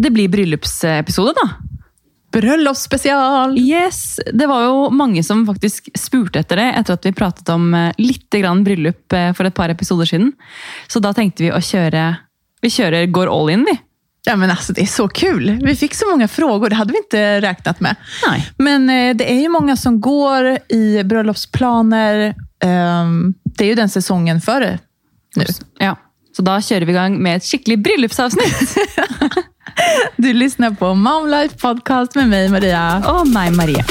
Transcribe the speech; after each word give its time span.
det 0.00 0.10
blir 0.10 0.28
bryllupsepisode, 0.32 1.34
da. 1.36 1.48
Bröllopsspecial! 2.32 3.58
Yes, 3.58 4.20
Det 4.32 4.46
var 4.46 4.64
jo 4.64 4.90
mange 4.90 5.22
som 5.26 5.46
faktisk 5.46 5.88
spurte 5.98 6.38
etter 6.38 6.60
det 6.60 6.68
etter 6.78 6.94
at 6.94 7.06
vi 7.06 7.12
pratet 7.12 7.48
om 7.50 7.74
eh, 7.74 7.92
litt 7.98 8.30
grann 8.30 8.62
bryllup 8.64 9.12
eh, 9.12 9.32
for 9.34 9.48
et 9.48 9.54
par 9.54 9.72
episoder 9.72 10.06
siden. 10.06 10.32
Så 10.86 11.02
da 11.02 11.10
tenkte 11.16 11.42
vi 11.42 11.52
å 11.52 11.60
kjøre 11.60 12.04
Vi 12.62 12.70
kjører 12.70 13.06
går 13.08 13.30
all 13.32 13.50
in, 13.50 13.64
vi. 13.64 13.78
Ja, 14.28 14.36
men 14.36 14.50
alltså, 14.50 14.72
det 14.72 14.82
är 14.82 14.86
så 14.86 15.08
kul. 15.08 15.58
Vi 15.64 15.76
fick 15.76 15.94
så 15.94 16.10
många 16.10 16.28
frågor, 16.28 16.68
det 16.68 16.76
hade 16.76 16.92
vi 16.92 16.98
inte 16.98 17.40
räknat 17.40 17.80
med. 17.80 17.96
Nej. 18.28 18.50
Men 18.58 18.90
eh, 18.90 19.16
det 19.16 19.32
är 19.32 19.40
ju 19.40 19.48
många 19.48 19.76
som 19.76 20.00
går 20.00 20.58
i 20.68 21.02
bröllopsplaner. 21.04 22.34
Ehm, 22.64 23.34
det 23.44 23.64
är 23.64 23.68
ju 23.68 23.74
den 23.74 23.88
säsongen 23.88 24.40
före 24.40 24.78
nu. 25.36 25.44
Ja. 25.78 25.96
Så 26.36 26.42
da 26.42 26.60
kjører 26.60 26.86
vi 26.86 26.92
i 26.92 26.94
gang 26.94 27.16
med 27.22 27.36
et 27.36 27.44
skikkelig 27.44 27.78
bryllupsavsnitt. 27.82 28.76
Du 30.16 30.32
lyssnar 30.32 30.70
på 30.70 30.94
Mom 30.94 31.28
Life 31.28 31.58
Podcast 31.58 32.14
med 32.14 32.28
mig, 32.28 32.48
Maria. 32.48 33.02
Och 33.06 33.28
mig 33.28 33.50
Maria. 33.50 33.84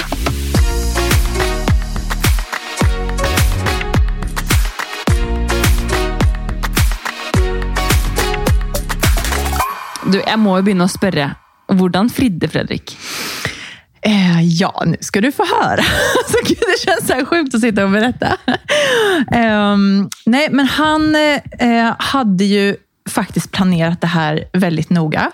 Du, 10.11 10.21
jag 10.27 10.39
måste 10.39 10.53
börja 10.53 10.61
begynne 10.61 10.83
Hur 10.83 10.91
spørre. 10.91 11.35
Fridde 12.09 12.47
Fredrik? 12.47 12.97
Eh, 14.01 14.41
ja, 14.43 14.83
nu 14.85 14.97
ska 14.99 15.21
du 15.21 15.31
få 15.31 15.45
höra. 15.45 15.83
Så 16.27 16.37
gud, 16.47 16.57
det 16.57 16.79
känns 16.85 17.07
så 17.07 17.13
här 17.13 17.25
sjukt 17.25 17.55
att 17.55 17.61
sitta 17.61 17.83
och 17.83 17.91
berätta. 17.91 18.37
Eh, 19.31 19.77
nej, 20.25 20.47
men 20.51 20.65
han 20.65 21.15
eh, 21.15 21.39
eh 21.59 21.95
hade 21.99 22.43
ju 22.43 22.75
faktiskt 23.09 23.51
planerat 23.51 24.01
det 24.01 24.07
här 24.07 24.43
väldigt 24.53 24.89
noga. 24.89 25.31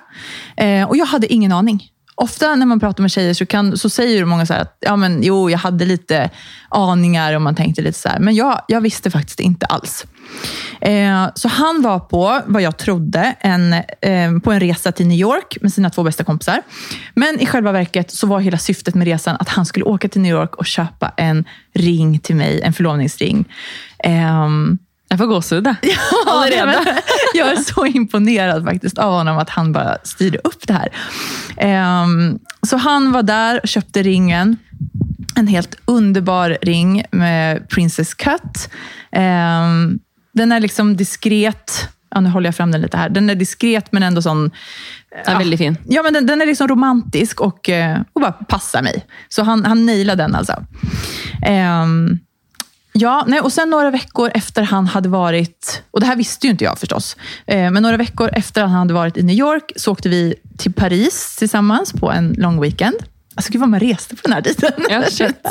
Eh, 0.58 0.84
och 0.90 0.98
jag 0.98 1.06
hade 1.06 1.34
ingen 1.34 1.52
aning. 1.52 1.92
Ofta 2.18 2.56
när 2.56 2.66
man 2.66 2.80
pratar 2.80 3.02
med 3.02 3.12
tjejer 3.12 3.34
så, 3.34 3.46
kan, 3.46 3.78
så 3.78 3.90
säger 3.90 4.26
många 4.26 4.46
så 4.46 4.54
här 4.54 4.62
att 4.62 4.78
ja, 4.80 4.96
men, 4.96 5.24
jo, 5.24 5.50
jag 5.50 5.58
hade 5.58 5.86
lite 5.86 6.30
aningar 6.70 7.34
och 7.34 7.42
man 7.42 7.56
tänkte 7.56 7.82
lite 7.82 8.00
så 8.00 8.10
här. 8.10 8.20
Men 8.20 8.36
jag, 8.36 8.62
jag 8.68 8.82
visste 8.82 9.12
faktiskt 9.12 9.40
inte 9.40 9.66
alls. 9.66 10.06
Eh, 10.82 11.28
så 11.36 11.48
han 11.48 11.82
var 11.82 12.00
på, 12.00 12.42
vad 12.46 12.62
jag 12.62 12.78
trodde, 12.78 13.36
en, 13.40 13.74
eh, 13.74 14.40
på 14.44 14.52
en 14.52 14.60
resa 14.60 14.92
till 14.92 15.08
New 15.08 15.18
York 15.18 15.58
med 15.62 15.74
sina 15.74 15.90
två 15.90 16.04
bästa 16.04 16.24
kompisar. 16.24 16.62
Men 17.14 17.40
i 17.40 17.46
själva 17.46 17.72
verket 17.72 18.12
så 18.12 18.28
var 18.28 18.40
hela 18.40 18.58
syftet 18.58 18.96
med 18.96 19.08
resan 19.08 19.38
att 19.40 19.50
han 19.50 19.66
skulle 19.66 19.86
åka 19.86 20.10
till 20.10 20.22
New 20.22 20.32
York 20.32 20.56
och 20.56 20.66
köpa 20.66 21.14
en 21.18 21.46
ring 21.74 22.20
till 22.20 22.36
mig, 22.36 22.62
en 22.62 22.74
förlovningsring. 22.74 23.46
Ehm, 24.04 24.78
Jeg 25.10 25.18
får 25.18 25.26
gåsehud, 25.26 25.68
jeg. 25.68 25.98
Ja, 26.26 26.84
jag 27.34 27.52
är 27.52 27.56
så 27.56 27.86
imponerad 27.86 28.64
faktiskt 28.64 28.98
av 28.98 29.12
honom 29.14 29.38
att 29.38 29.50
han 29.50 29.74
bara 29.74 29.98
styrde 30.04 30.38
upp 30.44 30.68
det 30.68 30.74
här. 30.74 30.90
Ehm, 31.58 32.40
så 32.68 32.78
han 32.78 33.12
var 33.12 33.24
där 33.24 33.60
och 33.64 33.68
köpte 33.68 34.04
ringen. 34.04 34.58
En 35.36 35.48
helt 35.48 35.76
underbar 35.86 36.58
ring 36.62 37.04
med 37.12 37.70
Princess 37.70 38.14
Cut. 38.14 38.70
Ehm, 39.12 40.00
den 40.34 40.52
är 40.52 40.60
liksom 40.60 40.98
diskret. 40.98 41.90
Ja, 42.10 42.22
nu 42.22 42.30
håller 42.30 42.48
jag 42.48 42.56
fram 42.56 42.72
den 42.72 42.82
lite 42.82 42.98
här. 42.98 43.10
Den 43.10 43.30
är 43.30 43.36
diskret 43.36 43.92
men 43.92 44.04
ändå 44.04 44.22
sån... 44.22 44.52
Den 45.26 45.36
er 45.36 45.40
veldig 45.40 45.58
fin. 45.60 45.78
Ja, 45.88 46.04
men 46.04 46.14
den, 46.14 46.26
den 46.26 46.42
är 46.42 46.46
liksom 46.46 46.68
romantisk 46.68 47.42
och, 47.42 47.70
eh, 47.70 48.02
och 48.14 48.22
bara 48.22 48.32
passar 48.32 48.82
mig. 48.82 49.06
Så 49.30 49.44
han, 49.44 49.66
han 49.66 49.86
nailade 49.86 50.24
den 50.24 50.36
alltså. 50.36 50.64
Ehm, 51.46 52.20
ja, 52.98 53.24
nej, 53.28 53.40
och 53.40 53.54
sen 53.54 53.70
några 53.70 53.92
veckor 53.92 54.32
efter 54.34 54.64
han 54.64 54.88
hade 54.88 55.10
varit, 55.10 55.84
och 55.92 56.00
det 56.00 56.06
här 56.06 56.16
visste 56.16 56.48
ju 56.48 56.52
inte 56.52 56.64
jag 56.64 56.80
förstås, 56.80 57.18
eh, 57.48 57.72
men 57.72 57.84
några 57.84 57.98
veckor 57.98 58.30
efter 58.34 58.62
han 58.62 58.72
hade 58.72 58.94
varit 58.94 59.18
i 59.18 59.24
New 59.24 59.36
York 59.36 59.72
så 59.76 59.92
åkte 59.92 60.10
vi 60.10 60.36
till 60.58 60.74
Paris 60.74 61.36
tillsammans 61.36 61.94
på 61.94 62.12
en 62.12 62.36
lång 62.38 62.62
weekend. 62.62 62.96
Alltså 63.36 63.52
gud 63.52 63.60
vad 63.60 63.70
man 63.70 63.80
reste 63.80 64.16
på 64.16 64.22
den 64.24 64.34
här 64.34 64.42
tiden. 64.42 65.04
Shit. 65.10 65.48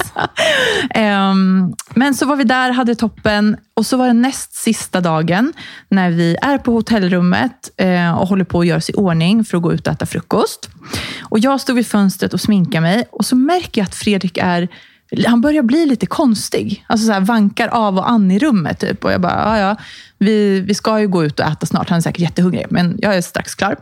Ehm, 0.91 1.75
men 1.95 2.15
så 2.15 2.27
var 2.27 2.37
vi 2.37 2.45
där, 2.45 2.71
hade 2.71 2.95
toppen 2.95 3.57
och 3.75 3.87
så 3.87 3.97
var 3.97 4.07
det 4.07 4.13
näst 4.13 4.55
sista 4.55 5.01
dagen 5.01 5.53
när 5.89 6.11
vi 6.11 6.37
är 6.43 6.59
på 6.59 6.73
hotellrummet 6.73 7.71
eh, 7.77 8.19
och 8.19 8.29
håller 8.29 8.45
på 8.45 8.61
att 8.61 8.67
göra 8.67 8.79
oss 8.79 8.91
i 8.91 8.93
ordning 8.93 9.45
för 9.45 9.57
att 9.57 9.63
gå 9.63 9.73
ut 9.73 9.87
och 9.87 9.93
äta 9.93 10.07
frukost. 10.07 10.71
Och 11.23 11.39
jag 11.39 11.61
stod 11.61 11.77
vid 11.77 11.87
fönstret 11.87 12.35
och 12.35 12.41
sminkar 12.41 12.81
mig 12.81 13.05
och 13.11 13.25
så 13.25 13.37
märker 13.37 13.81
jag 13.81 13.87
att 13.87 13.95
Fredrik 13.95 14.39
är 14.39 14.69
han 15.27 15.41
börjar 15.41 15.63
bli 15.63 15.87
lite 15.87 16.07
konstig. 16.07 16.85
Alltså 16.87 17.07
så 17.07 17.13
här, 17.13 17.21
vankar 17.21 17.69
av 17.69 17.99
och 17.99 18.11
an 18.11 18.31
i 18.31 18.39
rummet. 18.39 18.79
Typ. 18.79 19.05
Och 19.05 19.13
jag 19.13 19.21
bara, 19.21 19.33
ja, 19.33 19.59
ja, 19.59 19.77
vi, 20.19 20.61
vi 20.61 20.75
ska 20.75 21.01
ju 21.01 21.09
gå 21.09 21.25
ut 21.25 21.41
och 21.41 21.47
äta 21.47 21.67
snart. 21.67 21.89
Han 21.89 21.97
är 21.97 22.03
säkert 22.03 22.21
jättehungrig, 22.21 22.67
men 22.71 22.99
jag 22.99 23.17
är 23.17 23.21
strax 23.21 23.55
klar. 23.55 23.77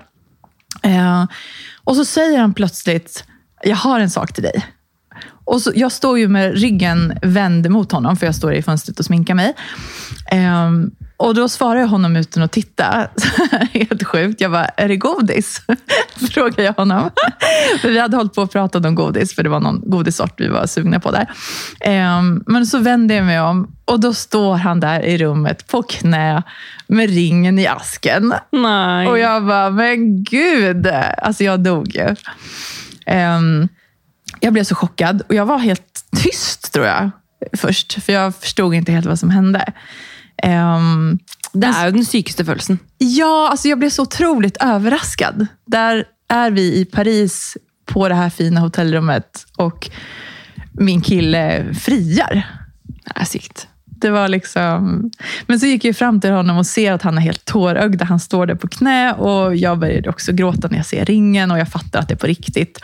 Eh, 0.83 1.25
och 1.85 1.97
så 1.97 2.05
säger 2.05 2.39
han 2.39 2.55
plötsligt, 2.55 3.25
jag 3.63 3.77
har 3.77 4.01
en 4.01 4.11
sak 4.11 4.33
till 4.33 4.43
dig. 4.43 4.67
Och 5.45 5.63
så, 5.63 5.73
jag 5.75 5.93
står 5.93 6.19
ju 6.19 6.29
med 6.29 6.55
ryggen 6.55 7.19
vänd 7.23 7.71
mot 7.71 7.93
honom, 7.93 8.17
för 8.17 8.27
jag 8.27 8.35
står 8.35 8.55
i 8.55 8.63
fönstret 8.63 8.99
och 8.99 9.05
sminkar 9.05 9.35
mig. 9.35 9.55
Eh, 10.31 10.71
och 11.23 11.35
då 11.35 11.49
svarar 11.49 11.81
jag 11.81 11.89
honom 11.89 12.17
utan 12.17 12.43
att 12.43 12.53
titta. 12.53 13.09
Helt 13.73 14.05
sjukt. 14.05 14.41
Jag 14.41 14.51
bara, 14.51 14.65
är 14.65 14.89
det 14.89 14.97
godis? 14.97 15.61
Frågar 16.31 16.65
jag 16.65 16.73
honom. 16.73 17.11
för 17.81 17.89
vi 17.89 17.99
hade 17.99 18.17
hållit 18.17 18.35
på 18.35 18.43
och 18.43 18.53
pratat 18.53 18.87
om 18.87 18.95
godis, 18.95 19.35
för 19.35 19.43
det 19.43 19.49
var 19.49 19.61
någon 19.61 19.91
godissort 19.91 20.41
vi 20.41 20.49
var 20.49 20.67
sugna 20.67 21.01
på 21.01 21.11
där. 21.11 21.31
Ehm, 21.81 22.43
men 22.47 22.67
så 22.67 22.79
vänder 22.79 23.15
jag 23.15 23.25
mig 23.25 23.41
om 23.41 23.77
och 23.85 24.01
då 24.01 24.15
står 24.15 24.57
han 24.57 24.81
där 24.81 25.01
i 25.01 25.19
rummet 25.19 25.67
på 25.67 25.83
knä 25.83 26.43
med 26.87 27.11
ringen 27.11 27.59
i 27.59 27.67
asken. 27.67 28.35
Nei. 28.53 29.07
Och 29.07 29.19
jag 29.19 29.47
bara, 29.47 29.71
men 29.71 30.25
gud! 30.25 30.87
Alltså 31.19 31.45
jag 31.45 31.61
dog 31.61 31.97
ju. 31.97 32.17
Ehm, 33.07 33.69
jag 34.41 34.53
blev 34.53 34.65
så 34.65 34.75
chockad 34.75 35.23
och 35.29 35.35
jag 35.35 35.47
var 35.47 35.59
helt 35.59 36.05
tyst 36.23 36.73
tror 36.73 36.87
jag 36.87 37.11
först. 37.57 38.03
För 38.03 38.13
jag 38.13 38.35
förstod 38.35 38.75
inte 38.75 38.93
helt 38.93 39.07
vad 39.07 39.19
som 39.19 39.31
hände. 39.31 39.73
Ehm, 40.43 41.19
Det 41.53 41.67
er 41.69 41.87
jo 41.87 41.91
den 41.93 42.05
sykeste 42.05 42.45
følelsen. 42.45 42.79
ja, 42.99 43.49
alltså 43.51 43.69
jag 43.69 43.79
blev 43.79 43.91
så 43.91 44.03
otroligt 44.03 44.57
överraskad. 44.61 45.47
Där 45.67 46.05
är 46.29 46.51
vi 46.51 46.81
i 46.81 46.85
Paris 46.85 47.57
på 47.87 48.09
det 48.09 48.15
här 48.15 48.31
fina 48.31 48.61
hotellrummet 48.61 49.47
och 49.57 49.91
min 50.73 51.01
kille 51.03 51.75
friar. 51.75 52.47
Sykt. 53.27 53.69
Det 53.85 54.11
var 54.11 54.29
liksom... 54.29 55.11
Men 55.47 55.61
så 55.61 55.67
gick 55.67 55.85
jag 55.85 55.97
fram 55.97 56.21
till 56.21 56.31
honom 56.31 56.59
och 56.59 56.67
ser 56.67 56.93
att 56.93 57.03
han 57.03 57.19
är 57.19 57.23
helt 57.23 57.45
tårögd. 57.45 58.03
Han 58.03 58.21
står 58.21 58.47
där 58.47 58.55
på 58.55 58.69
knä 58.69 59.13
och 59.13 59.57
jag 59.57 59.79
började 59.79 60.11
också 60.11 60.33
gråta 60.33 60.69
när 60.69 60.77
jag 60.77 60.87
ser 60.87 61.05
ringen 61.05 61.51
och 61.51 61.59
jag 61.59 61.69
fattar 61.69 62.01
att 62.01 62.09
det 62.09 62.15
är 62.15 62.19
på 62.19 62.27
riktigt. 62.27 62.81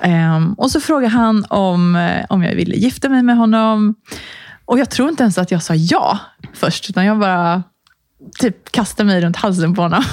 Ehm, 0.00 0.52
och 0.54 0.70
så 0.70 0.80
frågar 0.80 1.08
han 1.08 1.44
om, 1.48 1.96
om 2.28 2.42
jag 2.42 2.54
ville 2.54 2.74
gifta 2.76 3.08
mig 3.08 3.22
med 3.22 3.36
honom. 3.36 3.94
Och 4.72 4.78
jag 4.78 4.90
tror 4.90 5.08
inte 5.08 5.22
ens 5.22 5.38
att 5.38 5.50
jag 5.50 5.62
sa 5.62 5.74
ja 5.74 6.18
först, 6.54 6.90
utan 6.90 7.04
jag 7.04 7.18
bara 7.18 7.62
typ 8.38 8.72
kastade 8.72 9.06
mig 9.06 9.20
runt 9.20 9.36
halsen 9.36 9.74
på 9.74 9.82
honom. 9.82 10.04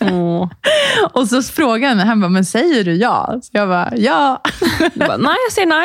Åh. 0.00 0.50
och 1.12 1.28
så 1.28 1.42
frågade 1.42 1.86
han 1.88 1.96
mig, 1.96 2.06
han 2.06 2.20
bara, 2.20 2.28
men 2.28 2.44
säger 2.44 2.84
du 2.84 2.94
ja? 2.94 3.38
Så 3.42 3.50
jag 3.52 3.68
bara, 3.68 3.92
ja. 3.96 4.42
Du 4.94 5.00
bare, 5.00 5.16
Nei, 5.16 5.34
jeg 5.46 5.52
sier 5.52 5.66
nei. 5.68 5.84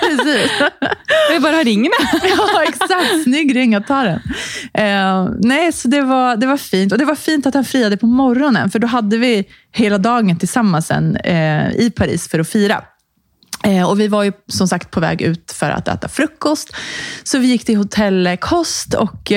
Precis. 0.00 0.52
Jeg 0.60 1.32
vil 1.32 1.42
bare 1.42 1.56
ha 1.56 1.64
ringen. 1.66 1.92
Ja, 2.22 2.62
exakt. 2.62 3.22
Snygg 3.24 3.56
ring, 3.56 3.72
jag 3.72 3.86
tar 3.86 4.04
den. 4.04 4.20
Eh, 4.74 5.34
nej, 5.38 5.72
så 5.72 5.88
det 5.88 6.00
var, 6.00 6.36
det 6.36 6.46
var 6.46 6.56
fint. 6.56 6.92
Och 6.92 6.98
det 6.98 7.04
var 7.04 7.14
fint 7.14 7.46
att 7.46 7.54
han 7.54 7.64
friade 7.64 7.96
på 7.96 8.06
morgonen, 8.06 8.70
för 8.70 8.78
då 8.78 8.86
hade 8.86 9.18
vi 9.18 9.48
hela 9.72 9.98
dagen 9.98 10.38
tillsammans 10.38 10.86
sen, 10.86 11.16
eh, 11.16 11.70
i 11.70 11.90
Paris 11.96 12.28
för 12.28 12.38
att 12.38 12.48
fira. 12.48 12.84
Eh, 13.64 13.90
och 13.90 14.00
Vi 14.00 14.08
var 14.08 14.22
ju 14.24 14.32
som 14.46 14.68
sagt 14.68 14.90
på 14.90 15.00
väg 15.00 15.22
ut 15.22 15.52
för 15.52 15.70
att 15.70 15.88
äta 15.88 16.08
frukost. 16.08 16.76
Så 17.22 17.38
vi 17.38 17.46
gick 17.46 17.64
till 17.64 17.76
hotellkost 17.76 18.94
och 18.94 19.32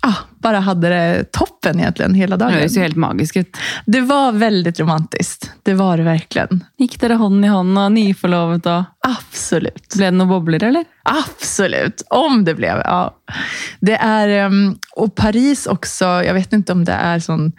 ah, 0.00 0.14
bara 0.38 0.60
hade 0.60 0.88
det 0.88 1.32
toppen 1.32 1.80
egentligen 1.80 2.14
hela 2.14 2.36
Det 2.36 2.44
dagen. 2.44 2.54
høres 2.54 2.76
jo 2.76 2.82
helt 2.82 2.96
magisk 2.96 3.36
ut. 3.36 3.56
Det 3.86 4.00
var 4.00 4.32
väldigt 4.32 4.80
romantiskt. 4.80 5.50
Det 5.62 5.74
var 5.74 5.96
det 5.96 6.02
verkligen. 6.02 6.64
Gikk 6.78 7.00
dere 7.00 7.14
hånd 7.18 7.44
i 7.44 7.48
hånd 7.48 7.78
og 7.78 7.92
nyforlovet 7.92 8.66
og 8.66 8.84
Absolut. 9.08 9.94
Ble 9.96 10.04
det 10.10 10.16
noen 10.18 10.28
bobler, 10.28 10.64
eller? 10.64 10.84
Absolut, 11.04 12.02
om 12.10 12.44
det 12.44 12.54
blev. 12.54 12.82
Ja. 12.84 13.14
Det 13.80 13.96
är, 13.96 14.28
ehm, 14.28 14.76
och 14.96 15.14
Paris 15.14 15.66
också, 15.66 16.04
jag 16.04 16.34
vet 16.34 16.52
inte 16.52 16.72
om 16.72 16.84
det 16.84 16.92
är 16.92 17.18
sån 17.18 17.52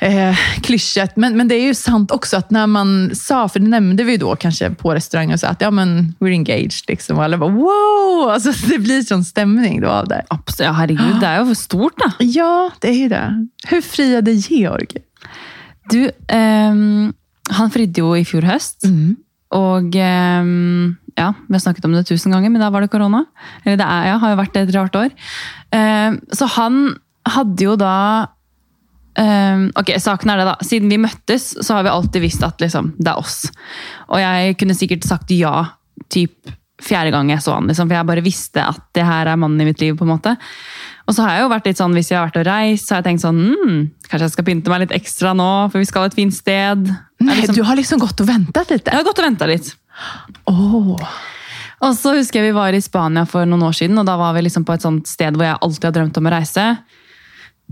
eh, 0.00 0.36
klyschat, 0.62 1.16
men, 1.16 1.36
men 1.36 1.48
det 1.48 1.54
är 1.54 1.62
ju 1.62 1.74
sant 1.74 2.10
också 2.10 2.36
att 2.36 2.50
när 2.50 2.66
man 2.66 3.10
sa, 3.14 3.48
för 3.48 3.60
det 3.60 3.68
nämnde 3.68 4.04
vi 4.04 4.12
ju 4.12 4.18
då 4.18 4.36
kanske 4.36 4.70
på 4.70 4.94
restaurangen, 4.94 5.34
och 5.34 5.40
sa 5.40 5.48
att 5.48 5.60
ja, 5.60 5.70
men 5.70 6.14
we're 6.18 6.32
engaged. 6.32 6.88
Liksom, 6.88 7.18
och 7.18 7.24
alla 7.24 7.38
bara 7.38 7.50
wow! 7.50 8.30
Alltså, 8.30 8.52
det 8.68 8.78
blir 8.78 9.02
sån 9.02 9.24
stämning 9.24 9.80
då 9.80 9.88
av 9.88 10.08
det. 10.08 10.24
Absolutt. 10.28 10.66
Ja, 10.66 10.72
herregud, 10.72 11.20
det 11.20 11.36
jo 11.38 11.46
for 11.46 11.54
stort, 11.54 11.98
da. 11.98 12.12
Ja, 12.18 12.70
det 12.80 12.88
är 12.88 12.98
ju 12.98 13.08
det. 13.08 13.48
Hur 13.66 13.80
friade 13.80 14.32
Georg? 14.32 14.88
Du, 15.90 16.10
ehm, 16.28 17.12
han 17.50 17.70
fridde 17.70 18.00
jo 18.00 18.14
i 18.16 18.24
fjor 18.24 18.46
høst. 18.46 18.86
Og 19.50 19.96
ehm, 19.98 20.96
ja, 21.18 21.32
vi 21.48 21.54
har 21.56 21.62
snakket 21.62 21.84
om 21.84 21.94
det 21.96 22.06
tusen 22.06 22.32
ganger, 22.32 22.50
men 22.50 22.62
da 22.62 22.70
var 22.70 22.84
det 22.84 22.92
korona. 22.92 23.24
Eller 23.64 23.80
det 23.80 23.86
er, 23.86 24.10
ja, 24.12 24.18
har 24.22 24.34
jo 24.34 24.40
vært 24.40 24.60
et 24.60 24.74
rart 24.76 24.98
år. 25.00 25.10
Ehm, 25.74 26.20
så 26.32 26.46
han 26.56 26.84
hadde 27.28 27.66
jo 27.66 27.74
da 27.76 28.30
Ehm, 29.18 29.70
ok, 29.78 29.94
saken 29.98 30.30
er 30.30 30.40
det 30.40 30.46
da. 30.50 30.56
Siden 30.66 30.92
vi 30.92 31.00
møttes, 31.02 31.52
så 31.58 31.76
har 31.76 31.86
vi 31.86 31.92
alltid 31.92 32.22
visst 32.22 32.44
at 32.46 32.62
liksom, 32.62 32.94
det 32.98 33.10
er 33.12 33.20
oss. 33.20 33.42
Og 34.10 34.20
jeg 34.22 34.56
kunne 34.60 34.76
sikkert 34.78 35.06
sagt 35.08 35.34
ja 35.34 35.54
typ 36.10 36.52
fjerde 36.80 37.12
gang 37.12 37.28
jeg 37.28 37.42
så 37.44 37.58
han, 37.58 37.66
liksom, 37.68 37.90
for 37.90 37.98
jeg 37.98 38.08
bare 38.08 38.24
visste 38.24 38.62
at 38.64 38.80
det 38.96 39.04
her 39.04 39.28
er 39.28 39.40
mannen 39.40 39.60
i 39.60 39.66
mitt 39.68 39.82
liv. 39.82 39.96
på 39.98 40.06
en 40.06 40.14
måte. 40.14 40.36
Og 41.06 41.16
så 41.16 41.24
har 41.26 41.34
jeg 41.34 41.44
jo 41.44 41.50
vært 41.50 41.66
litt 41.66 41.80
sånn, 41.80 41.94
Hvis 41.96 42.10
jeg 42.10 42.18
har 42.20 42.28
vært 42.28 42.40
og 42.40 42.46
reist, 42.46 42.86
så 42.86 42.94
har 42.94 43.00
jeg 43.00 43.08
tenkt 43.08 43.24
sånn 43.24 43.40
hmm, 43.42 43.80
Kanskje 44.06 44.28
jeg 44.28 44.34
skal 44.36 44.46
pynte 44.46 44.70
meg 44.70 44.84
litt 44.84 44.94
ekstra 44.94 45.32
nå, 45.34 45.50
for 45.72 45.82
vi 45.82 45.88
skal 45.88 46.06
et 46.06 46.14
fint 46.14 46.34
sted. 46.34 46.86
Nej, 47.20 47.40
liksom, 47.40 47.56
du 47.56 47.64
har 47.66 47.76
liksom 47.76 47.98
gått 47.98 48.20
och 48.20 48.28
väntat 48.28 48.70
lite. 48.70 48.90
jeg 48.90 48.96
har 48.96 49.04
gått 49.04 49.18
og 49.18 49.24
venta 49.26 49.46
litt. 49.46 49.74
Åh. 50.46 51.10
Og 51.80 51.96
så 51.96 52.14
husker 52.14 52.40
jeg 52.40 52.52
vi 52.52 52.56
var 52.56 52.76
i 52.76 52.80
Spania 52.80 53.24
for 53.28 53.48
noen 53.48 53.64
år 53.64 53.76
siden, 53.76 53.98
og 53.98 54.06
da 54.06 54.16
var 54.20 54.34
vi 54.36 54.44
liksom 54.44 54.64
på 54.68 54.74
et 54.76 54.84
sånt 54.84 55.08
sted 55.08 55.36
hvor 55.36 55.46
jeg 55.46 55.58
alltid 55.60 55.88
har 55.88 55.94
drømt 55.96 56.20
om 56.20 56.28
å 56.28 56.32
reise. 56.34 56.64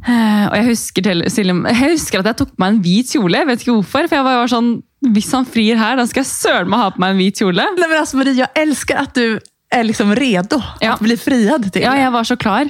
Eh, 0.06 0.46
Og 0.48 0.54
jeg 0.56 0.66
husker, 0.68 1.02
til, 1.02 1.22
jeg 1.24 1.90
husker 1.92 2.20
at 2.20 2.26
jeg 2.30 2.36
tok 2.36 2.52
på 2.54 2.62
meg 2.62 2.74
en 2.76 2.82
hvit 2.84 3.10
kjole. 3.16 3.38
Jeg 3.42 3.46
vet 3.50 3.60
ikke 3.64 3.74
hvorfor. 3.78 4.08
For 4.08 4.16
jeg 4.16 4.24
var 4.24 4.46
sånn, 4.52 4.70
hvis 5.14 5.32
han 5.34 5.44
frir 5.46 5.76
her, 5.76 5.96
da 5.96 6.06
skal 6.06 6.22
jeg 6.22 6.30
søren 6.30 6.68
meg 6.70 6.78
ha 6.80 6.90
på 6.94 7.00
meg 7.02 7.10
en 7.16 7.20
hvit 7.22 7.38
kjole. 7.42 7.64
Nej, 7.78 7.88
men 7.88 7.98
alltså 7.98 8.16
Marie, 8.16 8.32
jag 8.34 8.48
älskar 8.54 8.96
att 8.96 9.14
du 9.14 9.40
är 9.70 9.84
liksom 9.84 10.14
redo 10.14 10.62
Ja. 10.80 10.92
att 10.92 11.00
bli 11.00 11.16
friad 11.16 11.72
till 11.72 11.82
Ja, 11.82 11.96
jeg 11.96 12.10
var 12.12 12.24
så 12.24 12.36
klar. 12.36 12.68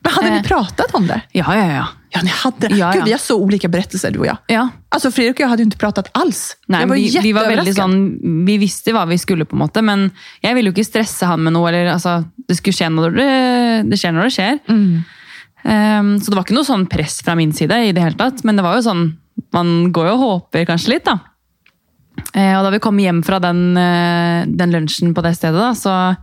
Men 0.00 0.12
hade 0.12 0.30
ni 0.30 0.36
Eh. 0.36 0.42
pratat 0.42 0.94
om 0.94 1.06
det? 1.06 1.20
Ja, 1.32 1.44
ja, 1.56 1.66
ja. 1.72 1.86
Ja, 2.10 2.20
ni 2.22 2.30
hade. 2.30 2.68
Ja, 2.76 2.92
Gud, 2.92 3.00
ja. 3.00 3.04
vi 3.04 3.10
har 3.12 3.18
så 3.18 3.36
olika 3.36 3.68
berättelser 3.68 4.10
du 4.10 4.18
och 4.18 4.26
jag. 4.26 4.36
ja. 4.46 4.68
Alltså 4.88 5.10
Fredrik 5.10 5.34
och 5.36 5.40
jag 5.40 5.48
hade 5.48 5.62
ju 5.62 5.64
inte 5.64 5.76
pratat 5.76 6.08
alls. 6.12 6.56
Nei, 6.68 6.80
jag 6.80 6.88
var 6.88 6.96
vi, 6.96 7.18
vi 7.22 7.32
var 7.32 7.42
jätteöverraskad. 7.42 7.74
sånn, 7.76 8.46
vi 8.46 8.58
visste 8.58 8.92
hva 8.92 9.04
vi 9.06 9.18
skulle, 9.18 9.44
på 9.44 9.56
en 9.56 9.58
måte, 9.60 9.82
men 9.82 10.10
jeg 10.42 10.54
ville 10.54 10.70
jo 10.70 10.72
ikke 10.72 10.84
stresse 10.88 11.26
han 11.26 11.42
med 11.42 11.52
noe. 11.52 11.68
eller 11.68 11.92
altså, 11.92 12.24
Det 12.48 12.56
skulle 12.56 12.72
skje 12.72 12.88
når 12.88 13.10
det, 13.16 13.90
det 13.90 13.98
skjer 13.98 14.12
når 14.12 14.22
det 14.22 14.32
skjer. 14.32 14.58
Mm. 14.68 15.04
Ehm, 15.66 16.16
så 16.20 16.30
det 16.30 16.38
var 16.38 16.46
ikke 16.46 16.56
noe 16.56 16.68
sånn 16.68 16.86
press 16.90 17.20
fra 17.26 17.34
min 17.38 17.54
side, 17.56 17.74
i 17.88 17.94
det 17.94 18.04
hele 18.04 18.18
tatt, 18.18 18.44
men 18.46 18.58
det 18.58 18.66
var 18.66 18.78
jo 18.78 18.86
sånn 18.86 19.06
Man 19.52 19.90
går 19.92 20.06
jo 20.08 20.12
og 20.14 20.22
håper 20.22 20.64
kanskje 20.68 20.94
litt, 20.94 21.04
da. 21.04 21.18
Eh, 22.32 22.54
og 22.56 22.64
da 22.64 22.70
vi 22.72 22.80
kom 22.80 22.96
hjem 23.00 23.20
fra 23.24 23.36
den, 23.42 23.76
eh, 23.76 24.46
den 24.48 24.72
lunsjen 24.72 25.12
på 25.14 25.22
det 25.24 25.34
stedet, 25.36 25.60
da, 25.60 25.74
så 25.76 26.16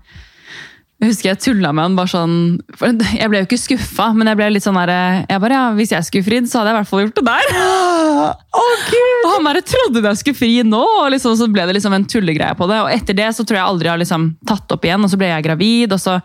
husker 1.03 1.29
jeg 1.29 1.41
tulla 1.43 1.73
med 1.75 1.83
han 1.83 1.95
bare 1.97 2.07
sånn 2.07 2.35
Jeg 2.79 3.27
ble 3.27 3.41
jo 3.41 3.47
ikke 3.47 3.59
skuffa, 3.59 4.07
men 4.15 4.29
jeg 4.29 4.39
ble 4.39 4.47
litt 4.55 4.65
sånn 4.65 4.79
der, 4.79 5.25
jeg 5.27 5.43
bare, 5.43 5.59
ja, 5.59 5.67
hvis 5.77 5.93
jeg 5.93 6.07
skulle 6.07 6.25
fridd, 6.25 6.49
så 6.49 6.61
hadde 6.61 6.71
jeg 6.71 6.77
i 6.77 6.79
hvert 6.79 6.89
fall 6.89 7.03
gjort 7.03 7.19
det 7.19 7.25
der. 7.27 7.53
Åh, 8.63 8.83
Gud! 8.87 9.27
Og 9.27 9.29
han 9.35 9.47
bare 9.49 9.65
trodde 9.67 10.05
jeg 10.07 10.21
skulle 10.23 10.39
fri 10.39 10.51
nå, 10.65 10.81
og 11.03 11.11
liksom, 11.13 11.37
så 11.37 11.49
ble 11.51 11.67
det 11.69 11.77
liksom 11.77 11.97
en 11.97 12.07
tullegreie 12.09 12.57
på 12.57 12.69
det. 12.71 12.81
Og 12.85 12.91
etter 12.95 13.19
det 13.19 13.29
så 13.35 13.45
tror 13.45 13.59
jeg 13.59 13.67
aldri 13.67 13.91
jeg 13.91 13.97
har 13.97 14.03
liksom 14.05 14.29
tatt 14.47 14.75
opp 14.77 14.87
igjen, 14.87 15.03
og 15.03 15.11
så 15.11 15.19
ble 15.19 15.33
jeg 15.33 15.45
gravid, 15.45 15.93
og 15.93 16.01
så 16.01 16.17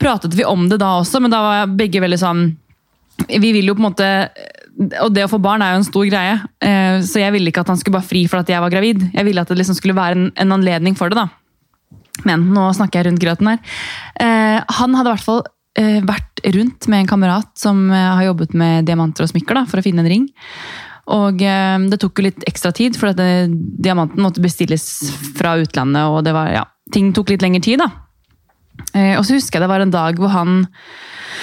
pratet 0.00 0.34
vi 0.34 0.46
om 0.46 0.68
det 0.68 0.80
da 0.82 0.96
også, 1.00 1.20
men 1.22 1.32
da 1.32 1.40
var 1.44 1.74
begge 1.78 2.02
veldig 2.02 2.20
sånn 2.20 2.44
Vi 3.30 3.52
vil 3.54 3.68
jo 3.68 3.76
på 3.76 3.84
en 3.84 3.86
måte 3.86 4.08
Og 4.98 5.12
det 5.14 5.22
å 5.22 5.30
få 5.30 5.38
barn 5.38 5.62
er 5.62 5.74
jo 5.74 5.82
en 5.82 5.86
stor 5.86 6.06
greie, 6.08 6.34
eh, 6.66 6.98
så 7.06 7.22
jeg 7.22 7.34
ville 7.36 7.52
ikke 7.52 7.62
at 7.62 7.70
han 7.70 7.78
skulle 7.78 8.00
bare 8.00 8.08
fri 8.08 8.24
for 8.26 8.42
at 8.42 8.50
jeg 8.50 8.58
var 8.58 8.72
gravid. 8.74 9.04
Jeg 9.14 9.26
ville 9.28 9.44
at 9.44 9.50
det 9.52 9.60
liksom 9.60 9.76
skulle 9.78 9.94
være 9.94 10.18
en, 10.18 10.24
en 10.34 10.54
anledning 10.56 10.96
for 10.98 11.12
det, 11.12 11.20
da. 11.22 11.28
Men 12.26 12.48
nå 12.54 12.64
snakker 12.74 12.98
jeg 12.98 13.08
rundt 13.08 13.22
grøten 13.22 13.52
her. 13.52 13.76
Eh, 14.18 14.58
han 14.78 14.96
hadde 14.98 15.12
i 15.12 15.14
hvert 15.14 15.28
fall 15.28 15.44
eh, 15.78 16.00
vært 16.02 16.42
rundt 16.56 16.88
med 16.90 17.04
en 17.04 17.10
kamerat 17.10 17.52
som 17.58 17.86
eh, 17.90 18.10
har 18.18 18.26
jobbet 18.32 18.54
med 18.58 18.88
diamanter 18.90 19.26
og 19.26 19.30
smykker 19.30 19.60
da, 19.60 19.64
for 19.70 19.78
å 19.78 19.86
finne 19.86 20.02
en 20.04 20.10
ring. 20.10 20.26
Og 21.14 21.42
eh, 21.44 21.78
det 21.90 22.00
tok 22.02 22.18
jo 22.18 22.28
litt 22.28 22.46
ekstra 22.50 22.72
tid, 22.74 22.98
for 22.98 23.12
at 23.12 23.20
det, 23.20 23.50
diamanten 23.84 24.22
måtte 24.24 24.42
bestilles 24.44 24.86
fra 25.38 25.56
utlandet, 25.60 26.10
og 26.10 26.22
det 26.26 26.34
var, 26.36 26.50
ja, 26.54 26.64
ting 26.94 27.12
tok 27.16 27.34
litt 27.34 27.44
lengre 27.44 27.62
tid. 27.64 27.82
da. 27.82 27.90
Eh, 28.94 29.18
och 29.18 29.26
så 29.26 29.34
husker 29.34 29.60
det 29.60 29.66
var 29.66 29.80
en 29.80 29.90
dag 29.90 30.18
hvor 30.18 30.28
han 30.28 30.66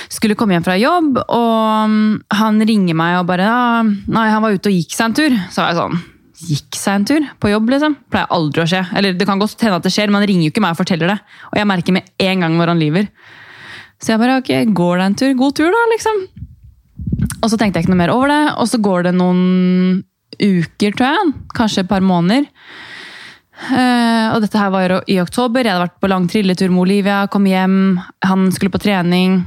skulle 0.07 0.35
komma 0.35 0.53
hem 0.53 0.63
från 0.63 0.79
jobb, 0.79 1.17
och 1.17 1.83
mm, 1.83 2.23
han 2.27 2.65
ringer 2.65 2.93
mig 2.93 3.17
och 3.17 3.25
bara 3.25 3.53
ah, 3.53 3.83
nej 4.07 4.31
han 4.31 4.41
var 4.41 4.49
ute 4.51 4.69
och 4.69 4.73
gick 4.73 4.93
seg 4.93 5.05
en 5.05 5.13
tur. 5.13 5.39
Så 5.51 5.61
var 5.61 5.69
jeg 5.71 5.81
sånn 5.81 6.01
Gikk 6.41 6.73
seg 6.73 6.95
en 6.95 7.03
tur 7.05 7.25
på 7.37 7.51
jobb, 7.51 7.67
liksom? 7.69 7.95
Pleier 8.09 8.31
aldri 8.33 8.63
å 8.63 8.69
skje. 8.69 8.79
Eller 8.97 9.13
det 9.13 9.27
kan 9.29 9.37
godt 9.37 9.61
hende 9.61 9.77
at 9.77 9.85
det 9.85 9.91
skjer, 9.93 10.09
men 10.09 10.23
han 10.23 10.29
ringer 10.29 10.47
jo 10.47 10.53
ikke 10.53 10.63
meg 10.63 10.73
og 10.73 10.79
forteller 10.79 11.11
det. 11.11 11.17
Och 11.51 11.57
jag 11.59 11.67
märker 11.69 11.93
med 11.93 12.07
en 12.17 12.41
gång 12.41 12.55
når 12.57 12.67
han 12.67 12.79
lyver. 12.79 13.07
Så 14.01 14.11
jag 14.11 14.19
bara, 14.19 14.37
ok, 14.37 14.49
går 14.73 14.97
det 14.97 15.03
en 15.03 15.15
tur? 15.15 15.33
God 15.33 15.55
tur, 15.55 15.69
då? 15.69 15.81
liksom. 15.91 16.45
Och 17.41 17.49
så 17.51 17.57
tänkte 17.57 17.77
jag 17.77 17.83
inte 17.83 17.91
noe 17.91 17.97
mer 17.97 18.09
över 18.09 18.27
det, 18.27 18.53
Och 18.57 18.69
så 18.69 18.77
går 18.77 19.03
det 19.03 19.11
noen 19.11 20.03
uker, 20.39 20.91
tror 20.91 21.09
jag. 21.09 21.33
Kanske 21.53 21.81
ett 21.81 21.89
par 21.89 22.01
månader. 22.01 22.45
Eh, 23.61 23.77
uh, 23.77 24.33
og 24.33 24.41
dette 24.41 24.57
her 24.57 24.71
var 24.73 24.87
jo 24.87 24.99
i 25.11 25.19
oktober. 25.21 25.65
Jeg 25.65 25.75
hadde 25.75 25.85
vært 25.85 26.01
på 26.01 26.09
lang 26.09 26.27
trilletur 26.31 26.71
med 26.73 26.85
Olivia, 26.85 27.23
kom 27.31 27.45
hjem. 27.45 27.99
Han 28.25 28.49
skulle 28.55 28.73
på 28.73 28.81
trening. 28.81 29.41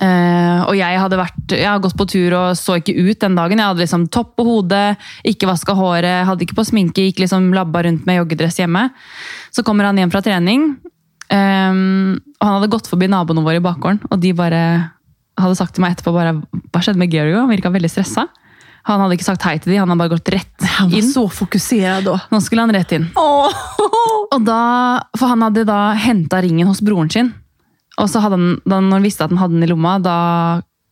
Uh, 0.00 0.06
eh, 0.06 0.62
og 0.66 0.74
jeg 0.76 0.98
hadde 0.98 1.18
vært, 1.20 1.52
jeg 1.52 1.68
hadde 1.68 1.84
gått 1.84 1.98
på 1.98 2.08
tur 2.10 2.34
og 2.36 2.56
så 2.58 2.78
ikke 2.80 2.96
ut 2.96 3.20
den 3.22 3.36
dagen. 3.38 3.60
Jeg 3.60 3.72
hadde 3.72 3.84
liksom 3.84 4.08
topp 4.12 4.34
på 4.38 4.46
hodet, 4.48 4.96
ikke 5.28 5.48
vaska 5.50 5.76
håret, 5.76 6.24
hadde 6.28 6.46
ikke 6.46 6.58
på 6.58 6.66
sminke, 6.68 7.06
gikk 7.06 7.22
liksom 7.24 7.52
labba 7.56 7.84
rundt 7.86 8.08
med 8.08 8.20
joggedress 8.20 8.60
hjemme. 8.62 8.88
Så 9.54 9.64
kommer 9.66 9.88
han 9.88 10.00
hjem 10.00 10.12
fra 10.12 10.24
trening, 10.24 10.66
um, 10.76 11.36
ehm, 11.36 12.18
og 12.40 12.48
han 12.48 12.58
hadde 12.58 12.72
gått 12.74 12.90
forbi 12.90 13.08
naboene 13.12 13.44
våre 13.46 13.60
i 13.60 13.64
bakgården. 13.64 14.02
Og 14.10 14.20
de 14.20 14.34
bare 14.36 14.62
hadde 15.36 15.56
sagt 15.58 15.76
til 15.76 15.84
meg 15.84 15.94
etterpå 15.94 16.16
bare, 16.16 16.34
hva 16.72 16.82
skjedde 16.82 17.00
med 17.00 17.12
Georgio? 17.12 17.42
Han 17.44 17.52
virka 17.52 17.72
veldig 17.72 17.92
stressa. 17.92 18.26
Han 18.86 19.02
hadde 19.02 19.16
ikke 19.18 19.26
sagt 19.26 19.42
hei 19.46 19.56
til 19.58 19.72
de, 19.72 19.78
han 19.80 19.90
hadde 19.90 19.98
bare 19.98 20.12
gått 20.14 20.30
rett 20.30 20.66
Han 20.76 20.92
var 20.92 21.00
inn. 21.00 21.08
så 21.10 21.24
fokuserad 21.28 22.04
då. 22.06 22.14
Nå 22.30 22.38
skulle 22.44 22.62
han 22.62 22.72
rett 22.74 22.92
inn. 22.94 23.08
Åh. 23.18 23.56
Og 24.36 24.44
da, 24.46 24.60
for 25.18 25.30
han 25.32 25.42
hadde 25.42 25.64
da 25.66 25.80
henta 25.98 26.38
ringen 26.44 26.68
hos 26.70 26.80
broren 26.86 27.10
sin. 27.10 27.32
Og 27.98 28.10
så 28.12 28.20
hadde 28.22 28.38
han, 28.38 28.60
da 28.68 28.78
når 28.84 28.98
han 29.00 29.06
visste 29.06 29.24
at 29.26 29.32
han 29.32 29.40
hadde 29.40 29.56
den 29.56 29.66
i 29.66 29.70
lomma, 29.72 29.96
da 30.02 30.16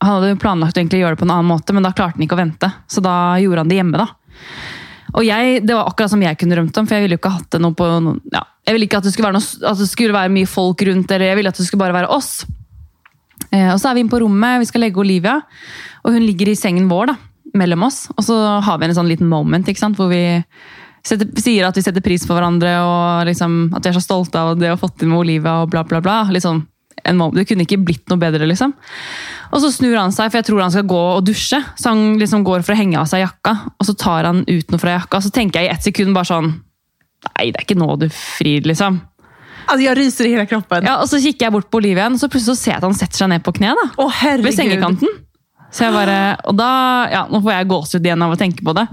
Han 0.05 0.19
hadde 0.19 0.33
jo 0.35 0.41
planlagt 0.43 0.77
egentlig 0.77 1.01
gjøre 1.01 1.15
det 1.15 1.21
på 1.23 1.25
en 1.29 1.33
annen 1.37 1.49
måte, 1.49 1.73
men 1.73 1.85
da 1.87 1.93
klarte 1.95 2.19
han 2.19 2.25
ikke 2.27 2.37
å 2.37 2.41
vente. 2.43 2.69
Så 2.91 3.01
da 3.05 3.39
gjorde 3.41 3.63
han 3.63 3.71
det 3.71 3.79
hjemme, 3.79 4.01
da. 4.03 4.09
Og 5.15 5.23
jeg, 5.25 5.61
Det 5.65 5.77
var 5.77 5.87
akkurat 5.89 6.11
som 6.11 6.23
jeg 6.25 6.37
kunne 6.41 6.57
drømt 6.59 6.77
om, 6.81 6.89
for 6.89 6.97
jeg 6.99 7.07
ville 7.07 7.17
jo 7.17 7.23
ikke 7.23 7.33
hatt 7.37 7.51
det 7.55 7.61
noe 7.63 7.77
på 7.79 7.87
ja, 8.35 8.43
Jeg 8.67 8.75
ville 8.75 8.89
ikke 8.89 8.99
at 8.99 9.07
det 9.07 9.13
skulle 9.15 9.31
være 9.31 9.39
noe, 9.39 9.71
at 9.71 9.79
det 9.81 9.89
skulle 9.89 10.17
være 10.17 10.33
mye 10.35 10.51
folk 10.51 10.83
rundt, 10.89 11.15
eller 11.15 11.31
jeg 11.31 11.39
ville 11.39 11.53
at 11.55 11.61
det 11.61 11.67
skulle 11.69 11.85
bare 11.85 11.97
være 12.01 12.11
oss. 12.13 12.33
Eh, 13.53 13.71
og 13.71 13.79
så 13.79 13.91
er 13.91 13.95
vi 13.95 14.03
inne 14.05 14.13
på 14.13 14.21
rommet, 14.25 14.61
vi 14.65 14.69
skal 14.73 14.85
legge 14.85 15.01
Olivia, 15.01 15.39
og 16.03 16.17
hun 16.17 16.25
ligger 16.27 16.51
i 16.51 16.57
sengen 16.59 16.89
vår 16.91 17.13
da, 17.13 17.17
mellom 17.59 17.87
oss. 17.87 18.05
Og 18.17 18.27
så 18.27 18.37
har 18.65 18.81
vi 18.81 18.89
en 18.89 18.97
sånn 18.97 19.11
liten 19.11 19.31
moment 19.31 19.69
ikke 19.71 19.83
sant, 19.83 19.99
hvor 19.99 20.11
vi 20.13 20.43
setter, 21.05 21.29
sier 21.41 21.69
at 21.69 21.77
vi 21.79 21.85
setter 21.85 22.05
pris 22.05 22.25
på 22.27 22.37
hverandre, 22.37 22.77
og 22.85 23.27
liksom, 23.29 23.75
at 23.77 23.85
vi 23.85 23.93
er 23.93 23.99
så 23.99 24.05
stolte 24.05 24.41
av 24.41 24.55
det 24.61 24.73
å 24.73 24.77
ha 24.77 24.81
fått 24.81 25.05
med 25.07 25.19
Olivia, 25.21 25.61
og 25.63 25.73
bla, 25.75 25.85
bla, 25.89 26.01
bla. 26.05 26.23
Liksom, 26.35 26.63
en 27.05 27.19
moment. 27.21 27.37
Det 27.39 27.47
kunne 27.51 27.67
ikke 27.67 27.81
blitt 27.85 28.09
noe 28.11 28.21
bedre, 28.21 28.47
liksom. 28.49 28.75
Og 29.53 29.63
så 29.63 29.71
snur 29.75 29.97
han 30.01 30.15
seg, 30.15 30.31
for 30.31 30.41
jeg 30.41 30.49
tror 30.49 30.63
han 30.65 30.75
skal 30.75 30.87
gå 30.89 31.01
og 31.17 31.25
dusje. 31.27 31.61
Så 31.79 31.93
han 31.93 32.19
liksom 32.21 32.45
går 32.47 32.65
for 32.65 32.75
å 32.75 32.79
henge 32.79 33.01
av 33.01 33.09
seg 33.11 33.25
jakka, 33.25 33.57
og 33.79 33.89
så 33.89 33.97
tar 33.99 34.31
han 34.31 34.45
ut 34.49 34.73
noe 34.73 34.83
fra 34.83 34.99
jakka. 34.99 35.21
Så 35.25 35.33
tenker 35.35 35.61
jeg 35.61 35.71
i 35.71 35.75
ett 35.75 35.91
sekund 35.91 36.17
bare 36.17 36.31
sånn 36.31 36.55
Nei, 37.25 37.47
det 37.55 37.57
er 37.57 37.65
ikke 37.65 37.79
nå 37.81 37.95
du 37.97 38.11
frir, 38.13 38.67
liksom. 38.69 38.99
Alltså 39.65 39.81
jag 39.81 39.97
ryser 39.97 40.27
i 40.27 40.35
hela 40.35 40.45
kroppen. 40.47 40.85
Ja, 40.85 40.99
og 41.01 41.09
så 41.09 41.17
kikker 41.17 41.47
jeg 41.47 41.55
bort 41.55 41.71
på 41.73 41.81
Olivia, 41.81 42.11
og 42.13 42.21
så 42.21 42.29
plutselig 42.29 42.53
så 42.53 42.61
ser 42.61 42.75
jeg 42.75 42.83
at 42.83 42.85
han 42.85 42.97
setter 42.99 43.23
seg 43.23 43.31
ned 43.33 43.45
på 43.47 43.55
kne. 43.57 43.71
da. 43.79 43.87
Åh 44.05 44.19
herregud. 44.21 44.45
Ved 44.51 44.59
sengekanten. 44.59 45.15
Så 45.75 45.89
jeg 45.89 45.95
bare, 45.95 46.19
og 46.47 46.55
da, 46.59 46.71
ja, 47.11 47.25
Nå 47.31 47.41
får 47.43 47.57
jeg 47.57 47.71
gåsehud 47.73 48.05
igjen 48.07 48.23
av 48.23 48.35
å 48.35 48.39
tenke 48.39 48.63
på 48.67 48.75
det. 48.77 48.87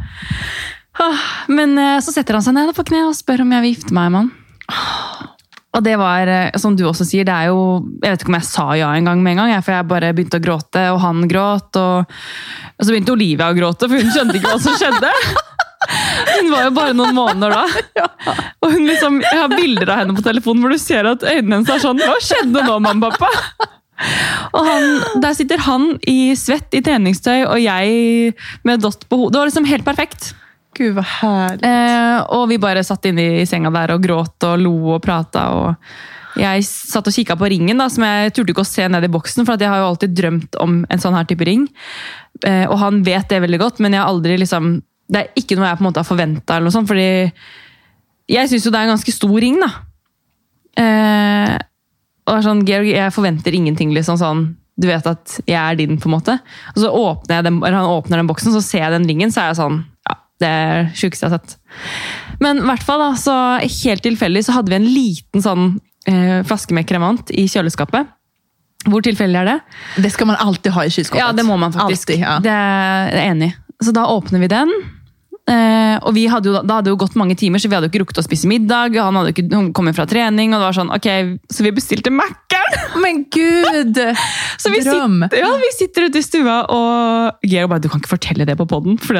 Ah, 1.01 1.25
Men 1.51 1.77
eh, 1.79 1.99
så 2.03 2.13
setter 2.13 2.37
han 2.37 2.45
seg 2.45 2.57
ned 2.57 2.73
på 2.75 2.85
kne 2.89 3.05
og 3.07 3.17
spør 3.17 3.45
om 3.45 3.53
jeg 3.55 3.63
vil 3.65 3.75
gifte 3.75 3.95
meg 3.95 4.09
med 4.13 4.25
han. 4.25 4.31
Og 5.71 5.83
det 5.85 5.93
var, 6.01 6.27
eh, 6.27 6.57
som 6.59 6.75
du 6.75 6.83
også 6.87 7.05
sier, 7.07 7.23
det 7.27 7.31
er 7.31 7.51
jo 7.51 7.61
Jeg 8.01 8.11
vet 8.11 8.25
ikke 8.25 8.33
om 8.33 8.39
jeg 8.39 8.49
sa 8.49 8.65
ja 8.75 8.89
en 8.97 9.07
gang 9.07 9.21
med 9.23 9.37
en 9.37 9.43
gang, 9.45 9.63
for 9.63 9.75
jeg 9.77 9.87
bare 9.87 10.11
begynte 10.17 10.41
å 10.41 10.43
gråte, 10.43 10.83
og 10.91 10.99
han 11.05 11.23
gråt. 11.31 11.79
Og, 11.79 12.17
og 12.75 12.83
så 12.83 12.91
begynte 12.91 13.15
Olivia 13.15 13.51
å 13.51 13.57
gråte, 13.57 13.87
for 13.87 14.01
hun 14.01 14.11
skjønte 14.11 14.39
ikke 14.41 14.51
hva 14.51 14.61
som 14.61 14.77
skjedde. 14.79 15.13
Hun 15.81 16.51
var 16.53 16.67
jo 16.67 16.71
bare 16.75 16.93
noen 16.93 17.15
måneder 17.17 17.55
da. 17.55 18.05
Og 18.61 18.69
hun 18.69 18.83
liksom, 18.85 19.15
Jeg 19.25 19.39
har 19.39 19.49
bilder 19.49 19.89
av 19.89 20.03
henne 20.03 20.13
på 20.13 20.21
telefonen 20.23 20.61
hvor 20.61 20.75
du 20.75 20.77
ser 20.79 21.09
at 21.09 21.25
øynene 21.25 21.57
hennes 21.57 21.71
er 21.73 21.81
sånn 21.81 21.99
Hva 21.99 22.19
skjedde 22.21 22.61
nå, 22.67 22.75
mamma 22.85 23.09
og 23.09 23.17
pappa? 23.17 23.71
Og 24.51 24.67
han, 24.67 24.85
Der 25.23 25.35
sitter 25.37 25.61
han 25.65 25.95
i 26.07 26.33
svett 26.39 26.73
i 26.77 26.83
treningstøy, 26.85 27.43
og 27.45 27.57
jeg 27.61 28.33
med 28.67 28.83
dott 28.83 29.07
på 29.09 29.19
hodet. 29.23 29.33
Det 29.33 29.41
var 29.41 29.51
liksom 29.51 29.69
helt 29.69 29.85
perfekt. 29.85 30.33
Gud 30.77 30.95
vad 30.95 31.05
härligt. 31.05 31.65
Eh, 31.65 32.21
og 32.31 32.47
vi 32.49 32.57
bare 32.61 32.83
satt 32.83 33.05
inne 33.05 33.41
i 33.41 33.45
senga 33.45 33.71
der 33.73 33.95
og 33.95 34.03
gråt 34.03 34.47
og 34.47 34.61
lo 34.61 34.75
og 34.95 35.01
prata. 35.03 35.47
Og 35.51 36.39
jeg 36.39 36.63
satt 36.67 37.09
og 37.09 37.15
kikka 37.15 37.35
på 37.35 37.49
ringen, 37.51 37.81
da, 37.81 37.89
som 37.91 38.05
jeg 38.07 38.31
turte 38.31 38.53
ikke 38.53 38.63
å 38.63 38.69
se 38.69 38.87
ned 38.87 39.03
i 39.03 39.11
boksen, 39.11 39.43
for 39.45 39.59
jeg 39.59 39.71
har 39.71 39.81
jo 39.81 39.89
alltid 39.91 40.15
drømt 40.15 40.55
om 40.63 40.79
en 40.87 41.03
sånn 41.03 41.17
her 41.17 41.27
type 41.27 41.45
ring. 41.47 41.67
Eh, 42.47 42.63
og 42.69 42.79
han 42.79 43.03
vet 43.03 43.27
det 43.29 43.41
veldig 43.43 43.59
godt, 43.61 43.83
men 43.83 43.93
jeg 43.93 44.03
har 44.03 44.13
aldri 44.13 44.39
liksom 44.39 44.77
det 45.11 45.19
er 45.19 45.41
ikke 45.41 45.57
noe 45.59 45.67
jeg 45.67 45.75
på 45.75 45.83
en 45.83 45.89
måte 45.89 45.99
har 45.99 46.07
forventa, 46.07 46.57
fordi 46.87 47.09
jeg 48.31 48.47
syns 48.47 48.65
jo 48.65 48.71
det 48.71 48.79
er 48.79 48.87
en 48.87 48.93
ganske 48.93 49.11
stor 49.11 49.33
ring, 49.43 49.57
da. 49.59 49.71
Eh, 50.79 51.55
og 52.27 52.33
er 52.35 52.43
sånn, 52.45 52.65
Georg, 52.67 52.89
jeg 52.91 53.13
forventer 53.15 53.55
ingenting, 53.57 53.93
liksom 53.95 54.19
sånn 54.21 54.43
Du 54.81 54.87
vet 54.87 55.05
at 55.09 55.39
jeg 55.45 55.57
er 55.59 55.77
din, 55.77 55.97
på 55.99 56.07
en 56.09 56.15
måte. 56.15 56.37
Og 56.73 56.79
så 56.83 56.89
åpner 56.89 57.39
jeg 57.39 57.47
den, 57.49 57.59
han 57.65 57.89
åpner 57.91 58.21
den 58.21 58.29
boksen, 58.29 58.53
så 58.55 58.61
ser 58.65 58.85
jeg 58.85 58.95
den 58.95 59.07
ringen, 59.09 59.33
så 59.33 59.43
er 59.43 59.51
jeg 59.51 59.59
sånn 59.59 59.81
Ja, 60.09 60.15
det 60.41 60.49
er 60.49 60.81
det 60.81 61.01
sjukeste 61.01 61.27
jeg 61.27 61.33
har 61.33 61.41
sett. 61.41 61.57
Men 62.41 62.63
i 62.63 62.67
hvert 62.69 62.85
fall, 62.87 63.03
da, 63.03 63.11
så 63.19 63.35
helt 63.61 64.05
tilfeldig 64.05 64.45
så 64.47 64.57
hadde 64.57 64.73
vi 64.73 64.79
en 64.79 64.89
liten 64.89 65.45
sånn 65.45 65.67
eh, 66.09 66.41
flaske 66.47 66.77
med 66.77 66.87
kremant 66.89 67.33
i 67.35 67.45
kjøleskapet. 67.51 68.09
Hvor 68.89 69.03
tilfeldig 69.05 69.43
er 69.43 69.49
det? 69.51 69.57
Det 70.01 70.09
ska 70.13 70.25
man 70.25 70.39
alltid 70.41 70.73
ha 70.73 70.85
i 70.87 70.93
kylskåpet. 70.93 71.21
Ja, 71.21 71.29
det 71.37 71.45
må 71.45 71.57
man 71.61 71.73
faktisk. 71.75 72.09
Alltid, 72.09 72.23
ja. 72.23 72.39
Det 72.41 72.55
er 72.55 73.13
jeg 73.19 73.35
enig 73.35 73.51
i. 73.51 73.57
Så 73.81 73.93
da 73.93 74.07
åpner 74.09 74.41
vi 74.41 74.49
den. 74.49 74.71
Eh, 75.51 75.97
og 76.07 76.13
vi 76.15 76.25
hadde 76.31 76.49
jo, 76.51 76.61
Da 76.63 76.79
hadde 76.79 76.93
jo 76.93 76.99
gått 76.99 77.17
mange 77.19 77.35
timer, 77.39 77.59
så 77.61 77.69
vi 77.69 77.75
hadde 77.75 77.89
jo 77.89 77.93
ikke 77.93 78.03
rukket 78.05 78.21
å 78.21 78.25
spise 78.25 78.49
middag. 78.49 78.95
Han 78.99 79.17
hadde 79.19 79.33
ikke 79.33 79.47
hun 79.51 79.71
kom 79.75 79.89
fra 79.95 80.05
trening, 80.09 80.53
og 80.55 80.61
det 80.61 80.67
var 80.69 80.77
sånn, 80.77 80.93
ok, 80.95 81.09
så 81.51 81.65
vi 81.65 81.73
bestilte 81.75 82.13
Mækkern! 82.13 82.77
Men 83.01 83.23
gud! 83.33 83.97
Så 84.61 84.69
vi 84.69 84.81
Drøm. 84.85 85.23
sitter, 85.25 85.41
ja, 85.41 85.49
vi 85.57 85.69
sitter 85.73 86.05
ute 86.07 86.19
i 86.21 86.25
stua, 86.25 86.57
og 86.69 87.47
Georg 87.49 87.71
bare 87.71 87.81
Du 87.81 87.87
kan 87.89 88.01
ikke 88.01 88.11
fortelle 88.13 88.45
det 88.45 88.55
på 88.59 88.67
poden, 88.69 88.99
for 89.01 89.17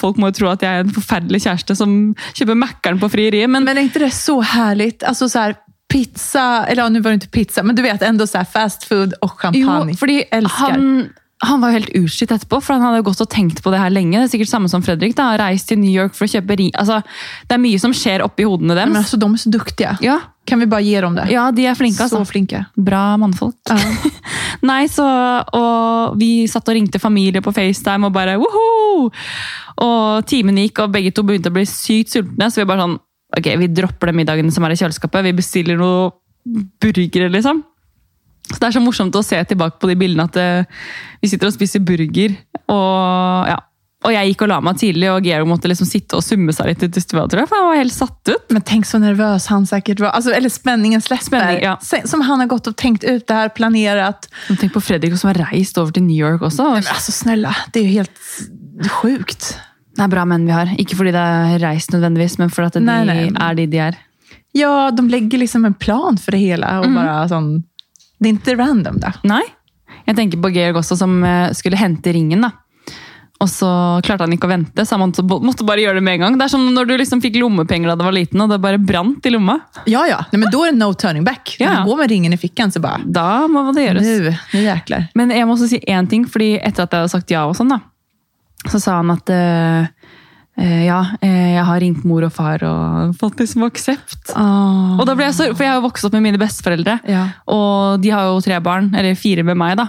folk 0.00 0.20
må 0.20 0.30
jo 0.30 0.38
tro 0.38 0.48
at 0.52 0.64
jeg 0.64 0.80
er 0.80 0.86
en 0.86 0.94
forferdelig 0.94 1.42
kjæreste 1.44 1.76
som 1.76 2.14
kjøper 2.32 2.58
Mækkern 2.58 3.00
på 3.02 3.10
frieriet. 3.12 3.50
Men, 3.50 3.64
Men 3.64 3.78
är 3.78 3.82
inte 3.82 3.98
det 3.98 4.10
så 4.10 4.40
härligt? 4.40 5.02
Alltså 5.02 5.28
så 5.28 5.38
här, 5.38 5.56
pizza, 5.92 6.66
eller 6.66 6.82
ja, 6.82 6.88
nu 6.88 7.00
var 7.00 7.10
det 7.10 7.14
inte 7.14 7.28
pizza, 7.28 7.62
men 7.62 7.76
du 7.76 7.82
vet 7.82 8.02
ändå 8.02 8.26
så 8.26 8.44
fast 8.52 8.84
food 8.84 9.12
och 9.20 9.40
champagne. 9.40 9.94
jo, 10.00 10.22
Älskar. 10.30 10.70
han, 10.70 11.08
han 11.42 11.60
var 11.60 11.74
helt 11.74 11.90
utslitt 11.98 12.30
etterpå, 12.30 12.60
for 12.62 12.76
han 12.76 12.84
hadde 12.86 13.00
jo 13.00 13.06
gått 13.08 13.22
og 13.24 13.30
tenkt 13.32 13.62
på 13.64 13.70
det 13.74 13.80
her 13.82 13.90
lenge. 13.90 14.14
Det 14.14 14.28
er 14.28 14.32
sikkert 14.36 14.50
samme 14.52 14.68
som 14.70 14.82
Fredrik. 14.84 15.16
da, 15.18 15.32
Reist 15.40 15.66
til 15.72 15.80
New 15.80 15.90
York 15.90 16.14
for 16.14 16.28
å 16.28 16.30
kjøpe 16.30 16.56
ri... 16.60 16.68
Altså, 16.78 17.00
det 17.48 17.56
er 17.56 17.62
mye 17.64 17.80
som 17.82 17.94
skjer 17.96 18.22
oppi 18.22 18.46
hodene 18.46 18.76
deres. 18.78 18.92
men 18.92 19.00
alltså, 19.02 19.16
de 19.16 19.32
är 19.32 19.36
så 19.36 19.50
duktiga. 19.50 19.96
Ja, 20.00 20.20
Kan 20.44 20.58
vi 20.58 20.66
bara 20.66 20.80
ge 20.80 21.00
dem 21.00 21.14
det? 21.14 21.26
ja, 21.30 21.50
de 21.50 21.66
er 21.66 21.74
flinke, 21.74 21.96
så 21.96 22.02
altså. 22.02 22.24
flinka. 22.24 22.64
Bra 22.76 23.16
mannfolk. 23.16 23.56
Ja. 23.68 23.78
Nei, 24.70 24.86
så, 24.88 25.06
og 25.54 26.16
vi 26.18 26.46
satt 26.50 26.68
og 26.68 26.74
ringte 26.74 26.98
familie 27.02 27.42
på 27.42 27.52
FaceTime 27.54 28.06
og 28.06 28.14
bare 28.14 28.38
woho! 28.38 29.10
Og 29.82 30.26
timen 30.26 30.58
gikk, 30.62 30.78
og 30.84 30.94
begge 30.94 31.10
to 31.14 31.26
begynte 31.26 31.50
å 31.50 31.56
bli 31.58 31.66
sykt 31.66 32.14
sultne. 32.14 32.50
Så 32.50 32.62
vi 32.62 32.68
bare 32.70 32.86
sånn 32.86 33.00
Ok, 33.32 33.46
vi 33.56 33.66
dropper 33.72 34.10
den 34.10 34.18
middagen 34.18 34.50
som 34.52 34.64
er 34.66 34.74
i 34.74 34.76
kjøleskapet. 34.76 35.24
Vi 35.24 35.30
bestiller 35.32 35.78
noe 35.80 36.10
burgere, 36.82 37.30
liksom. 37.32 37.62
Så 38.50 38.58
Det 38.58 38.66
er 38.68 38.74
så 38.78 38.80
morsomt 38.84 39.14
å 39.16 39.22
se 39.24 39.38
tilbake 39.44 39.78
på 39.80 39.88
de 39.88 39.94
bildene 39.96 40.24
at 40.28 40.36
eh, 40.36 40.64
vi 41.22 41.28
sitter 41.28 41.46
og 41.48 41.54
spiser 41.54 41.80
burger. 41.80 42.34
Og 42.68 43.46
ja. 43.52 43.58
Og 44.02 44.10
jeg 44.10 44.32
gikk 44.32 44.40
og 44.42 44.48
la 44.50 44.56
meg 44.66 44.78
tidlig, 44.80 45.06
og 45.12 45.22
Gero 45.22 45.46
måtte 45.46 45.68
liksom 45.70 45.86
sitte 45.86 46.16
og 46.18 46.24
summe 46.26 46.50
seg 46.50 46.72
litt 46.72 46.96
stua. 46.98 47.28
tror 47.30 47.44
jeg, 47.44 47.48
For 47.48 47.54
han 47.60 47.68
var 47.68 47.76
helt 47.78 47.94
satt 47.94 48.28
ut. 48.32 48.50
Men 48.50 48.62
tänk 48.66 48.86
så 48.86 48.98
nervös 48.98 49.46
han 49.46 49.66
säkert 49.66 50.00
var. 50.00 50.08
Alltså, 50.08 50.32
eller 50.32 50.48
spänningen 50.48 51.00
släpper. 51.00 51.24
Spänning, 51.24 51.62
ja. 51.62 51.78
Som 52.04 52.20
han 52.20 52.40
har 52.40 52.46
gått 52.46 52.66
och 52.66 52.76
tänkt 52.76 53.04
ut 53.04 53.26
det 53.26 53.34
här, 53.34 53.48
planerat. 53.48 54.28
Men 54.48 54.56
Tenk 54.56 54.72
på 54.72 54.80
Fredrik 54.80 55.18
som 55.18 55.28
har 55.28 55.34
reist 55.34 55.78
over 55.78 55.92
til 55.92 56.02
New 56.02 56.16
York 56.18 56.42
også. 56.42 56.62
Men 56.64 56.82
alltså 56.90 57.12
snälla, 57.12 57.56
det 57.72 57.78
är 57.80 57.84
ju 57.84 57.88
helt 57.90 58.18
sjukt. 58.90 59.56
Det 59.96 60.02
er 60.02 60.08
bra 60.08 60.24
menn 60.24 60.46
vi 60.48 60.52
har. 60.52 60.70
Ikke 60.80 60.96
fordi 60.96 61.12
det 61.14 61.22
er 61.22 61.58
reist 61.62 61.92
nødvendigvis, 61.92 62.38
men 62.40 62.50
fordi 62.50 62.66
at 62.72 62.78
de 62.78 62.80
Nei, 62.80 63.04
nei. 63.06 63.30
er 63.30 63.54
de 63.54 63.66
de 63.66 63.78
er. 63.78 63.98
Ja, 64.52 64.90
de 64.90 65.08
lägger 65.08 65.38
liksom 65.38 65.64
en 65.64 65.74
plan 65.74 66.18
för 66.18 66.32
det 66.32 66.38
hela. 66.38 66.80
Och 66.80 66.90
bara 66.90 67.28
sån, 67.28 67.62
det 68.22 68.28
är 68.28 68.30
inte 68.30 68.54
random 68.56 69.00
då. 69.00 69.12
Nei. 69.28 69.42
Jeg 70.06 70.16
tenker 70.16 70.40
på 70.42 70.50
Georg 70.50 70.76
også, 70.80 70.96
som 70.98 71.24
eh, 71.24 71.52
skulle 71.54 71.76
hente 71.78 72.12
ringen. 72.12 72.40
da. 72.42 72.50
Og 73.42 73.48
så 73.50 73.68
klarte 74.06 74.22
han 74.22 74.32
ikke 74.36 74.46
å 74.46 74.52
vente, 74.52 74.84
så 74.86 74.94
han 74.94 75.10
måtte 75.42 75.64
bare 75.66 75.82
gjøre 75.82 75.98
det 75.98 76.04
med 76.06 76.14
en 76.14 76.20
gang. 76.22 76.36
Det 76.38 76.44
er 76.46 76.52
som 76.52 76.62
når 76.74 76.86
du 76.86 76.92
liksom 77.00 77.22
fikk 77.24 77.40
lommepenger 77.42 77.90
da 77.90 77.96
du 77.98 78.04
var 78.06 78.14
liten, 78.14 78.38
og 78.44 78.52
det 78.52 78.60
bare 78.62 78.78
brant 78.78 79.26
i 79.26 79.32
lomma. 79.34 79.56
Ja, 79.90 80.04
ja. 80.06 80.20
Nej, 80.30 80.38
men 80.44 80.50
då 80.52 80.62
är 80.64 80.72
det 80.72 80.78
no 80.78 80.92
turning 80.94 81.24
back. 81.24 81.56
Ja. 81.58 81.70
När 81.70 81.80
du 81.80 81.90
går 81.90 81.96
med 81.96 82.10
ringen 82.10 82.32
i 82.32 82.36
fickan 82.38 82.72
så 82.72 82.80
bara, 82.80 83.00
Da 83.04 83.48
må 83.48 83.72
det 83.72 83.82
gjøres. 83.82 84.02
nu, 84.02 84.36
nu 84.54 84.62
jäklar. 84.62 85.08
Men 85.14 85.30
jeg 85.30 85.46
må 85.46 85.56
også 85.56 85.68
si 85.68 85.80
én 85.88 86.06
ting, 86.10 86.26
fordi 86.28 86.52
etter 86.62 86.86
at 86.86 86.92
jeg 86.92 87.02
hadde 87.02 87.08
sagt 87.16 87.34
ja, 87.34 87.42
og 87.48 87.56
sånn 87.58 87.74
da, 87.74 87.80
så 88.70 88.78
sa 88.78 89.00
han 89.00 89.10
at 89.10 89.30
eh, 89.34 89.80
eh, 89.80 89.86
ja, 90.56 90.98
eh, 91.24 91.54
jeg 91.56 91.64
har 91.64 91.80
ringt 91.80 92.04
mor 92.04 92.26
og 92.26 92.32
far 92.34 92.62
og 92.68 93.14
fått 93.16 93.40
liksom 93.40 93.64
aksept. 93.64 94.34
Oh. 94.36 94.98
Og 95.00 95.06
da 95.08 95.14
ble 95.16 95.24
jeg 95.30 95.36
så, 95.38 95.46
For 95.56 95.64
jeg 95.64 95.72
har 95.72 95.80
vokst 95.84 96.04
opp 96.04 96.12
med 96.12 96.26
mine 96.26 96.40
besteforeldre, 96.40 96.98
Ja. 97.08 97.28
og 97.48 98.02
de 98.02 98.12
har 98.12 98.28
jo 98.28 98.40
tre 98.44 98.60
barn, 98.60 98.94
eller 98.94 99.14
fire 99.14 99.42
med 99.42 99.56
meg. 99.56 99.76
da. 99.80 99.88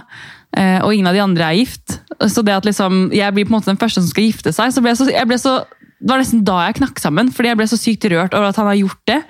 Eh, 0.56 0.80
og 0.84 0.94
ingen 0.94 1.06
av 1.10 1.14
de 1.14 1.20
andre 1.20 1.50
er 1.50 1.58
gift. 1.58 1.98
Så 2.30 2.44
det 2.46 2.54
at 2.54 2.64
liksom, 2.64 3.10
jeg 3.12 3.34
blir 3.34 3.44
på 3.44 3.56
måte 3.56 3.66
den 3.72 3.80
første 3.80 4.00
som 4.00 4.08
skal 4.08 4.24
gifte 4.30 4.52
seg, 4.54 4.72
så 4.72 4.80
ble 4.80 4.94
jeg 4.94 5.00
så, 5.02 5.10
jeg 5.10 5.28
ble 5.28 5.38
så, 5.40 5.64
det 6.00 6.10
var 6.10 6.22
nesten 6.22 6.44
da 6.46 6.66
jeg 6.66 6.78
knakk 6.80 7.00
sammen. 7.02 7.30
Fordi 7.34 7.50
jeg 7.52 7.58
ble 7.60 7.68
så 7.68 7.78
sykt 7.80 8.08
rørt 8.12 8.34
over 8.34 8.48
at 8.52 8.56
han 8.60 8.70
har 8.70 8.78
gjort 8.80 9.02
det. 9.10 9.20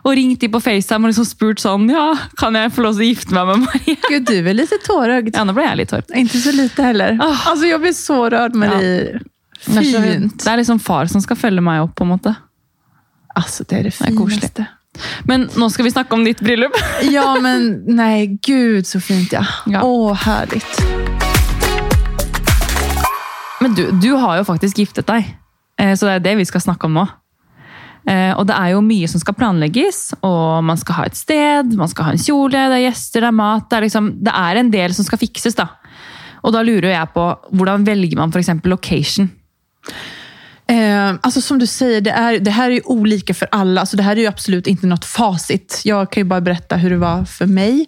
Og 0.00 0.14
ringt 0.16 0.40
de 0.40 0.48
på 0.48 0.60
FaceTime 0.64 1.04
og 1.04 1.10
liksom 1.12 1.26
spurt 1.28 1.60
sånn 1.60 1.90
ja, 1.92 2.14
kan 2.40 2.56
jeg 2.56 2.72
få 2.72 2.86
lov 2.86 2.94
til 2.96 3.04
å 3.04 3.08
gifte 3.10 3.36
meg 3.36 3.50
med 3.50 3.66
Maria. 3.66 3.96
Gud, 4.08 4.24
du 4.30 4.48
är 4.48 4.54
lite 4.54 4.78
tårögd. 4.86 5.34
Ja, 5.36 5.44
nå 5.44 5.52
ble 5.52 5.66
jeg 5.66 5.76
litt 5.82 5.90
tårlig. 5.92 6.16
Inte 6.16 6.38
så 6.40 6.52
lite 6.56 6.82
heller. 6.82 7.18
Ah. 7.20 7.50
Alltså 7.50 7.66
jag 7.66 7.80
blir 7.80 7.92
så 7.92 8.30
rörd 8.30 8.54
Marie. 8.54 8.80
Det 8.80 9.18
så, 9.18 9.30
Fint. 9.60 10.44
det 10.44 10.50
er 10.52 10.56
liksom 10.56 10.78
far 10.80 11.06
som 11.06 11.20
skal 11.20 11.36
følge 11.36 11.60
meg 11.60 11.82
opp, 11.82 11.94
på 11.94 12.04
en 12.04 12.08
måte. 12.14 12.34
Alltså 13.34 13.64
det 13.68 13.76
är 13.78 13.82
det 13.82 14.00
är 14.00 14.16
koselig. 14.16 14.40
finaste. 14.40 14.66
Men 15.24 15.48
nå 15.56 15.70
skal 15.70 15.84
vi 15.84 15.90
snakke 15.90 16.14
om 16.14 16.24
ditt 16.24 16.40
bryllup. 16.40 16.72
Ja, 17.02 17.36
men 17.40 17.84
nej, 17.86 18.38
gud 18.42 18.86
så 18.86 19.00
fint 19.00 19.32
ja. 19.32 19.44
Ja. 19.66 19.82
Åh, 19.82 20.14
härligt. 20.14 20.80
Men 23.60 23.74
du, 23.74 23.90
du 23.90 24.12
har 24.16 24.36
jo 24.40 24.44
faktisk 24.48 24.78
giftet 24.78 25.06
deg, 25.10 25.36
Eh, 25.80 25.94
så 25.96 26.04
det 26.04 26.12
er 26.18 26.20
det 26.20 26.32
vi 26.36 26.44
skal 26.44 26.60
snakke 26.60 26.84
om 26.84 26.92
nå. 26.98 27.06
Eh, 28.04 28.34
Og 28.36 28.44
det 28.46 28.52
er 28.52 28.74
jo 28.74 28.82
mye 28.84 29.08
som 29.08 29.20
skal 29.22 29.32
planlegges, 29.32 30.10
og 30.20 30.60
man 30.64 30.76
skal 30.76 30.94
ha 30.98 31.04
et 31.08 31.16
sted, 31.16 31.72
man 31.72 31.88
skal 31.88 32.04
ha 32.04 32.12
en 32.12 32.20
kjole, 32.20 32.52
det 32.52 32.76
er 32.76 32.82
gjester, 32.90 33.24
det 33.24 33.28
er 33.30 33.36
mat. 33.38 33.64
Det 33.70 33.78
er, 33.78 33.86
liksom, 33.86 34.10
det 34.20 34.34
er 34.36 34.60
en 34.60 34.70
del 34.74 34.92
som 34.92 35.06
skal 35.08 35.18
fikses. 35.22 35.56
da. 35.56 35.70
Og 36.44 36.52
da 36.52 36.60
lurer 36.60 36.90
jeg 36.92 37.08
på, 37.14 37.24
hvordan 37.56 37.86
velger 37.88 38.20
man 38.20 38.28
f.eks. 38.28 38.50
location? 38.68 39.30
Eh, 40.70 41.14
alltså 41.20 41.40
som 41.40 41.58
du 41.58 41.66
säger, 41.66 42.00
det, 42.00 42.10
är, 42.10 42.38
det 42.38 42.50
här 42.50 42.70
är 42.70 42.74
ju 42.74 42.80
olika 42.84 43.34
för 43.34 43.48
alla. 43.50 43.80
Alltså 43.80 43.96
det 43.96 44.02
här 44.02 44.16
är 44.16 44.20
ju 44.20 44.26
absolut 44.26 44.66
inte 44.66 44.86
något 44.86 45.04
facit. 45.04 45.80
Jag 45.84 46.12
kan 46.12 46.20
ju 46.20 46.24
bara 46.24 46.40
berätta 46.40 46.76
hur 46.76 46.90
det 46.90 46.96
var 46.96 47.24
för 47.24 47.46
mig. 47.46 47.86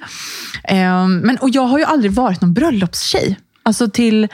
Eh, 0.64 1.09
men, 1.09 1.37
och 1.37 1.50
jag 1.50 1.62
har 1.62 1.78
ju 1.78 1.85
aldrig 1.85 2.12
varit 2.12 2.40
någon 2.40 2.54
bröllopstjej. 2.54 3.38
Alltså 3.62 3.90
till, 3.90 4.28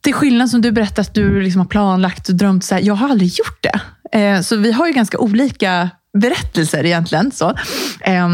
till 0.00 0.14
skillnad 0.14 0.50
som 0.50 0.60
du 0.60 0.72
berättade 0.72 1.00
att 1.00 1.14
du 1.14 1.42
liksom 1.42 1.60
har 1.60 1.68
planlagt 1.68 2.28
och 2.28 2.34
drömt. 2.34 2.64
Så 2.64 2.74
här, 2.74 2.82
jag 2.82 2.94
har 2.94 3.08
aldrig 3.08 3.28
gjort 3.38 3.62
det. 3.62 3.80
Eh, 4.18 4.40
så 4.40 4.56
vi 4.56 4.72
har 4.72 4.86
ju 4.86 4.92
ganska 4.92 5.18
olika 5.18 5.90
berättelser 6.18 6.86
egentligen. 6.86 7.30
Så. 7.32 7.48
Eh, 8.00 8.28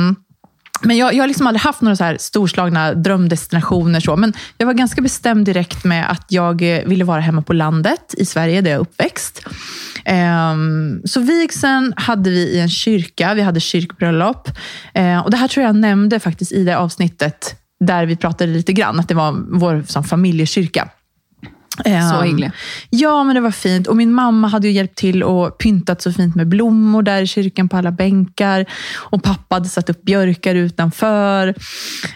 men 0.85 0.97
jag, 0.97 1.15
jag 1.15 1.23
har 1.23 1.29
liksom 1.29 1.47
aldrig 1.47 1.61
haft 1.61 1.81
några 1.81 1.97
så 1.97 2.05
här 2.05 2.17
storslagna 2.21 2.95
drömdestinationer. 2.95 4.01
Så. 4.01 4.17
Men 4.17 4.33
jag 4.59 4.67
var 4.67 4.75
ganska 4.75 5.03
bestämd 5.03 5.45
direkt 5.45 5.85
med 5.85 6.11
att 6.11 6.27
jag 6.29 6.63
eh, 6.63 6.85
ville 6.85 7.05
vara 7.05 7.21
hemma 7.21 7.43
på 7.43 7.53
landet 7.53 8.15
i 8.19 8.25
Sverige, 8.25 8.61
där 8.61 8.71
jag 8.71 8.77
är 8.77 8.83
uppväxt. 8.83 9.47
Um, 10.53 11.03
så 11.05 11.21
vigseln 11.21 11.95
hade 11.97 12.31
vi 12.31 12.39
i 12.39 12.61
en 12.61 12.69
kyrka. 12.69 13.35
Vi 13.35 13.43
hade 13.43 13.61
kyrkbröllop. 13.61 14.49
Uh, 14.99 15.19
och 15.19 15.31
det 15.31 15.37
här 15.37 15.49
tror 15.49 15.67
jag 15.67 15.77
nämnde 15.77 16.21
faktiskt 16.21 16.53
i 16.53 16.65
det 16.65 16.79
avsnittet 16.79 17.59
där 17.85 18.07
vi 18.07 18.17
pratade 18.17 18.53
lite 18.53 18.73
grann, 18.73 19.01
att 19.01 19.09
det 19.09 19.15
var 19.15 19.59
vår 19.59 19.85
som 19.87 20.05
familjekyrka. 20.05 20.89
Ehm, 21.85 22.09
Så 22.11 22.23
hyggelig. 22.23 22.51
Ja, 22.91 23.25
men 23.25 23.35
det 23.35 23.41
var 23.41 23.51
fint. 23.51 23.87
Och 23.87 23.97
min 23.97 24.13
mamma 24.13 24.49
hade 24.49 24.69
ju 24.69 24.73
hjälpt 24.75 24.99
till 24.99 25.23
och 25.23 25.59
pyntat 25.59 26.03
så 26.03 26.13
fint 26.13 26.35
med 26.35 26.49
blommor 26.49 27.03
där 27.03 27.23
i 27.23 27.27
kyrkan 27.27 27.69
på 27.69 27.77
alla 27.77 27.93
bänkar. 27.93 28.67
Och 28.97 29.23
pappa 29.23 29.55
hade 29.55 29.69
satt 29.69 29.91
upp 29.91 30.03
björkar 30.03 30.55
utanför. 30.55 31.55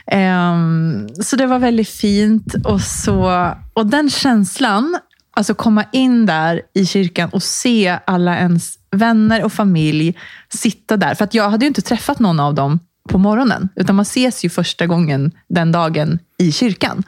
Ehm, 0.06 1.08
så 1.22 1.36
det 1.36 1.46
var 1.46 1.58
väldigt 1.58 1.88
fint. 1.88 2.54
Och, 2.64 2.80
så, 2.80 3.50
och 3.72 3.86
den 3.86 4.10
känslan, 4.10 4.98
alltså 5.36 5.54
komma 5.54 5.84
in 5.92 6.26
där 6.26 6.60
i 6.75 6.86
kyrkan 6.86 7.28
och 7.32 7.42
se 7.42 7.98
alla 8.06 8.38
ens 8.38 8.75
vänner 8.90 9.44
och 9.44 9.52
familj 9.52 10.14
sitta 10.48 10.96
där. 10.96 11.14
För 11.14 11.25
att 11.25 11.34
jag 11.34 11.50
hade 11.50 11.64
ju 11.64 11.68
inte 11.68 11.82
träffat 11.82 12.18
någon 12.18 12.40
av 12.40 12.54
dem 12.54 12.78
på 13.06 13.18
morgonen. 13.18 13.68
Utan 13.76 13.96
man 13.96 14.02
ses 14.02 14.44
ju 14.44 14.48
första 14.50 14.86
gången 14.86 15.32
den 15.48 15.72
dagen 15.72 16.18
i 16.38 16.52
kyrkan. 16.52 17.02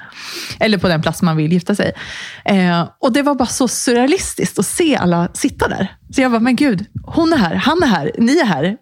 Eller 0.61 0.79
på 0.79 0.89
den 0.89 1.03
plats 1.03 1.23
man 1.23 1.37
vill 1.37 1.53
gifta 1.53 1.75
sig. 1.75 1.93
Eh, 2.45 2.89
och 3.01 3.13
det 3.13 3.23
var 3.23 3.35
bara 3.35 3.47
så 3.49 3.69
surrealistiskt 3.69 4.59
att 4.59 4.67
se 4.67 4.97
alla 4.97 5.29
sitta 5.35 5.69
där. 5.69 5.97
Så 6.15 6.21
jag 6.21 6.31
bara, 6.31 6.41
men 6.41 6.57
gud, 6.57 6.85
hon 7.05 7.33
är 7.33 7.37
här, 7.37 7.55
han 7.55 7.83
är 7.83 7.87
här, 7.87 8.11
ni 8.19 8.39
är 8.39 8.47
här. 8.47 8.77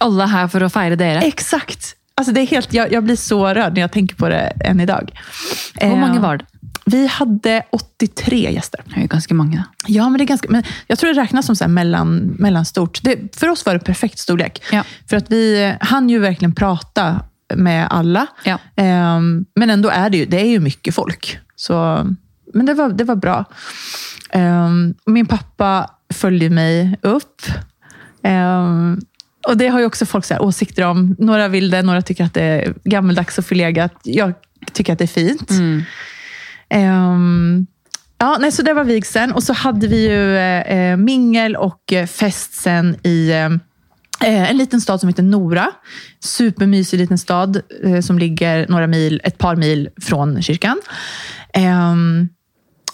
Alle 0.00 0.24
er 0.24 0.28
her 0.28 0.48
for 0.48 0.62
å 0.62 0.68
feire 0.68 0.96
dere. 0.96 1.20
Exakt. 1.20 1.92
Alltså 2.14 2.32
det 2.32 2.40
är 2.40 2.46
helt, 2.46 2.72
jag, 2.72 2.92
jag 2.92 3.04
blir 3.04 3.16
så 3.16 3.46
rörd 3.54 3.74
när 3.74 3.80
jag 3.80 3.92
tänker 3.92 4.16
på 4.16 4.28
det 4.28 4.52
än 4.64 4.80
idag. 4.80 5.10
Hvor 5.80 5.88
Eh, 5.92 5.98
mange 5.98 6.20
var 6.20 6.36
det? 6.36 6.44
Vi 6.90 7.06
hade 7.06 7.62
83 7.70 8.52
gäster. 8.52 8.80
Det 8.84 9.00
jo 9.00 9.06
ganske 9.06 9.34
mange. 9.34 9.56
da. 9.56 9.64
Ja, 9.86 10.08
men 10.08 10.18
det 10.18 10.24
är 10.24 10.26
ganska, 10.26 10.48
men 10.50 10.62
jag 10.86 10.98
tror 10.98 11.14
det 11.14 11.20
räknas 11.20 11.46
som 11.46 11.56
så 11.56 11.64
här 11.64 11.68
mellan, 11.68 12.16
mellanstort. 12.38 13.00
Det, 13.02 13.36
för 13.36 13.48
oss 13.48 13.66
var 13.66 13.74
det 13.74 13.80
perfekt 13.80 14.18
storlek. 14.18 14.62
Ja. 14.72 14.84
För 15.08 15.16
att 15.16 15.30
vi 15.30 15.74
hann 15.80 16.10
ju 16.10 16.18
verkligen 16.18 16.54
prata 16.54 17.20
med 17.54 17.86
alla. 17.90 18.26
Ja. 18.44 18.58
Ehm, 18.76 19.44
men 19.54 19.70
ändå 19.70 19.88
är 19.88 20.10
det 20.10 20.18
ju, 20.18 20.26
det 20.26 20.40
är 20.40 20.46
ju 20.46 20.60
mycket 20.60 20.94
folk. 20.94 21.38
Så, 21.56 22.06
men 22.54 22.66
det 22.66 22.74
var, 22.74 22.88
det 22.88 23.04
var 23.04 23.16
bra. 23.16 23.44
Och 25.04 25.12
min 25.12 25.26
pappa 25.26 25.90
följde 26.14 26.50
mig 26.50 26.98
upp. 27.02 27.42
Ehm, 28.22 29.00
och 29.48 29.56
det 29.56 29.68
har 29.68 29.80
ju 29.80 29.86
också 29.86 30.06
folk 30.06 30.24
så 30.24 30.38
åsikter 30.38 30.84
om. 30.84 31.16
Några 31.18 31.48
vill 31.48 31.70
det, 31.70 31.82
några 31.82 32.02
tycker 32.02 32.24
att 32.24 32.34
det 32.34 32.42
är 32.42 32.74
gammeldags 32.84 33.38
och 33.38 33.44
förlegat. 33.44 33.92
Jag 34.02 34.32
tycker 34.72 34.92
att 34.92 34.98
det 34.98 35.04
är 35.04 35.06
fint. 35.06 35.50
Mm. 35.50 35.82
Um, 36.74 37.66
ja, 38.18 38.36
nej, 38.40 38.52
så 38.52 38.62
det 38.62 38.74
var 38.74 38.84
vigseln. 38.84 39.32
Och 39.32 39.42
så 39.42 39.52
hade 39.52 39.86
vi 39.86 40.08
ju 40.08 40.36
eh, 40.36 40.76
eh 40.76 40.96
mingel 40.96 41.56
och 41.56 41.92
eh, 41.92 42.06
fest 42.06 42.54
sen 42.54 42.96
i, 43.02 43.30
eh, 43.30 43.44
eh, 44.28 44.50
en 44.50 44.56
liten 44.56 44.80
stad 44.80 45.00
som 45.00 45.08
heter 45.08 45.22
Nora. 45.22 45.70
Supermysig 46.20 46.98
liten 46.98 47.18
stad 47.18 47.60
eh, 47.84 48.00
som 48.00 48.18
ligger 48.18 48.68
några 48.68 48.86
mil, 48.86 49.20
ett 49.24 49.38
par 49.38 49.56
mil 49.56 49.88
från 50.00 50.42
kyrkan. 50.42 50.80
Um, 51.92 52.28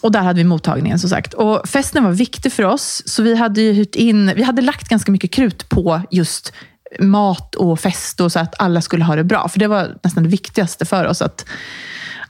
och 0.01 0.13
där 0.13 0.21
hade 0.21 0.39
vi 0.39 0.45
mottagningen 0.45 0.99
som 0.99 1.11
sagt. 1.11 1.35
Och 1.35 1.69
festen 1.69 2.05
var 2.05 2.13
viktig 2.13 2.53
för 2.53 2.63
oss, 2.63 3.03
så 3.07 3.23
vi 3.23 3.35
hade 3.37 3.61
ju 3.61 3.73
hyrt 3.73 3.95
in, 3.95 4.33
vi 4.37 4.43
hade 4.43 4.63
lagt 4.63 4.89
ganska 4.89 5.13
mycket 5.13 5.31
krut 5.31 5.69
på 5.69 6.03
just 6.11 6.53
mat 7.01 7.55
och 7.55 7.81
fest 7.81 8.21
och 8.21 8.33
så 8.33 8.39
att 8.39 8.55
alla 8.59 8.81
skulle 8.81 9.05
ha 9.05 9.17
det 9.17 9.25
bra. 9.25 9.49
För 9.49 9.59
det 9.59 9.69
var 9.69 9.99
nästan 10.03 10.23
det 10.23 10.29
viktigaste 10.29 10.85
för 10.85 11.07
oss, 11.07 11.23
att, 11.23 11.45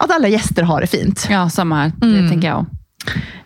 att 0.04 0.10
alla 0.10 0.28
gäster 0.28 0.62
har 0.62 0.80
det 0.80 0.86
fint. 0.86 1.26
Ja, 1.30 1.50
samma 1.50 1.76
här. 1.82 1.92
Det 1.96 2.28
tänker 2.28 2.48
jag. 2.48 2.66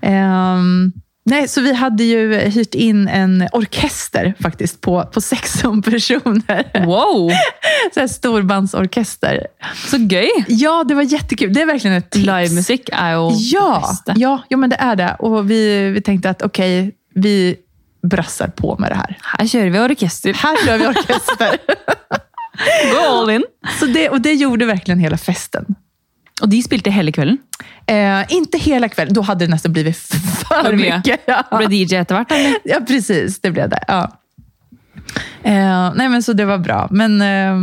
Ehm, 0.00 0.92
nej, 1.24 1.48
så 1.48 1.60
vi 1.60 1.74
hade 1.74 2.04
ju 2.04 2.34
hyrt 2.34 2.74
in 2.74 3.08
en 3.08 3.48
orkester 3.52 4.34
faktiskt 4.40 4.80
på, 4.80 5.02
på 5.12 5.20
16 5.20 5.82
personer. 5.82 6.86
Wow, 6.86 7.30
Så 7.94 8.00
här 8.00 8.06
storbandsorkester. 8.06 9.46
så 9.90 9.96
gøy! 9.96 10.28
Ja, 10.48 10.84
det 10.84 10.94
var 10.94 11.02
jättekul. 11.02 11.52
Det 11.54 11.62
är 11.62 11.66
verkligen 11.66 11.96
ett 11.96 12.10
tips. 12.10 12.26
Livemusikk 12.26 12.88
er 12.92 13.12
jo 13.12 13.30
Ja, 13.34 13.74
det 13.74 13.80
beste. 13.88 14.14
ja, 14.20 14.42
ja, 14.48 14.56
men 14.56 14.70
det 14.70 14.76
är 14.76 14.96
det. 14.96 15.16
Och 15.18 15.50
vi, 15.50 15.90
vi 15.90 16.00
tänkte 16.00 16.30
att 16.30 16.42
okej, 16.42 16.92
vi 17.14 17.56
brassar 18.10 18.48
på 18.48 18.76
med 18.78 18.90
det 18.90 18.94
här. 18.94 19.18
Her 19.38 19.46
kjører 19.46 19.70
vi 19.70 19.78
orkester. 19.80 20.32
Här 20.32 20.66
kör 20.66 20.78
vi 20.78 20.86
orkester. 20.86 21.56
Go 22.92 22.98
all 23.10 23.30
in. 23.30 23.44
så 23.80 23.86
det, 23.86 24.08
och 24.08 24.20
det 24.20 24.32
gjorde 24.32 24.66
verkligen 24.66 24.98
hela 24.98 25.16
festen. 25.18 25.64
Og 26.42 26.48
de 26.52 26.58
spilte 26.62 26.90
hele 26.92 27.12
kvelden. 27.12 27.38
Eh, 27.86 28.24
inte 28.28 28.58
hela 28.58 28.88
kvällen, 28.88 29.14
då 29.14 29.22
hade 29.22 29.46
det 29.46 29.50
nästan 29.50 29.72
blivit 29.72 29.96
för 29.96 30.62
För 30.64 30.72
mycket. 30.76 31.20
Ja. 31.26 31.42
Ble 31.58 31.76
DJ 31.76 31.96
eller? 31.96 32.26
ja, 32.64 32.80
precis. 32.86 33.40
Det 33.40 33.50
blev 33.50 33.68
det. 33.68 33.84
Ja. 33.88 34.12
Eh, 35.42 35.92
nej, 35.94 36.08
men 36.08 36.22
så 36.22 36.32
det 36.32 36.44
var 36.44 36.58
bra. 36.58 36.88
Men 36.90 37.20
eh, 37.22 37.56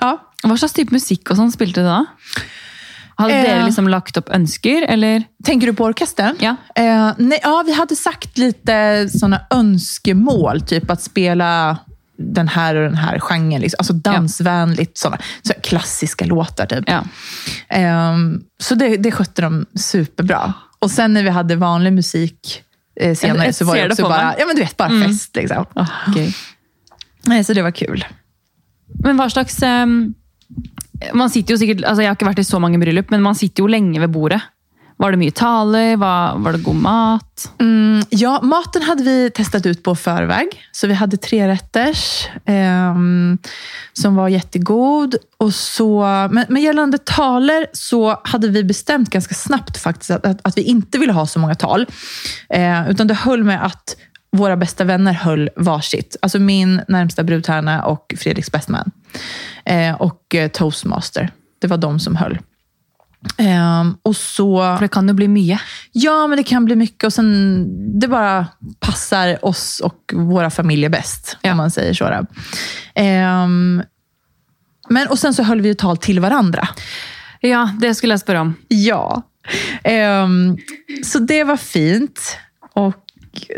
ja, 0.00 0.16
Hva 0.42 0.56
slags 0.56 0.72
type 0.72 0.94
musikk 0.94 1.30
og 1.30 1.36
sånn 1.36 1.50
spilte 1.52 1.82
dere 1.84 2.00
da? 2.00 2.04
Hadde 3.20 3.34
Eh. 3.36 3.42
dere 3.44 3.64
liksom 3.66 3.88
lagt 3.92 4.16
opp 4.16 4.30
ønsker, 4.32 4.86
eller? 4.88 5.22
Tänker 5.44 5.66
du 5.68 5.74
på 5.76 5.84
orkestern? 5.84 6.36
Ja. 6.40 6.54
Eh, 6.74 7.12
nej, 7.18 7.38
ja, 7.42 7.62
vi 7.66 7.72
hade 7.76 7.96
sagt 7.96 8.38
lite 8.38 9.08
såna 9.12 9.40
önskemål, 9.50 10.60
typ 10.60 10.90
att 10.90 11.02
spela 11.02 11.78
den 12.20 12.48
här 12.48 12.74
och 12.74 12.82
den 12.82 12.96
här 12.96 13.18
genren. 13.18 13.60
Liksom. 13.60 13.76
Alltså 13.78 13.92
dansvänligt, 13.92 14.98
såna, 14.98 15.18
så 15.42 15.52
här 15.52 15.60
klassiska 15.62 16.24
låtar. 16.24 16.66
Typ. 16.66 16.84
Ja. 16.86 17.04
Ehm, 17.68 18.40
så 18.60 18.74
det, 18.74 18.96
det 18.96 19.12
skötte 19.12 19.42
de 19.42 19.66
superbra. 19.74 20.52
Och 20.78 20.90
sen 20.90 21.12
när 21.12 21.22
vi 21.22 21.30
hade 21.30 21.56
vanlig 21.56 21.92
musik 21.92 22.62
eh, 23.00 23.14
senare 23.16 23.38
Jag- 23.38 23.46
jag 23.46 23.54
så 23.54 23.64
var 23.64 23.76
det 23.76 23.86
också 23.90 24.02
bara, 24.02 24.24
mig. 24.26 24.36
ja, 24.38 24.46
men 24.46 24.56
du 24.56 24.62
vet, 24.62 24.76
bara 24.76 24.88
Mm. 24.88 25.08
fest. 25.08 25.36
Liksom. 25.36 25.64
Gøy. 26.16 26.32
Nej, 27.26 27.44
så 27.44 27.52
det 27.54 27.62
var 27.62 27.70
kul. 27.70 28.04
Men 29.04 29.16
hva 29.16 29.30
slags 29.30 29.62
ehm, 29.62 30.14
Man 31.14 31.30
sitter 31.30 31.54
jo 31.54 31.58
sikkert 31.58 31.84
altså 31.84 32.02
Jeg 32.02 32.10
har 32.10 32.16
ikke 32.18 32.26
vært 32.28 32.38
i 32.42 32.44
så 32.44 32.58
mange 32.60 32.78
bryllup, 32.78 33.10
men 33.10 33.22
man 33.22 33.34
sitter 33.34 33.62
jo 33.62 33.66
lenge 33.72 34.00
ved 34.00 34.10
bordet. 34.12 34.40
Var 35.00 35.10
det 35.10 35.16
mycket 35.16 35.34
taler? 35.34 35.96
Var, 35.96 36.38
var 36.38 36.52
det 36.52 36.58
god 36.58 36.76
mat? 36.76 37.52
Mm, 37.60 38.02
ja, 38.10 38.40
maten 38.42 38.82
hade 38.82 39.02
vi 39.02 39.30
testat 39.30 39.66
ut 39.66 39.82
på 39.82 39.94
förväg. 39.94 40.46
Så 40.72 40.86
vi 40.86 40.94
hade 40.94 41.16
tre 41.16 41.48
rätters 41.48 42.28
eh, 42.44 42.94
som 43.92 44.14
var 44.16 44.28
jättegod. 44.28 45.14
Och 45.36 45.54
så, 45.54 46.00
men, 46.30 46.46
men 46.48 46.62
gällande 46.62 46.98
taler 46.98 47.66
så 47.72 48.20
hade 48.24 48.48
vi 48.48 48.64
bestämt 48.64 49.10
ganska 49.10 49.34
snabbt 49.34 49.76
faktiskt 49.76 50.10
att, 50.10 50.26
att, 50.26 50.38
att 50.42 50.58
vi 50.58 50.62
inte 50.62 50.98
ville 50.98 51.12
ha 51.12 51.26
så 51.26 51.38
många 51.38 51.54
tal. 51.54 51.86
Eh, 52.48 52.90
utan 52.90 53.06
det 53.06 53.14
höll 53.14 53.44
med 53.44 53.66
att 53.66 53.96
våra 54.32 54.56
bästa 54.56 54.84
vänner 54.84 55.12
höll 55.12 55.50
varsitt. 55.56 56.16
Alltså 56.22 56.38
min 56.38 56.80
närmsta 56.88 57.22
brudtärna 57.22 57.84
och 57.84 58.14
Fredriks 58.18 58.52
bestman. 58.52 58.90
Eh, 59.64 59.94
och 59.94 60.34
eh, 60.34 60.48
toastmaster. 60.48 61.30
Det 61.58 61.66
var 61.66 61.76
de 61.76 62.00
som 62.00 62.16
höll. 62.16 62.38
Ehm, 63.38 63.96
och 64.02 64.16
så... 64.16 64.76
For 64.76 64.80
det 64.84 64.88
kan 64.88 65.08
jo 65.08 65.14
bli 65.14 65.28
mye. 65.28 65.60
Ja, 65.92 66.26
men 66.26 66.36
det 66.36 66.42
kan 66.42 66.64
bli 66.64 66.76
mycket 66.76 67.04
och 67.04 67.12
sen 67.12 67.66
det 68.00 68.08
bara 68.08 68.46
passar 68.80 69.44
oss 69.44 69.80
och 69.80 70.12
våra 70.14 70.50
familjer 70.50 70.88
bäst, 70.90 71.36
Ja. 71.42 71.50
om 71.50 71.56
man 71.56 71.70
säger 71.70 71.94
så. 71.94 72.26
Ehm, 72.94 73.82
men, 74.88 75.08
och 75.08 75.18
sen 75.18 75.34
så 75.34 75.42
höll 75.42 75.60
vi 75.60 75.68
ju 75.68 75.74
tal 75.74 75.96
till 75.96 76.20
varandra. 76.20 76.68
Ja, 77.40 77.70
det 77.80 77.94
skulle 77.94 78.12
jeg 78.12 78.20
spørre 78.20 78.40
om. 78.40 78.54
Ja. 78.68 79.22
Ehm, 79.84 80.56
så 81.04 81.18
det 81.18 81.44
var 81.44 81.56
fint. 81.56 82.20
Och 82.74 82.94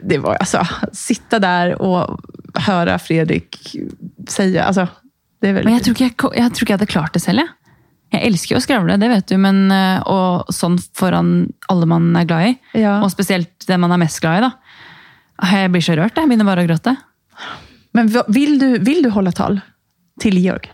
det 0.03 0.19
var 0.19 0.35
alltså, 0.35 0.67
sitta 0.93 1.39
där 1.39 1.83
och 1.83 2.21
höra 2.55 2.99
Fredrik 2.99 3.77
säga, 4.29 4.65
alltså, 4.65 4.89
det 5.41 5.49
är 5.49 5.53
väldigt 5.53 5.65
Men 5.65 5.75
jeg 5.75 5.85
tror 5.85 5.95
ko- 6.17 6.33
jeg, 6.35 6.53
tror 6.55 6.63
ikke 6.63 6.73
jeg 6.73 6.79
hadde 6.79 6.87
klart 6.93 7.13
det 7.15 7.21
selv. 7.23 7.41
Jeg. 8.13 8.27
elsker 8.29 8.55
jo 8.55 8.61
å 8.61 8.65
skravle, 8.65 8.99
det 9.01 9.09
vet 9.09 9.27
du, 9.31 9.37
men, 9.41 9.65
eh, 9.73 10.03
og 10.07 10.53
sånn 10.53 10.79
foran 10.99 11.53
alle 11.73 11.89
man 11.89 12.11
er 12.17 12.29
glad 12.29 12.51
i. 12.51 12.53
Ja. 12.83 12.99
Og 13.03 13.11
spesielt 13.15 13.67
den 13.69 13.81
man 13.81 13.95
er 13.95 14.03
mest 14.05 14.21
glad 14.21 14.39
i. 14.39 14.49
da. 14.49 14.53
Jeg 15.53 15.73
blir 15.73 15.83
så 15.83 15.97
rørt. 15.99 16.17
Jeg 16.17 16.29
begynner 16.29 16.47
bare 16.47 16.63
å 16.63 16.69
gråte. 16.69 16.97
Men 17.93 18.13
vill 18.29 18.59
du, 18.61 18.79
vill 18.79 19.03
du 19.03 19.11
hålla 19.11 19.33
tal 19.33 19.61
till 20.21 20.39
Georg? 20.39 20.71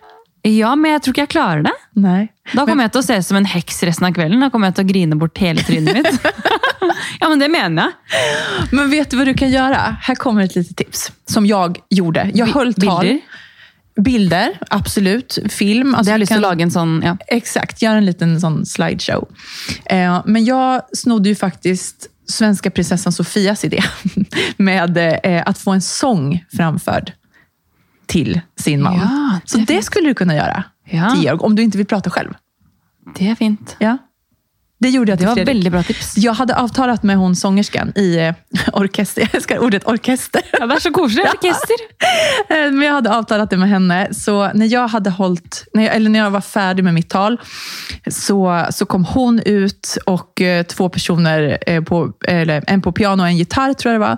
Ja, 0.47 0.75
men 0.79 0.95
jeg 0.95 1.03
tror 1.03 1.15
ikke 1.15 1.25
jeg 1.25 1.33
klarer 1.33 1.65
det. 1.67 1.75
Nej. 1.99 2.29
Da 2.55 2.65
kommer 2.67 2.87
jeg 2.87 2.95
til 2.95 3.03
å 3.03 3.07
se 3.09 3.17
ut 3.19 3.27
som 3.27 3.39
en 3.41 3.49
heks 3.49 3.83
resten 3.89 4.07
av 4.07 4.15
kvelden. 4.17 4.41
Da 4.45 4.51
kommer 4.53 4.71
jeg 4.71 4.79
til 4.79 4.87
å 4.87 4.91
grine 4.93 5.19
bort 5.19 5.41
hele 5.43 5.65
trynet 5.67 5.99
mitt. 5.99 6.29
ja, 7.21 7.29
men 7.29 7.43
det 7.43 7.49
mener 7.53 7.89
jeg. 7.89 8.71
Men 8.73 8.93
vet 8.93 9.11
du 9.11 9.19
vad 9.19 9.27
du 9.27 9.35
kan 9.35 9.51
göra? 9.51 9.97
Här 10.01 10.15
kommer 10.15 10.43
ett 10.43 10.55
litet 10.55 10.77
tips 10.77 11.13
som 11.27 11.47
jag 11.47 11.81
gjorde. 11.91 12.31
Jag 12.35 12.47
höll 12.47 12.75
tal. 12.75 13.05
bilder? 13.05 13.21
Bilder, 14.05 14.59
absolut. 14.71 15.39
Film. 15.49 15.91
Det 15.93 15.99
Alltså 15.99 16.13
har 16.13 16.19
du 16.19 16.21
lyst 16.21 16.31
til 16.33 16.37
kan- 16.43 16.43
lage 16.51 16.63
en 16.63 16.71
sånn 16.71 17.03
ja. 17.05 17.17
Exakt, 17.29 17.83
gör 17.83 17.97
en 17.97 18.05
liten 18.07 18.41
sån 18.41 18.67
slideshow. 18.67 19.29
Eh, 19.87 20.23
men 20.27 20.45
jag 20.45 20.83
snodde 20.97 21.29
ju 21.29 21.35
faktiskt 21.35 22.07
svenska 22.29 22.71
prinsessan 22.71 23.13
Sofias 23.13 23.65
idé 23.65 23.83
med 24.57 24.97
eh, 25.25 25.43
att 25.47 25.59
få 25.59 25.71
en 25.73 25.81
sång 25.83 26.45
framförd 26.57 27.13
till 28.07 28.41
sin 28.57 28.83
man. 28.83 28.95
Ja, 28.95 29.41
det 29.45 29.51
Så 29.51 29.59
är 29.59 29.67
det 29.67 29.83
skulle 29.83 30.09
du 30.09 30.15
kunna 30.15 30.35
göra 30.35 30.65
Ja. 30.91 31.11
till 31.11 31.23
Georg, 31.25 31.39
om 31.41 31.57
du 31.57 31.63
inte 31.63 31.79
vill 31.79 31.87
prata 31.87 32.11
själv. 32.11 32.35
Det 33.19 33.27
er 33.29 33.35
fint. 33.35 33.77
Ja. 33.79 33.99
Det 34.81 34.89
gjorde 34.89 35.13
jag 35.13 35.19
Det 35.19 35.21
till 35.21 35.27
var 35.29 35.35
Fredrik. 35.35 35.55
veldig 35.57 35.73
bra 35.73 35.83
tips. 35.83 36.17
Jag 36.17 36.33
hade 36.33 36.57
avtalat 36.57 37.03
med 37.03 37.17
hon 37.17 37.37
sångerskan 37.37 37.93
i 37.97 38.17
eh, 38.19 38.35
orkester. 38.73 39.21
Jag 39.23 39.35
älskar 39.35 39.59
ordet 39.59 39.87
orkester. 39.87 40.43
Ja, 40.53 40.67
Det 40.67 40.81
så 40.81 40.91
koselig. 40.93 41.25
Orkester. 41.25 41.77
Eh, 42.51 42.57
Men 42.73 42.83
jag 42.83 42.93
hade 42.93 43.15
avtalat 43.17 43.51
det 43.51 43.57
med 43.57 43.69
henne. 43.69 44.09
Så 44.15 44.51
när 44.55 44.67
jag 44.67 44.89
hade 44.89 45.11
hållit, 45.11 45.65
när 45.75 45.85
jag, 45.87 45.97
eller 45.97 46.11
när 46.11 46.19
jag 46.19 46.31
var 46.31 46.41
färdig 46.41 46.85
med 46.85 46.95
mitt 46.95 47.11
tal, 47.11 47.41
så, 48.11 48.67
så 48.71 48.87
kom 48.87 49.05
hon 49.05 49.41
ut 49.41 49.99
och 50.07 50.41
eh, 50.41 50.63
två 50.63 50.89
personer, 50.89 51.59
eh, 51.67 51.83
på, 51.83 52.13
eller 52.29 52.65
en 52.67 52.83
på 52.83 52.93
piano 52.93 53.23
och 53.23 53.29
en 53.29 53.37
gitarr 53.37 53.73
tror 53.73 53.93
jag 53.95 54.01
det 54.01 54.07
var. 54.07 54.17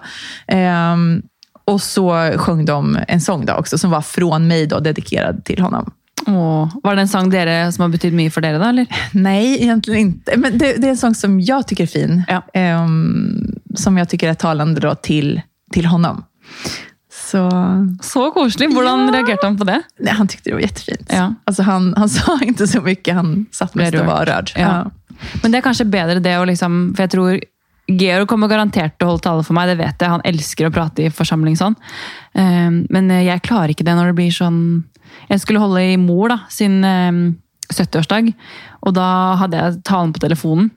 Ehm, 0.49 1.23
och 1.65 1.83
så 1.83 2.33
sjöng 2.37 2.65
de 2.65 2.99
en 3.09 3.21
sång 3.21 3.47
då 3.47 3.53
också, 3.53 3.79
som 3.79 3.91
var 3.91 4.03
från 4.03 4.47
mig, 4.49 4.67
då, 4.67 4.81
dedikerad 4.81 5.45
till 5.45 5.61
honom. 5.63 5.91
Åh, 6.31 6.77
var 6.83 6.97
det 6.97 7.03
en 7.03 7.09
sang 7.09 7.31
dere, 7.31 7.73
som 7.73 7.83
har 7.83 8.31
for 8.31 8.41
dere, 8.41 8.59
da? 8.59 8.69
eller? 8.69 8.87
Nej, 9.13 9.63
egentligen 9.63 10.01
inte. 10.01 10.37
Men 10.37 10.59
det, 10.59 10.73
det 10.81 10.87
är 10.87 10.91
en 10.91 10.97
sång 10.97 11.15
som 11.15 11.41
jag 11.41 11.67
tycker 11.67 11.83
är 11.83 11.87
fin. 11.89 12.23
Ja. 12.29 12.43
Ehm, 12.55 13.55
som 13.75 13.99
jag 13.99 14.09
tycker 14.09 14.29
är 14.29 14.35
talande 14.35 14.81
då 14.81 14.95
till, 14.95 15.41
till 15.73 15.87
honom. 15.87 16.25
Så 17.31 17.51
Så 18.03 18.31
koselig. 18.31 18.73
Hvordan 18.75 19.07
Ja. 19.07 19.13
reagerte 19.13 19.47
han 19.47 19.59
på 19.59 19.65
det? 19.65 19.83
nej, 19.99 20.15
han 20.15 20.29
tyckte 20.29 20.51
det 20.51 20.55
var 20.55 20.61
jättefint. 20.61 21.11
Ja. 21.13 21.35
Alltså 21.45 21.63
han, 21.63 21.95
han 21.97 22.09
sa 22.19 22.39
inte 22.43 22.67
så 22.67 22.81
mycket, 22.81 23.15
han 23.15 23.47
satt 23.51 23.75
mest 23.75 23.95
och 23.95 24.07
var 24.07 24.25
rörd. 24.27 24.51
Ja. 24.57 24.91
Men 25.43 25.53
det 25.53 25.59
er 25.59 25.63
kanskje 25.63 25.85
bedre 25.85 26.21
det 26.21 26.39
å 26.39 26.45
liksom 26.49 26.95
For 26.97 27.03
jeg 27.05 27.11
tror 27.13 27.41
Georg 27.91 28.29
kommer 28.31 28.49
garantert 28.49 28.95
til 28.99 29.07
å 29.07 29.11
holde 29.11 29.23
tale 29.25 29.43
for 29.43 29.57
meg, 29.57 29.67
det 29.69 29.81
vet 29.81 30.01
jeg. 30.01 30.11
Han 30.13 30.23
elsker 30.25 30.69
å 30.69 30.71
prate 30.71 31.03
i 31.03 31.11
forsamling 31.11 31.57
sånn. 31.59 31.75
Um, 32.39 32.85
men 32.91 33.11
eh, 33.11 33.25
jeg 33.27 33.43
klarer 33.43 33.73
ikke 33.75 33.83
det 33.85 33.97
når 33.99 34.13
det 34.13 34.17
blir 34.21 34.31
sånn 34.31 34.61
Jeg 35.31 35.41
skulle 35.43 35.63
holde 35.63 35.85
i 35.93 35.97
mor 36.01 36.33
da, 36.33 36.41
sin 36.53 36.81
um, 36.85 37.23
70-årsdag, 37.71 38.33
og 38.83 38.95
da 38.97 39.09
hadde 39.41 39.63
jeg 39.63 39.81
talen 39.87 40.15
på 40.15 40.23
telefonen. 40.23 40.71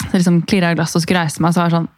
Så 0.00 0.16
liksom 0.16 0.42
klirra 0.48 0.72
i 0.72 0.76
glasset 0.78 0.96
og 0.96 1.02
skulle 1.04 1.20
reise 1.20 1.42
meg, 1.44 1.52
så 1.52 1.60
var 1.60 1.66
jeg 1.68 1.74
sånn 1.74 1.88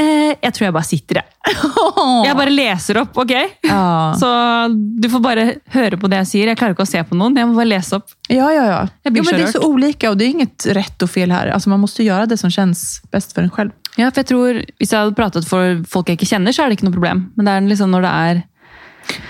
eh, 0.00 0.32
Jeg 0.42 0.54
tror 0.56 0.64
jeg 0.64 0.74
bare 0.74 0.88
sitter, 0.88 1.20
jeg. 1.20 1.54
Jeg 2.26 2.34
bare 2.38 2.50
leser 2.50 2.98
opp, 2.98 3.18
ok? 3.22 3.32
Ja. 3.68 4.14
Så 4.18 4.28
du 4.74 5.06
får 5.12 5.22
bare 5.22 5.44
høre 5.74 5.98
på 6.00 6.10
det 6.10 6.18
jeg 6.24 6.28
sier. 6.30 6.50
Jeg 6.50 6.58
klarer 6.58 6.74
ikke 6.74 6.82
å 6.82 6.90
se 6.90 7.02
på 7.06 7.14
noen. 7.18 7.36
Jeg 7.38 7.46
må 7.46 7.54
bare 7.54 7.70
lese 7.70 8.00
opp. 8.00 8.10
Ja, 8.26 8.48
ja, 8.50 8.64
ja. 8.66 8.80
Jag 9.06 9.16
Jo, 9.16 9.22
men 9.22 9.38
det 9.38 9.46
är 9.46 9.52
så 9.52 9.62
olika 9.62 10.10
och 10.10 10.16
det 10.16 10.24
är 10.24 10.28
inget 10.28 10.66
rätt 10.66 11.02
och 11.02 11.10
fel 11.10 11.30
här. 11.30 11.46
Alltså 11.46 11.70
man 11.70 11.80
måste 11.80 12.02
göra 12.02 12.26
det 12.26 12.36
som 12.36 12.50
känns 12.50 13.02
bäst 13.10 13.32
för 13.32 13.42
en 13.42 13.50
själv. 13.50 13.70
Ja, 13.96 14.10
for 14.10 14.20
jeg 14.20 14.26
tror 14.26 14.62
Hvis 14.78 14.92
jeg 14.92 14.98
hadde 14.98 15.14
pratet 15.16 15.48
for 15.48 15.84
folk 15.88 16.10
jeg 16.10 16.18
ikke 16.18 16.28
kjenner, 16.34 16.52
så 16.52 16.64
er 16.64 16.68
det 16.68 16.80
ikke 16.80 16.88
noe 16.90 16.98
problem. 16.98 17.22
Men 17.36 17.48
det 17.48 17.54
er 17.54 17.70
liksom 17.70 17.94
når 17.94 18.06
det 18.08 18.14
er 18.26 18.42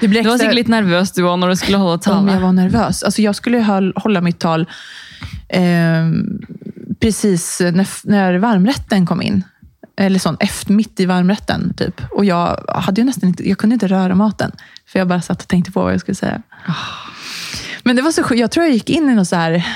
Det 0.00 0.08
blir 0.08 0.22
Du 0.22 0.28
var 0.28 0.34
extra 0.34 0.38
sikkert 0.38 0.60
litt 0.60 0.72
nervøs 0.72 1.12
du 1.12 1.22
òg 1.24 1.38
når 1.40 1.54
du 1.54 1.56
skulle 1.56 1.78
holde 1.78 2.12
om 2.12 2.28
jag 2.28 2.40
var 2.40 2.52
nervös. 2.52 3.02
Alltså 3.02 3.22
jag 3.22 3.36
skulle 3.36 3.62
hålla 3.96 4.20
mitt 4.20 4.38
tal 4.38 4.66
ehm, 5.48 6.40
precis 7.00 7.60
när, 7.60 8.08
när 8.08 8.38
varmrätten 8.38 9.06
kom 9.06 9.22
in. 9.22 9.44
eller 9.96 10.18
sån, 10.18 10.36
efter, 10.40 10.72
mitt 10.72 11.00
i 11.00 11.06
varmrätten. 11.06 11.74
Typ. 11.76 12.00
Och 12.10 12.24
jag, 12.24 12.64
hade 12.68 13.00
ju 13.00 13.04
nästan 13.04 13.28
inte, 13.28 13.48
jag 13.48 13.58
kunde 13.58 13.74
inte 13.74 13.86
röra 13.86 14.14
maten, 14.14 14.52
för 14.86 14.98
jag 14.98 15.08
bara 15.08 15.22
satt 15.22 15.42
och 15.42 15.48
tänkte 15.48 15.72
på 15.72 15.82
vad 15.82 15.92
jag 15.92 16.00
skulle 16.00 16.14
säga. 16.14 16.42
Men 17.82 17.96
det 17.96 18.02
var 18.02 18.12
så 18.12 18.22
sjukt. 18.22 18.40
Jag 18.40 18.50
tror 18.50 18.66
jag 18.66 18.74
gick 18.74 18.90
in 18.90 19.10
i 19.10 19.14
något 19.14 19.28
så 19.28 19.36
här... 19.36 19.66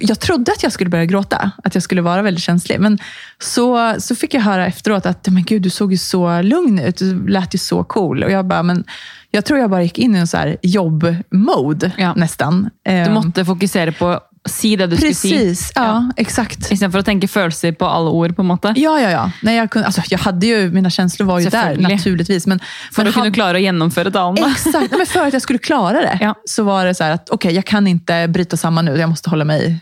Jag 0.00 0.20
trodde 0.20 0.52
att 0.52 0.62
jag 0.62 0.72
skulle 0.72 0.90
börja 0.90 1.04
gråta, 1.04 1.50
att 1.64 1.74
jag 1.74 1.82
skulle 1.82 2.02
vara 2.02 2.22
väldigt 2.22 2.44
känslig. 2.44 2.80
Men 2.80 2.98
så, 3.38 3.94
så 3.98 4.14
fick 4.14 4.34
jag 4.34 4.40
höra 4.40 4.66
efteråt 4.66 5.06
att 5.06 5.28
men 5.28 5.44
gud, 5.44 5.62
du 5.62 5.70
såg 5.70 5.92
ju 5.92 5.98
så 5.98 6.42
lugn 6.42 6.78
ut. 6.78 6.96
Du 6.96 7.28
lät 7.28 7.54
ju 7.54 7.58
så 7.58 7.84
cool. 7.84 8.24
Och 8.24 8.30
jag 8.30 8.46
bara, 8.46 8.62
men 8.62 8.84
jag 9.30 9.44
tror 9.44 9.58
jag 9.58 9.70
bara 9.70 9.82
gick 9.82 9.98
in 9.98 10.16
i 10.16 10.18
en 10.18 10.26
så 10.26 10.36
här 10.36 10.56
jobb-mode 10.62 11.92
Ja. 11.98 12.14
nästan. 12.16 12.70
Du 12.84 12.90
Ehm, 12.90 13.14
måtte 13.14 13.44
fokusere 13.44 13.92
på 13.92 14.06
å 14.06 14.20
si 14.48 14.76
det 14.76 14.86
du 14.86 14.96
skulle 14.96 15.14
si, 15.14 15.30
Precis, 15.30 15.72
ja, 15.74 16.10
exakt. 16.16 16.70
istedenfor 16.72 16.98
å 16.98 17.02
tenke 17.02 17.28
følelser 17.28 17.72
på 17.72 17.86
alle 17.86 18.10
ord. 18.10 18.36
på 18.36 18.42
måte. 18.42 18.72
Ja, 18.76 19.00
ja, 19.00 19.10
ja. 19.10 19.30
Nej, 19.42 19.56
jag, 19.56 19.70
kunde, 19.70 19.86
alltså, 19.86 20.02
jag 20.10 20.18
hade 20.18 20.46
ju, 20.46 20.70
mina 20.70 20.90
känslor 20.90 21.26
var 21.26 21.40
ju 21.40 21.48
där 21.48 21.76
naturligtvis. 21.76 22.46
Men, 22.46 22.58
For 22.92 23.02
men 23.02 23.10
å 23.12 23.14
kunne 23.14 23.24
hade- 23.24 23.34
klare 23.34 23.58
å 23.58 23.60
gjennomføre 23.60 24.10
talen. 24.10 24.44
Exakt, 24.50 24.90
men 24.96 25.06
för 25.06 25.26
att 25.26 25.32
jag 25.32 25.42
skulle 25.42 25.58
klara 25.58 26.00
det 26.00 26.18
Ja. 26.20 26.34
så 26.44 26.62
var 26.62 26.84
det 26.86 26.94
så 26.94 27.04
här 27.04 27.10
att 27.12 27.30
okej, 27.30 27.54
jag 27.54 27.64
kan 27.64 27.86
inte 27.86 28.28
bryta 28.28 28.56
samman 28.56 28.84
nu. 28.84 28.96
Jag 28.96 29.08
måste 29.08 29.30
hålla 29.30 29.44
mig 29.44 29.78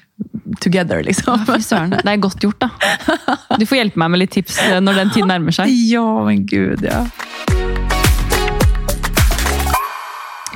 together. 0.60 1.02
Liksom. 1.02 1.46
Søren, 1.62 1.90
det 1.90 2.06
er 2.12 2.16
godt 2.16 2.42
gjort, 2.42 2.60
da. 2.60 2.70
Du 3.58 3.66
får 3.66 3.78
hjelpe 3.78 3.98
meg 3.98 4.10
med 4.10 4.18
litt 4.18 4.30
tips 4.30 4.58
eh, 4.68 4.80
når 4.80 4.94
den 4.94 5.10
tid 5.10 5.26
nærmer 5.26 5.52
seg. 5.54 5.68
Ja, 5.70 6.24
men 6.24 6.46
gud 6.46 6.82
ja. 6.82 7.06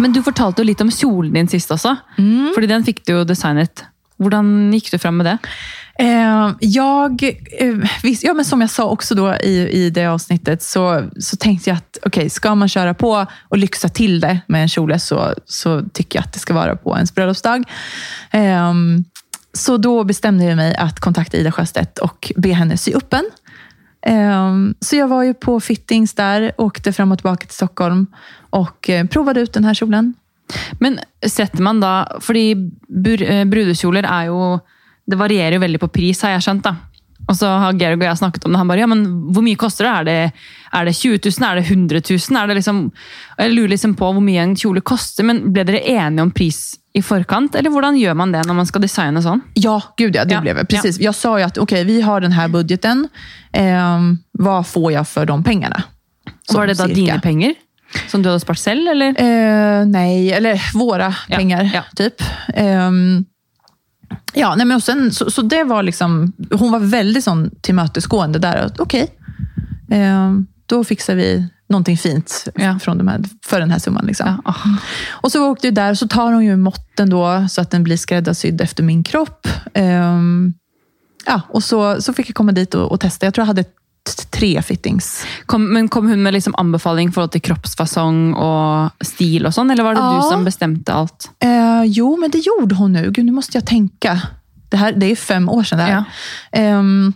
Men 0.02 0.14
du 0.14 0.22
fortalte 0.26 0.62
jo 0.62 0.68
litt 0.68 0.82
om 0.82 0.90
kjolen 0.90 1.36
din 1.36 1.50
sist 1.50 1.70
også. 1.70 1.94
Fordi 2.54 2.70
den 2.70 2.84
fikk 2.86 3.04
du 3.06 3.14
jo 3.14 3.24
designet. 3.28 3.84
Hvordan 4.22 4.72
gikk 4.74 4.92
du 4.92 4.98
fram 5.02 5.16
med 5.18 5.26
det? 5.30 5.38
Eh, 5.98 6.50
jag, 6.60 7.22
eh, 7.58 7.74
visst, 8.02 8.24
ja, 8.24 8.34
men 8.34 8.44
som 8.44 8.60
jag 8.60 8.70
sa 8.70 8.88
också 8.88 9.14
då 9.14 9.34
i, 9.34 9.68
i 9.68 9.90
det 9.90 10.06
avsnittet 10.06 10.62
så, 10.62 11.02
så 11.18 11.36
tänkte 11.36 11.70
jag 11.70 11.76
att 11.76 11.98
okej, 12.06 12.30
ska 12.30 12.54
man 12.54 12.68
köra 12.68 12.94
på 12.94 13.26
och 13.48 13.58
lyxa 13.58 13.88
till 13.88 14.20
det 14.20 14.40
med 14.46 14.62
en 14.62 14.68
kjol 14.68 15.00
så, 15.00 15.34
så 15.46 15.82
tycker 15.92 16.18
jag 16.18 16.24
att 16.24 16.32
det 16.32 16.38
ska 16.38 16.54
vara 16.54 16.76
på 16.76 16.94
ens 16.96 17.14
bröllopsdag. 17.14 17.64
Eh, 18.30 18.72
så 19.52 19.76
då 19.76 20.04
bestämde 20.04 20.44
jag 20.44 20.56
mig 20.56 20.74
att 20.76 21.00
kontakta 21.00 21.36
Ida 21.36 21.52
Sjöstedt 21.52 21.98
och 21.98 22.32
be 22.36 22.52
henne 22.52 22.76
sy 22.76 22.92
upp 22.92 23.12
en. 23.12 23.30
Ehm, 24.02 24.74
så 24.80 24.96
jag 24.96 25.08
var 25.08 25.22
ju 25.22 25.34
på 25.34 25.60
fittings 25.60 26.14
där, 26.14 26.52
åkte 26.58 26.92
fram 26.92 27.12
och 27.12 27.18
tillbaka 27.18 27.46
till 27.46 27.54
Stockholm 27.54 28.06
och 28.50 28.90
eh, 28.90 29.06
provade 29.06 29.40
ut 29.40 29.52
den 29.52 29.64
här 29.64 29.74
kjolen. 29.74 30.14
Men 30.72 30.98
sätter 31.26 31.62
man 31.62 31.80
då, 31.80 32.06
för 32.20 32.36
eh, 32.36 33.44
brudkjolar 33.44 34.02
är 34.02 34.24
ju, 34.24 34.58
Det 35.06 35.16
varierar 35.16 35.52
ju 35.52 35.58
väldigt 35.58 35.80
på 35.80 35.88
pris, 35.88 36.22
har 36.22 36.30
jag 36.30 36.42
känt. 36.42 36.66
Och 37.28 37.36
så 37.36 37.46
har 37.46 37.72
Georg 37.72 37.94
och 37.94 38.04
jag 38.04 38.18
snackat 38.18 38.44
om 38.44 38.52
det. 38.52 38.58
Han 38.58 38.68
bara, 38.68 38.78
ja, 38.78 38.86
men 38.86 39.06
hur 39.34 39.42
mycket 39.42 39.58
kostar 39.58 39.84
det? 39.84 39.90
Är 39.90 40.04
det, 40.04 40.32
är 40.72 40.84
det 40.84 40.92
20 40.92 41.30
000? 41.40 41.50
Är 41.50 41.56
det 41.56 41.60
100 41.60 42.00
000? 42.10 42.42
Är 42.42 42.46
det 42.46 42.54
liksom, 42.54 42.90
jag 43.36 43.52
lurar 43.52 43.68
liksom 43.68 43.94
på 43.94 44.12
hur 44.12 44.20
mycket 44.20 44.42
en 44.42 44.56
kjol 44.56 44.80
kostar, 44.80 45.24
Men 45.24 45.52
blev 45.52 45.66
ni 45.66 45.82
eniga 45.86 46.22
om 46.22 46.30
pris 46.30 46.78
i 46.94 47.02
forkant, 47.02 47.54
eller 47.54 47.70
hvordan 47.70 47.96
gjør 47.96 48.14
man 48.14 48.32
det 48.32 48.42
når 48.46 48.54
man 48.54 48.66
skal 48.68 48.82
designe 48.84 49.22
sånn? 49.24 49.40
Ja, 49.54 49.78
gud 49.96 50.14
ja, 50.16 50.24
det 50.24 50.34
Ja, 50.34 50.40
blev 50.40 50.56
det. 50.56 50.64
Precis. 50.64 50.98
Jag 51.00 51.14
sa 51.14 51.38
ju 51.38 51.44
att 51.44 51.58
okej, 51.58 51.84
vi 51.84 52.00
har 52.02 52.20
den 52.20 52.32
här 52.32 52.48
budgeten. 52.48 53.08
Ehm, 53.52 54.18
vad 54.32 54.66
får 54.66 54.92
jag 54.92 55.08
för 55.08 55.26
de 55.26 55.44
pengarna? 55.44 55.82
Så 56.50 56.56
var 56.58 56.66
det 56.66 56.74
da 56.74 56.84
cirka. 56.84 56.94
dine 56.94 57.20
penger? 57.20 57.54
Som 58.08 58.22
du 58.22 58.28
hadde 58.28 58.40
spart 58.40 58.58
selv, 58.58 58.88
eller? 58.88 59.08
Eh, 59.08 59.86
nej, 59.86 60.32
eller 60.32 60.62
våra 60.78 61.14
Ja, 61.28 61.36
pengar, 61.36 61.70
ja. 61.74 61.82
typ. 61.96 62.14
Ehm, 62.54 63.24
ja, 64.34 64.54
nej, 64.54 64.66
men 64.66 64.76
och 64.76 64.82
sen, 64.82 65.10
så, 65.12 65.30
så 65.30 65.42
det 65.42 65.64
var 65.64 65.82
liksom, 65.82 66.32
hon 66.50 66.72
var 66.72 66.78
väldigt 66.80 67.24
sån 67.24 67.50
tillmötesgående 67.60 68.38
där. 68.38 68.70
Okej, 68.78 69.08
ehm, 69.90 70.46
då 70.66 70.84
fixar 70.84 71.14
vi 71.14 71.48
någonting 71.72 71.96
fint 71.98 72.48
Ja. 72.54 72.78
från 72.78 72.98
de 72.98 73.08
här, 73.08 73.20
för 73.46 73.60
den 73.60 73.70
här 73.70 73.78
summan. 73.78 74.06
Liksom. 74.06 74.26
Ja, 74.26 74.52
ah. 74.52 74.68
Och 75.10 75.32
så 75.32 75.50
åkte 75.50 75.66
vi 75.66 75.70
där, 75.70 75.94
så 75.94 76.08
tar 76.08 76.32
hon 76.32 76.44
ju 76.44 76.56
måtten 76.56 77.10
då, 77.10 77.46
så 77.50 77.60
att 77.60 77.70
den 77.70 77.82
blir 77.84 77.96
skräddarsydd 77.96 78.60
efter 78.60 78.82
min 78.82 79.02
kropp. 79.04 79.48
Ehm, 79.74 80.54
ja, 81.26 81.40
och 81.48 81.64
så, 81.64 82.02
så 82.02 82.12
fick 82.12 82.28
jag 82.28 82.34
komma 82.34 82.52
dit 82.52 82.74
och, 82.74 82.92
och 82.92 83.00
testa. 83.00 83.26
Jag 83.26 83.34
tror 83.34 83.42
jag 83.42 83.46
hade 83.46 83.64
tre 84.30 84.62
fittings. 84.62 85.24
Kom, 85.46 85.72
men 85.72 85.88
kom 85.88 86.08
hun 86.08 86.22
med 86.22 86.32
liksom 86.34 86.54
anbefaling 86.58 87.08
i 87.08 87.12
forhold 87.12 87.32
til 87.32 87.40
kroppsfasong 87.40 88.34
og 88.34 89.04
stil 89.06 89.46
og 89.46 89.54
sånn, 89.54 89.70
eller 89.70 89.86
var 89.86 89.94
det 89.94 90.02
Ja. 90.02 90.16
du 90.16 90.30
som 90.30 90.44
bestemte 90.44 90.92
alt? 90.92 91.30
Eh, 91.44 91.84
jo, 91.86 92.16
men 92.20 92.30
det 92.30 92.42
gjorde 92.46 92.74
hon 92.74 92.92
nu. 92.92 93.10
Gud, 93.10 93.24
nu 93.24 93.32
måste 93.32 93.56
jag 93.58 93.66
tänka. 93.66 94.20
Det, 94.70 94.76
här, 94.76 94.92
det 94.92 95.06
är 95.06 95.16
fem 95.16 95.48
år 95.48 95.62
sedan 95.64 95.78
det 95.78 95.84
här. 95.84 95.92
Ja. 95.92 96.04
Ehm, 96.58 97.12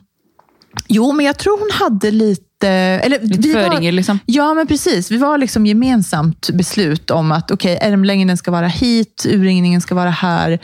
jo, 0.88 1.12
men 1.12 1.26
jag 1.26 1.38
tror 1.38 1.58
hon 1.58 1.70
hade 1.72 2.10
lite... 2.10 2.42
Eller, 2.64 3.18
vi 3.38 3.52
var- 3.54 3.92
liksom? 3.92 4.18
Ja, 4.26 4.54
men 4.54 4.66
precis. 4.66 5.10
Vi 5.10 5.16
var 5.16 5.38
liksom 5.38 5.66
gemensamt 5.66 6.50
beslut 6.50 7.10
om 7.10 7.32
att 7.32 7.50
okej, 7.50 7.78
ärmlängden 7.82 8.36
ska 8.36 8.50
vara 8.50 8.66
hit, 8.66 9.26
urringningen 9.28 9.80
ska 9.80 9.94
vara 9.94 10.10
här. 10.10 10.58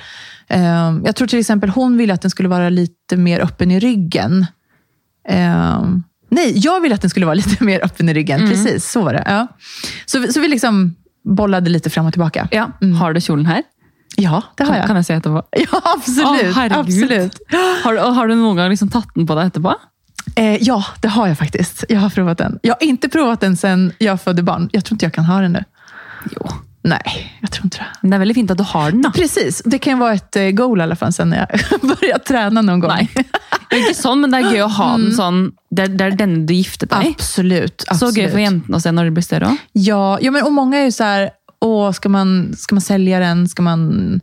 Ehm, 0.48 1.02
jag 1.04 1.16
tror 1.16 1.28
till 1.28 1.38
exempel 1.38 1.70
hon 1.70 1.96
ville 1.96 2.14
att 2.14 2.22
den 2.22 2.30
skulle 2.30 2.48
vara 2.48 2.68
lite 2.68 3.16
mer 3.16 3.40
öppen 3.40 3.70
i 3.70 3.80
ryggen. 3.80 4.46
Ehm, 5.28 6.02
nej, 6.30 6.52
jag 6.56 6.80
ville 6.80 6.94
att 6.94 7.00
den 7.00 7.10
skulle 7.10 7.26
vara 7.26 7.34
lite 7.42 7.64
mer 7.64 7.84
öppen 7.84 8.08
i 8.08 8.14
ryggen. 8.14 8.48
Precis, 8.48 8.90
så 8.90 9.02
var 9.02 9.12
det. 9.12 9.22
Ja. 9.26 9.46
Så, 10.06 10.32
så 10.32 10.40
vi 10.40 10.48
liksom 10.48 10.94
bollade 11.24 11.70
lite 11.70 11.90
fram 11.90 12.06
och 12.06 12.12
tillbaka. 12.12 12.48
Ja. 12.50 12.70
Har 13.00 13.12
du 13.12 13.20
kjolen 13.20 13.46
her? 13.46 13.62
Ja, 14.16 14.42
det 14.56 14.62
har 14.64 14.70
Kan, 14.70 14.78
jag. 14.78 14.86
kan 14.86 14.96
jeg 14.96 15.06
se 15.06 15.14
etterpå? 15.14 15.42
Ja, 15.50 15.80
absolut. 15.96 16.54
Herregud. 16.56 16.78
absolut. 16.78 17.38
Har 17.84 18.14
har 18.14 18.28
du 18.28 18.34
noen 18.34 18.56
gang 18.56 18.70
liksom 18.70 18.88
tatt 18.92 19.08
den 19.14 19.26
på 19.26 19.34
deg 19.34 19.46
etterpå? 19.46 19.74
Eh, 20.34 20.56
ja, 20.62 20.84
det 21.00 21.08
har 21.08 21.28
jag 21.28 21.38
faktiskt. 21.38 21.84
Jag 21.88 22.00
har 22.00 22.10
provat 22.10 22.38
den. 22.38 22.58
Jag 22.62 22.74
har 22.74 22.82
inte 22.82 23.08
provat 23.08 23.40
den 23.40 23.56
sen 23.56 23.92
jag 23.98 24.20
födde 24.20 24.42
barn. 24.42 24.68
Jag 24.72 24.84
tror 24.84 24.94
inte 24.94 25.04
jag 25.04 25.12
kan 25.12 25.24
ha 25.24 25.40
den 25.40 25.52
nu. 25.52 25.64
Jo. 26.30 26.48
Nej, 26.84 27.38
jag 27.40 27.50
tror 27.50 27.66
inte 27.66 27.78
det. 27.78 27.86
Men 28.00 28.10
det 28.10 28.16
er 28.16 28.18
veldig 28.18 28.34
fint 28.34 28.50
at 28.50 28.58
du 28.58 28.64
har 28.64 28.90
den. 28.90 29.12
Precis, 29.12 29.62
det 29.64 29.78
kan 29.78 29.98
vara 29.98 30.14
ett 30.14 30.36
eh, 30.36 30.50
goal 30.50 30.80
i 30.80 30.82
alla 30.82 30.96
fall 30.96 31.12
sen 31.12 31.30
när 31.30 31.38
jag 31.38 31.80
börjar 31.88 32.18
träna 32.18 32.62
någon 32.62 32.80
gång. 32.80 32.90
Nei. 32.90 33.08
Ikke 33.72 33.94
sånn, 33.96 34.20
men 34.20 34.34
det 34.34 34.40
er 34.42 34.48
gøy 34.52 34.64
å 34.66 34.72
ha 34.76 34.88
den 34.98 35.14
sånn 35.16 35.44
Det 35.72 35.86
er, 35.86 35.92
det 35.96 36.06
er 36.06 36.16
denne 36.18 36.42
du 36.48 36.52
giftet 36.52 36.90
deg 36.90 37.06
i. 37.06 37.12
Absolut. 37.14 37.84
Så 37.86 37.94
absolut. 37.94 38.18
gøy 38.18 38.26
for 38.34 38.42
jentene 38.42 38.76
å 38.76 38.82
se 38.84 38.92
når 38.92 39.08
de 39.08 39.14
blir 39.16 39.24
større 39.24 39.52
òg. 39.52 39.62
Ja, 39.72 40.18
ja 40.20 40.30
men, 40.34 40.44
och 40.44 40.52
många 40.52 40.78
är 40.78 40.84
ju 40.84 40.92
så 40.92 41.04
här, 41.04 41.30
åh, 41.60 41.92
ska 41.92 42.08
man, 42.08 42.54
ska 42.56 42.74
man 42.74 42.82
sälja 42.82 43.20
den? 43.20 43.48
Ska 43.48 43.62
man 43.62 44.20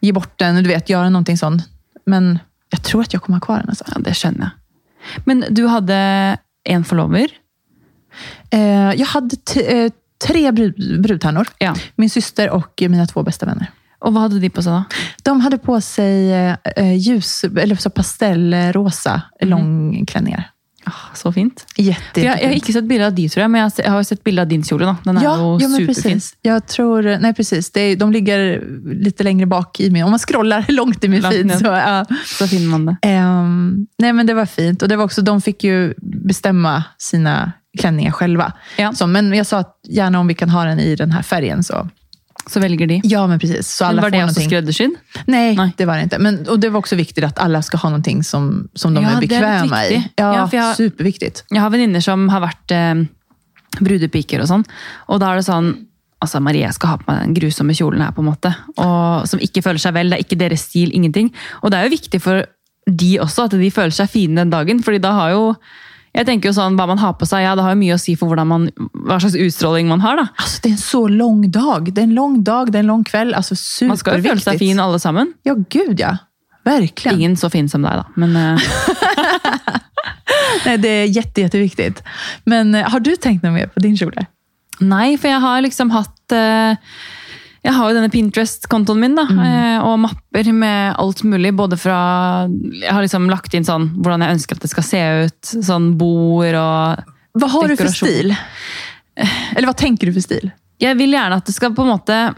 ge 0.00 0.12
bort 0.12 0.38
den? 0.38 0.62
Du 0.62 0.68
vet, 0.68 0.90
göra 0.90 1.10
någonting 1.10 1.38
sånt. 1.38 1.62
Men 2.06 2.38
jag 2.70 2.82
tror 2.82 3.02
att 3.02 3.12
jag 3.12 3.22
kommer 3.22 3.36
ha 3.38 3.46
kvar 3.46 3.58
den. 3.58 3.68
Alltså. 3.68 3.84
Ja, 3.86 4.00
det 4.00 4.14
skjønner 4.14 4.50
jeg. 4.50 4.61
Men 5.24 5.44
du 5.50 5.66
hadde 5.66 6.38
en 6.64 6.84
forlover. 6.84 7.28
Eh, 8.50 8.92
jag 8.94 9.06
hade 9.06 9.36
eh, 9.56 9.92
tre 10.26 10.50
brud, 10.52 11.02
brudtärnor. 11.02 11.48
Ja. 11.58 11.74
Min 11.96 12.10
syster 12.10 12.50
och 12.50 12.82
mina 12.88 13.06
två 13.06 13.22
bästa 13.22 13.46
vänner. 13.46 13.70
Og 14.02 14.10
hva 14.10 14.24
hadde 14.24 14.40
de 14.42 14.50
på 14.50 14.62
seg 14.64 14.74
da? 14.74 15.02
De 15.22 15.40
hade 15.44 15.58
på 15.62 15.76
sig 15.80 16.32
eh, 16.32 16.94
ljus, 16.98 17.44
eller 17.44 17.76
så 17.76 17.90
pastellrosa 17.90 19.22
långklänningar. 19.40 20.50
Ah, 20.84 21.14
så 21.14 21.32
fint. 21.32 21.66
Jätte, 21.76 22.20
jeg, 22.20 22.38
jeg 22.40 22.48
har 22.48 22.54
ikke 22.58 22.72
sett 22.72 22.84
bilde 22.88 23.06
av 23.06 23.14
de, 23.14 23.28
tror 23.28 23.42
jeg, 23.42 23.50
men 23.50 23.70
jeg 23.78 23.90
har 23.90 24.02
sett 24.02 24.24
bilde 24.24 24.42
av 24.42 24.48
din 24.48 24.62
kjole. 24.66 24.84
da. 24.86 24.96
Den 25.04 25.20
Ja, 25.22 25.36
jo 25.38 25.58
ja 25.60 25.68
superfin. 25.68 25.86
precis. 25.94 26.34
Jag 26.42 26.66
tror, 26.66 27.02
nej 27.20 27.34
precis, 27.34 27.70
det 27.70 27.80
är, 27.80 27.96
de 27.96 28.12
ligger 28.12 28.64
lite 29.04 29.22
längre 29.24 29.46
bak 29.46 29.80
i 29.80 29.90
min, 29.90 30.04
om 30.04 30.10
man 30.10 30.18
scrollar 30.18 30.64
långt 30.68 31.04
i 31.04 31.08
min 31.08 31.22
feed. 31.22 31.46
ner. 31.46 31.56
Så, 31.56 31.66
ja. 31.66 32.04
Så 32.38 32.46
finner 32.48 32.68
man 32.68 32.86
det. 32.86 32.96
Ehm, 33.02 33.86
nej 33.98 34.12
men 34.12 34.26
det 34.26 34.34
var 34.34 34.46
fint. 34.46 34.82
Och 34.82 34.88
det 34.88 34.96
var 34.96 35.04
också, 35.04 35.22
de 35.22 35.40
fick 35.40 35.64
ju 35.64 35.94
bestämma 36.02 36.84
sina 36.98 37.52
klänningar 37.78 38.10
själva. 38.12 38.52
Ja. 38.78 38.92
Så, 38.92 39.06
men 39.06 39.32
jag 39.32 39.46
sa 39.46 39.58
att 39.58 39.80
gärna 39.88 40.20
om 40.20 40.26
vi 40.26 40.34
kan 40.34 40.48
ha 40.50 40.64
den 40.64 40.80
i 40.80 40.96
den 40.96 41.10
här 41.12 41.22
färgen. 41.22 41.62
Så. 41.62 41.88
Så 42.46 42.60
velger 42.60 42.86
de. 42.86 43.00
Ja, 43.04 43.26
men 43.26 43.38
precis. 43.38 43.68
Så 43.68 43.84
Men 43.84 43.88
alla 43.90 44.02
var 44.02 44.08
får 44.08 44.12
det 44.12 44.18
någonting. 44.20 44.44
skreddersydd? 44.48 44.94
Nej, 45.26 45.56
Nej. 45.56 45.72
det 45.76 45.84
var 45.86 45.96
det 45.96 46.02
inte. 46.02 46.18
Men, 46.18 46.48
och 46.48 46.58
det 46.60 46.68
var 46.70 46.78
också 46.78 46.96
viktigt 46.96 47.24
att 47.24 47.38
alla 47.38 47.62
ska 47.62 47.76
ha 47.76 47.88
någonting 47.88 48.24
som, 48.24 48.68
som 48.74 48.94
de 48.94 49.02
Ja, 49.04 49.10
är 49.10 49.12
det 49.20 49.26
är 49.26 49.28
bekväma 49.28 49.86
i. 49.86 49.88
viktigt. 49.94 50.12
Ja, 50.16 50.36
Ja, 50.36 50.48
för 50.48 50.56
jag- 50.56 50.76
superviktigt. 50.76 51.44
Jeg 51.50 51.60
har 51.60 51.70
venninner 51.70 52.00
som 52.00 52.28
har 52.28 52.40
vært 52.40 52.70
eh, 52.70 52.94
brudepiker 53.80 54.40
og 54.42 54.48
sånn. 54.50 54.64
Og 55.08 55.20
da 55.22 55.32
er 55.32 55.36
det 55.40 55.46
sånn 55.48 55.72
altså 56.22 56.40
Marie 56.40 56.62
jeg 56.66 56.74
skal 56.76 56.92
ha 56.92 56.96
på 57.02 57.14
den 57.18 57.34
grusomme 57.34 57.74
kjolen 57.74 58.02
her, 58.04 58.12
på 58.14 58.22
måte. 58.22 58.52
Og 58.78 59.26
Som 59.28 59.40
ikke 59.42 59.62
føler 59.62 59.78
seg 59.82 59.94
vel. 59.96 60.10
Det 60.10 60.18
er 60.20 60.24
ikke 60.24 60.38
deres 60.38 60.60
stil, 60.68 60.92
ingenting. 60.94 61.32
Og 61.62 61.70
det 61.72 61.78
er 61.80 61.88
jo 61.88 61.96
viktig 61.96 62.20
for 62.22 62.44
de 62.86 63.18
også, 63.22 63.44
at 63.48 63.56
de 63.58 63.70
føler 63.70 63.90
seg 63.94 64.10
fine 64.10 64.36
den 64.36 64.50
dagen. 64.50 64.82
fordi 64.82 64.98
da 65.02 65.12
har 65.12 65.30
jo 65.30 65.54
jeg 66.12 66.26
tenker 66.28 66.50
jo 66.50 66.52
sånn, 66.52 66.74
Hva 66.76 66.84
man 66.90 66.98
har 67.00 67.14
på 67.16 67.24
seg, 67.28 67.40
ja, 67.46 67.54
det 67.56 67.62
har 67.64 67.72
jo 67.72 67.78
mye 67.80 67.94
å 67.96 68.00
si 68.00 68.12
for 68.20 68.28
hvordan 68.28 68.48
man, 68.50 68.66
hva 68.92 69.16
slags 69.22 69.36
utstråling 69.40 69.88
man 69.88 70.02
har. 70.04 70.16
da. 70.20 70.26
Alltså, 70.36 70.60
det 70.62 70.68
är 70.68 70.72
en 70.72 70.78
så 70.78 71.08
lång 71.08 71.50
dag. 71.50 71.88
Det 71.94 72.00
är 72.00 72.04
en 72.10 72.14
lång 72.14 72.42
dag, 72.44 72.72
det 72.72 72.78
är 72.78 72.84
en 72.84 72.92
lång 72.92 73.04
kväll. 73.04 73.34
Alltså, 73.34 73.54
Man 73.86 73.96
skal 73.96 74.18
jo 74.18 74.22
føle 74.22 74.40
superviktigt. 74.40 74.50
seg 74.50 74.58
fin 74.58 74.80
alle 74.80 74.98
sammen. 75.00 75.32
Ja, 75.42 75.54
gud 75.70 76.00
ja. 76.00 76.16
Verkligen. 76.64 77.18
Ingen 77.18 77.36
så 77.36 77.50
fin 77.50 77.68
som 77.68 77.82
deg, 77.82 77.96
da. 78.02 78.04
Men 78.14 78.36
eh, 78.36 78.60
Nej, 80.66 80.78
det 80.78 80.88
är 80.88 81.04
jätte, 81.06 81.40
jätteviktigt. 81.40 82.02
Men 82.44 82.74
eh, 82.74 82.90
har 82.90 83.00
du 83.00 83.16
tänkt 83.16 83.42
något 83.42 83.52
mer 83.52 83.66
på 83.66 83.80
din 83.80 83.96
kjol? 83.96 84.14
Nei, 84.80 85.18
for 85.18 85.28
jeg 85.30 85.40
har 85.40 85.60
liksom 85.60 85.90
hatt 85.90 86.32
eh, 86.32 86.76
Jeg 87.62 87.76
har 87.76 87.88
jo 87.90 87.94
denne 87.94 88.10
Pinterest-kontoen 88.10 88.98
min, 88.98 89.14
da, 89.14 89.22
eh, 89.22 89.84
og 89.86 90.00
mapper 90.02 90.48
med 90.52 90.96
alt 90.98 91.22
mulig. 91.22 91.52
Både 91.54 91.76
fra 91.78 92.48
Jeg 92.50 92.90
har 92.90 93.02
liksom 93.04 93.28
lagt 93.30 93.54
inn 93.54 93.64
sånn 93.66 93.90
hvordan 94.02 94.24
jeg 94.24 94.34
ønsker 94.34 94.58
at 94.58 94.64
det 94.66 94.70
skal 94.72 94.86
se 94.86 95.02
ut. 95.26 95.52
Sånn 95.62 95.92
bord 95.98 96.56
og 96.58 97.04
Vad 97.38 97.50
har 97.50 97.68
du 97.68 97.76
för 97.76 97.84
Dekoration. 97.86 98.08
stil? 98.08 98.36
Eller 99.56 99.66
vad 99.66 99.76
tänker 99.76 100.06
du 100.06 100.12
för 100.12 100.20
stil? 100.20 100.50
Jeg 100.80 100.96
vil 100.98 101.12
gjerne 101.14 101.38
at 101.38 101.46
det 101.46 101.54
skal 101.54 101.74
på 101.74 101.84
en 101.84 101.92
måte 101.94 102.34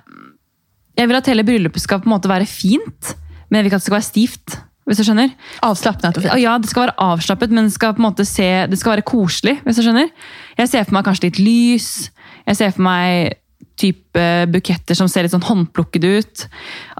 Jeg 0.98 1.08
vil 1.08 1.16
at 1.16 1.26
hele 1.26 1.42
bryllupet 1.42 1.80
skal 1.80 2.00
på 2.00 2.06
en 2.06 2.14
måte 2.14 2.28
være 2.30 2.46
fint, 2.46 3.14
men 3.48 3.58
jeg 3.58 3.64
vil 3.64 3.70
ikke 3.72 3.76
at 3.80 3.82
det 3.82 3.88
skal 3.88 3.96
være 3.96 4.12
stivt. 4.12 4.58
Hvis 4.87 4.98
du 5.00 5.04
skjønner? 5.08 5.30
Og 5.64 6.22
fint. 6.22 6.42
ja, 6.42 6.58
det 6.58 6.68
skal 6.68 6.84
være 6.84 6.94
avslappet, 7.00 7.50
men 7.50 7.64
det 7.64 7.72
skal 7.72 7.94
på 7.94 8.02
en 8.02 8.10
måte 8.12 8.26
se, 8.28 8.66
det 8.68 8.78
skal 8.78 8.92
være 8.92 9.02
koselig. 9.02 9.56
hvis 9.64 9.76
du 9.76 9.82
skjønner. 9.82 10.10
Jeg 10.58 10.68
ser 10.68 10.84
for 10.84 10.92
meg 10.92 11.04
kanskje 11.04 11.24
litt 11.30 11.40
lys. 11.40 12.10
Jeg 12.46 12.56
ser 12.56 12.70
for 12.76 12.82
meg 12.82 13.38
type 13.80 14.24
buketter 14.52 14.96
som 14.98 15.08
ser 15.10 15.26
litt 15.26 15.34
sånn 15.34 15.44
håndplukket 15.44 16.04
ut. 16.04 16.46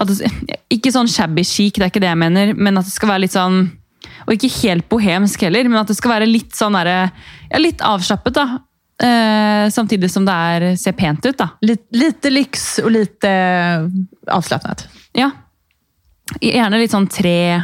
Det, 0.08 0.30
ikke 0.76 0.92
sånn 0.94 1.10
shabby 1.10 1.44
chic, 1.46 1.78
det 1.78 1.88
er 1.88 1.92
ikke 1.92 2.04
det 2.04 2.12
jeg 2.12 2.22
mener, 2.24 2.54
men 2.58 2.80
at 2.80 2.88
det 2.88 2.94
skal 2.94 3.14
være 3.14 3.26
litt 3.26 3.37
sånn 3.37 3.66
Og 4.24 4.34
ikke 4.37 4.50
helt 4.62 4.87
bohemsk 4.88 5.42
heller, 5.46 5.68
men 5.68 5.80
at 5.80 5.88
det 5.90 5.96
skal 5.96 6.14
være 6.16 6.28
litt 6.28 6.54
sånn 6.56 6.76
derre 6.76 6.98
ja, 7.50 7.60
Litt 7.60 7.82
avslappet, 7.84 8.37
da. 8.37 8.60
Eh, 9.02 9.70
samtidig 9.74 10.10
som 10.12 10.26
det 10.26 10.34
er, 10.34 10.66
ser 10.80 10.94
pent 10.96 11.24
ut, 11.26 11.37
da. 11.38 11.48
Lite, 11.64 11.87
lite 11.96 12.30
lyx 12.30 12.78
och 12.78 12.90
lite 12.90 13.30
avslappnat. 14.30 14.87
Ja. 15.12 15.30
Gjerne 16.40 16.80
litt 16.80 16.94
sånn 16.94 17.08
tre. 17.10 17.62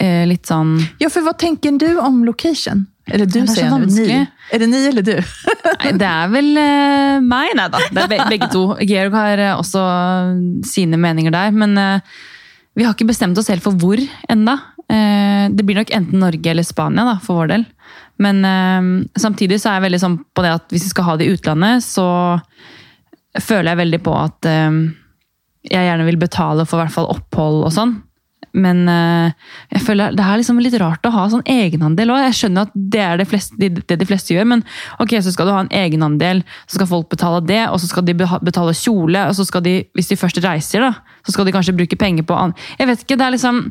Eh, 0.00 0.24
litt 0.26 0.46
sånn 0.48 0.78
Ja, 0.98 1.10
för 1.10 1.26
vad 1.26 1.38
tänker 1.38 1.78
du 1.78 1.98
om 2.00 2.24
location? 2.24 2.86
Eller 3.06 3.26
du 3.26 3.38
är 3.40 3.46
säger 3.46 3.68
jag 3.68 3.80
nu, 3.80 3.86
ni. 3.86 4.26
Är 4.50 4.58
det 4.58 4.66
ni 4.66 4.86
eller 4.88 5.02
du? 5.02 5.14
Nei, 5.84 5.92
det 6.00 6.08
er 6.08 6.30
vel 6.32 6.46
eh, 6.56 7.18
meg, 7.20 7.50
nei 7.58 7.66
da. 7.68 7.80
Det 7.92 8.04
er 8.04 8.12
be 8.14 8.20
begge 8.32 8.48
to. 8.52 8.62
Georg 8.80 9.12
har 9.12 9.42
eh, 9.44 9.58
også 9.58 9.82
sine 10.64 10.96
meninger 11.00 11.34
der. 11.34 11.52
Men 11.52 11.76
eh, 11.80 12.14
vi 12.74 12.86
har 12.86 12.96
ikke 12.96 13.10
bestemt 13.10 13.38
oss 13.38 13.50
helt 13.52 13.64
for 13.64 13.76
hvor 13.76 14.00
enda. 14.32 14.56
Eh, 14.88 15.50
det 15.52 15.66
blir 15.66 15.76
nok 15.76 15.92
enten 15.92 16.22
Norge 16.24 16.50
eller 16.50 16.64
Spania 16.66 17.04
da, 17.10 17.18
for 17.20 17.42
vår 17.42 17.52
del. 17.52 17.66
Men 18.24 18.40
eh, 18.48 18.88
samtidig 19.20 19.60
så 19.60 19.70
er 19.70 19.78
jeg 19.78 19.86
veldig 19.90 20.02
sånn 20.06 20.18
på 20.24 20.46
det 20.46 20.56
at 20.56 20.72
hvis 20.72 20.88
vi 20.88 20.94
skal 20.94 21.08
ha 21.10 21.18
det 21.20 21.28
i 21.28 21.36
utlandet, 21.36 21.84
så 21.84 22.08
føler 23.42 23.74
jeg 23.74 23.82
veldig 23.84 24.02
på 24.06 24.16
at 24.16 24.48
eh, 24.48 24.80
jeg 25.68 25.90
gjerne 25.90 26.08
vil 26.08 26.20
betale 26.20 26.64
for 26.68 26.80
i 26.80 26.84
hvert 26.86 26.96
fall 26.96 27.12
opphold 27.12 27.66
og 27.68 27.76
sånn. 27.76 27.98
Men 28.54 28.84
eh, 28.90 29.32
jeg 29.74 29.82
føler 29.82 30.14
det 30.14 30.22
er 30.24 30.38
liksom 30.38 30.60
litt 30.62 30.76
rart 30.78 31.06
å 31.08 31.12
ha 31.14 31.24
sånn 31.32 31.44
egenandel 31.50 32.12
òg. 32.14 32.22
Jeg 32.28 32.38
skjønner 32.38 32.68
at 32.68 32.76
det 32.94 33.02
er 33.02 33.18
det, 33.18 33.26
fleste, 33.30 33.58
det, 33.58 33.70
det 33.90 33.98
de 34.00 34.08
fleste 34.08 34.34
gjør, 34.36 34.46
men 34.52 34.62
ok, 35.02 35.16
så 35.24 35.34
skal 35.34 35.50
du 35.50 35.54
ha 35.56 35.64
en 35.64 35.72
egenandel, 35.74 36.44
så 36.68 36.78
skal 36.78 36.90
folk 36.92 37.10
betale 37.12 37.42
det, 37.48 37.64
og 37.66 37.80
så 37.82 37.90
skal 37.90 38.06
de 38.06 38.16
betale 38.16 38.76
kjole, 38.78 39.26
og 39.28 39.34
så 39.38 39.46
skal 39.48 39.64
de, 39.66 39.76
hvis 39.98 40.12
de 40.12 40.20
først 40.20 40.38
reiser, 40.44 40.86
da, 40.86 41.20
så 41.26 41.34
skal 41.34 41.48
de 41.48 41.56
kanskje 41.56 41.76
bruke 41.76 41.98
penger 41.98 42.26
på 42.28 42.38
an... 42.38 42.54
Jeg 42.78 42.90
vet 42.90 43.04
ikke, 43.04 43.18
det 43.18 43.26
er 43.26 43.36
liksom 43.36 43.64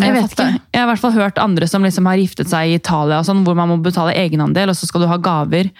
jeg 0.00 0.14
vet 0.14 0.32
ikke. 0.32 0.46
Jeg 0.72 0.80
har 0.80 0.86
i 0.86 0.88
hvert 0.88 1.02
fall 1.02 1.14
hørt 1.14 1.40
andre 1.42 1.66
som 1.68 1.84
liksom 1.84 2.06
har 2.08 2.20
giftet 2.20 2.50
seg 2.50 2.70
i 2.70 2.78
Italia, 2.78 3.20
og 3.20 3.28
sånn, 3.28 3.42
hvor 3.46 3.56
man 3.58 3.70
må 3.70 3.76
betale 3.84 4.14
egenandel, 4.16 4.72
og 4.72 4.78
så 4.78 4.88
skal 4.88 5.04
du 5.04 5.10
ha 5.10 5.20
gaver. 5.20 5.70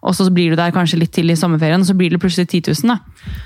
Og 0.00 0.14
så 0.14 0.28
blir 0.30 0.52
du 0.52 0.56
der 0.58 0.70
kanskje 0.74 1.00
litt 1.00 1.12
til 1.14 1.30
i 1.32 1.36
sommerferien, 1.36 1.82
og 1.82 1.88
så 1.88 1.96
blir 1.98 2.12
det 2.12 2.20
plutselig 2.22 2.48
10 2.48 2.62
000. 2.84 2.92
Da. 2.92 2.98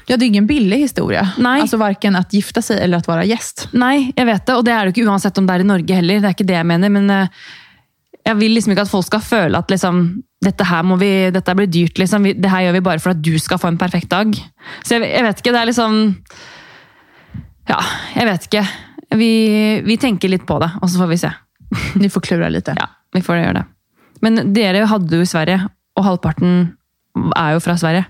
Ja, 0.07 0.17
det 0.17 0.25
är 0.25 0.27
ingen 0.27 0.47
billig 0.47 0.77
historia. 0.77 1.29
Nej. 1.39 1.61
Alltså 1.61 1.77
varken 1.77 2.17
att 2.17 2.33
gifta 2.33 2.63
sig 2.63 2.81
eller 2.81 2.99
att 2.99 3.09
vara 3.09 3.25
gäst. 3.25 3.69
Nei, 3.73 4.13
jeg 4.17 4.27
vet 4.27 4.47
det, 4.47 4.55
og 4.55 4.65
det 4.65 4.73
er 4.73 4.85
det 4.85 4.93
jo 4.93 5.01
ikke 5.01 5.11
uansett 5.11 5.39
om 5.39 5.47
det 5.49 5.55
er 5.55 5.65
i 5.65 5.69
Norge 5.69 5.95
heller. 5.95 6.21
Det 6.21 6.29
er 6.29 6.37
ikke 6.37 6.49
det 6.51 6.59
jeg 6.59 6.69
mener, 6.69 6.93
men 6.93 7.11
eh, 7.11 7.43
jeg 8.23 8.39
vil 8.39 8.55
liksom 8.55 8.75
ikke 8.75 8.85
at 8.87 8.93
folk 8.93 9.09
skal 9.09 9.25
føle 9.25 9.59
at 9.59 9.73
liksom, 9.73 10.03
dette 10.45 10.67
her 10.69 10.87
må 10.87 10.97
vi, 11.01 11.11
dette 11.35 11.57
blir 11.59 11.71
dyrt. 11.71 11.99
Liksom. 11.99 12.29
Det 12.37 12.53
her 12.53 12.67
gjør 12.67 12.79
vi 12.79 12.87
bare 12.91 13.03
for 13.03 13.17
at 13.17 13.23
du 13.25 13.35
skal 13.41 13.61
få 13.63 13.73
en 13.73 13.81
perfekt 13.81 14.11
dag. 14.13 14.35
Så 14.85 14.99
jeg, 14.99 15.09
jeg 15.11 15.27
vet 15.27 15.43
ikke, 15.43 15.55
det 15.55 15.63
er 15.63 15.71
liksom 15.71 16.01
Ja, 17.71 17.79
jeg 18.17 18.27
vet 18.29 18.49
ikke. 18.49 18.65
Vi, 19.17 19.35
vi 19.87 19.97
tenker 20.01 20.31
litt 20.33 20.45
på 20.49 20.59
det, 20.63 20.71
og 20.81 20.91
så 20.91 21.03
får 21.03 21.11
vi 21.11 21.21
se. 21.21 21.31
Ni 22.01 22.11
får 22.13 22.25
klura 22.29 22.49
lite. 22.53 22.75
Ja, 22.79 22.89
vi 23.15 23.23
får 23.25 23.41
gjøre 23.41 23.61
det. 23.61 23.65
Men 24.23 24.55
dere 24.55 24.87
hadde 24.87 25.11
det 25.11 25.19
jo 25.19 25.27
i 25.27 25.31
Sverige, 25.31 25.59
og 25.97 26.05
halvparten 26.05 26.73
er 27.37 27.55
jo 27.57 27.61
fra 27.61 27.77
Sverige. 27.77 28.05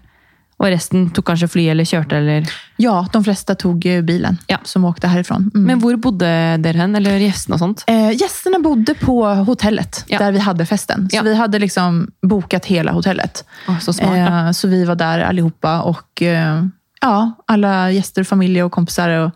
Og 0.62 0.68
resten 0.70 1.08
tok 1.10 1.24
kanskje 1.26 1.48
fly 1.50 1.62
eller 1.72 1.84
kjørte, 1.88 2.14
eller 2.20 2.44
Ja, 2.78 3.00
de 3.12 3.22
flesta 3.24 3.54
tog 3.58 3.82
ju 3.84 4.02
bilen 4.02 4.38
Ja. 4.48 4.58
som 4.62 4.84
åkte 4.84 5.08
härifrån. 5.08 5.50
Mm. 5.54 5.64
Men 5.66 5.80
hvor 5.80 5.96
bodde 5.96 6.28
dere 6.62 6.76
hen? 6.78 6.94
Eller 6.96 7.18
gjestene 7.18 7.54
og 7.54 7.58
sånt? 7.60 7.82
Eh, 7.88 8.10
gästerna 8.14 8.60
bodde 8.62 8.94
på 8.94 9.24
hotellet 9.44 10.04
Ja. 10.08 10.18
där 10.18 10.32
vi 10.32 10.38
hade 10.38 10.66
festen. 10.66 11.08
Så 11.10 11.16
Ja. 11.16 11.22
vi 11.22 11.34
hade 11.34 11.58
liksom 11.58 12.10
bokat 12.22 12.64
hela 12.66 12.92
hotellet. 12.92 13.44
Å, 13.68 13.74
så 13.80 13.92
smart. 13.92 14.14
Eh, 14.16 14.50
så 14.52 14.68
vi 14.68 14.84
var 14.84 14.94
där 14.94 15.20
allihopa 15.20 15.80
och 15.82 16.22
eh, 16.22 16.62
ja, 17.00 17.32
alla 17.46 17.90
gäster, 17.90 18.24
familj 18.24 18.62
och 18.62 18.72
kompisar 18.72 19.08
och 19.08 19.30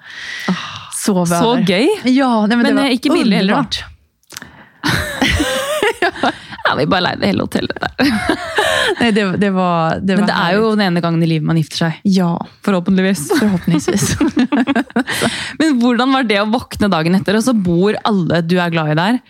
sov 0.94 1.18
Ah, 1.18 1.26
Så 1.26 1.52
över. 1.56 1.62
gøy! 1.66 1.88
Ja, 2.04 2.46
nej, 2.46 2.56
men, 2.56 2.58
Men, 2.58 2.66
det 2.76 2.82
var 2.82 2.88
eh, 2.88 2.94
ikke 2.94 3.10
billig 3.12 3.36
heller. 3.36 3.66
Ja, 6.68 6.74
vi 6.74 6.86
bare 6.90 7.04
leide 7.04 7.26
hele 7.30 7.44
hotellet 7.46 7.78
der. 7.80 8.12
Nej, 9.00 9.12
det, 9.12 9.24
det 9.42 9.50
var, 9.54 10.00
det 10.00 10.16
Men 10.16 10.24
var 10.24 10.30
det 10.30 10.36
er 10.42 10.56
jo 10.58 10.70
den 10.74 10.84
ene 10.88 11.02
gangen 11.04 11.22
i 11.22 11.28
livet 11.30 11.46
man 11.46 11.58
gifter 11.60 11.84
seg. 11.84 12.00
Ja, 12.02 12.32
Forhåpentligvis. 12.66 13.28
förhoppningsvis. 13.38 14.16
Men 15.60 15.76
hvordan 15.80 16.14
var 16.14 16.26
det 16.26 16.40
å 16.42 16.48
våkne 16.50 16.90
dagen 16.92 17.18
etter, 17.18 17.38
og 17.38 17.44
så 17.46 17.54
bor 17.54 17.98
alle 18.08 18.42
du 18.42 18.56
er 18.58 18.72
glad 18.74 18.94
i 18.94 18.98
der? 18.98 19.20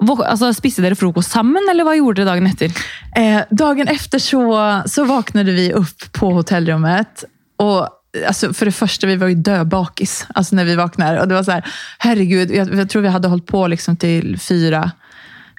Våk 0.00 0.22
altså, 0.24 0.48
Spiste 0.56 0.80
dere 0.84 0.96
frokost 0.96 1.34
sammen, 1.34 1.66
eller 1.70 1.84
hva 1.84 1.96
gjorde 1.98 2.22
dere 2.22 2.32
dagen 2.32 2.48
etter? 2.48 2.72
Eh, 3.18 3.42
dagen 3.50 3.90
efter 3.92 4.22
så, 4.22 4.44
så 4.88 5.04
vaknade 5.04 5.52
vi 5.52 5.72
upp 5.76 6.12
på 6.16 6.30
hotellrummet. 6.38 7.24
Och, 7.60 7.88
alltså, 8.26 8.52
för 8.52 8.66
det 8.66 8.72
första, 8.72 9.06
vi 9.06 9.16
var 9.16 9.28
ju 9.28 9.34
döbakis 9.34 10.26
alltså, 10.34 10.56
när 10.56 10.64
vi 10.64 10.76
vaknade. 10.76 11.20
Och 11.20 11.28
det 11.28 11.34
var 11.34 11.42
så 11.42 11.50
här, 11.50 11.64
herregud, 11.98 12.50
jag, 12.50 12.74
jag 12.74 12.88
tror 12.88 13.02
vi 13.02 13.08
hade 13.08 13.28
hållit 13.28 13.46
på 13.46 13.66
liksom 13.66 13.96
till 13.96 14.38
fyra. 14.38 14.90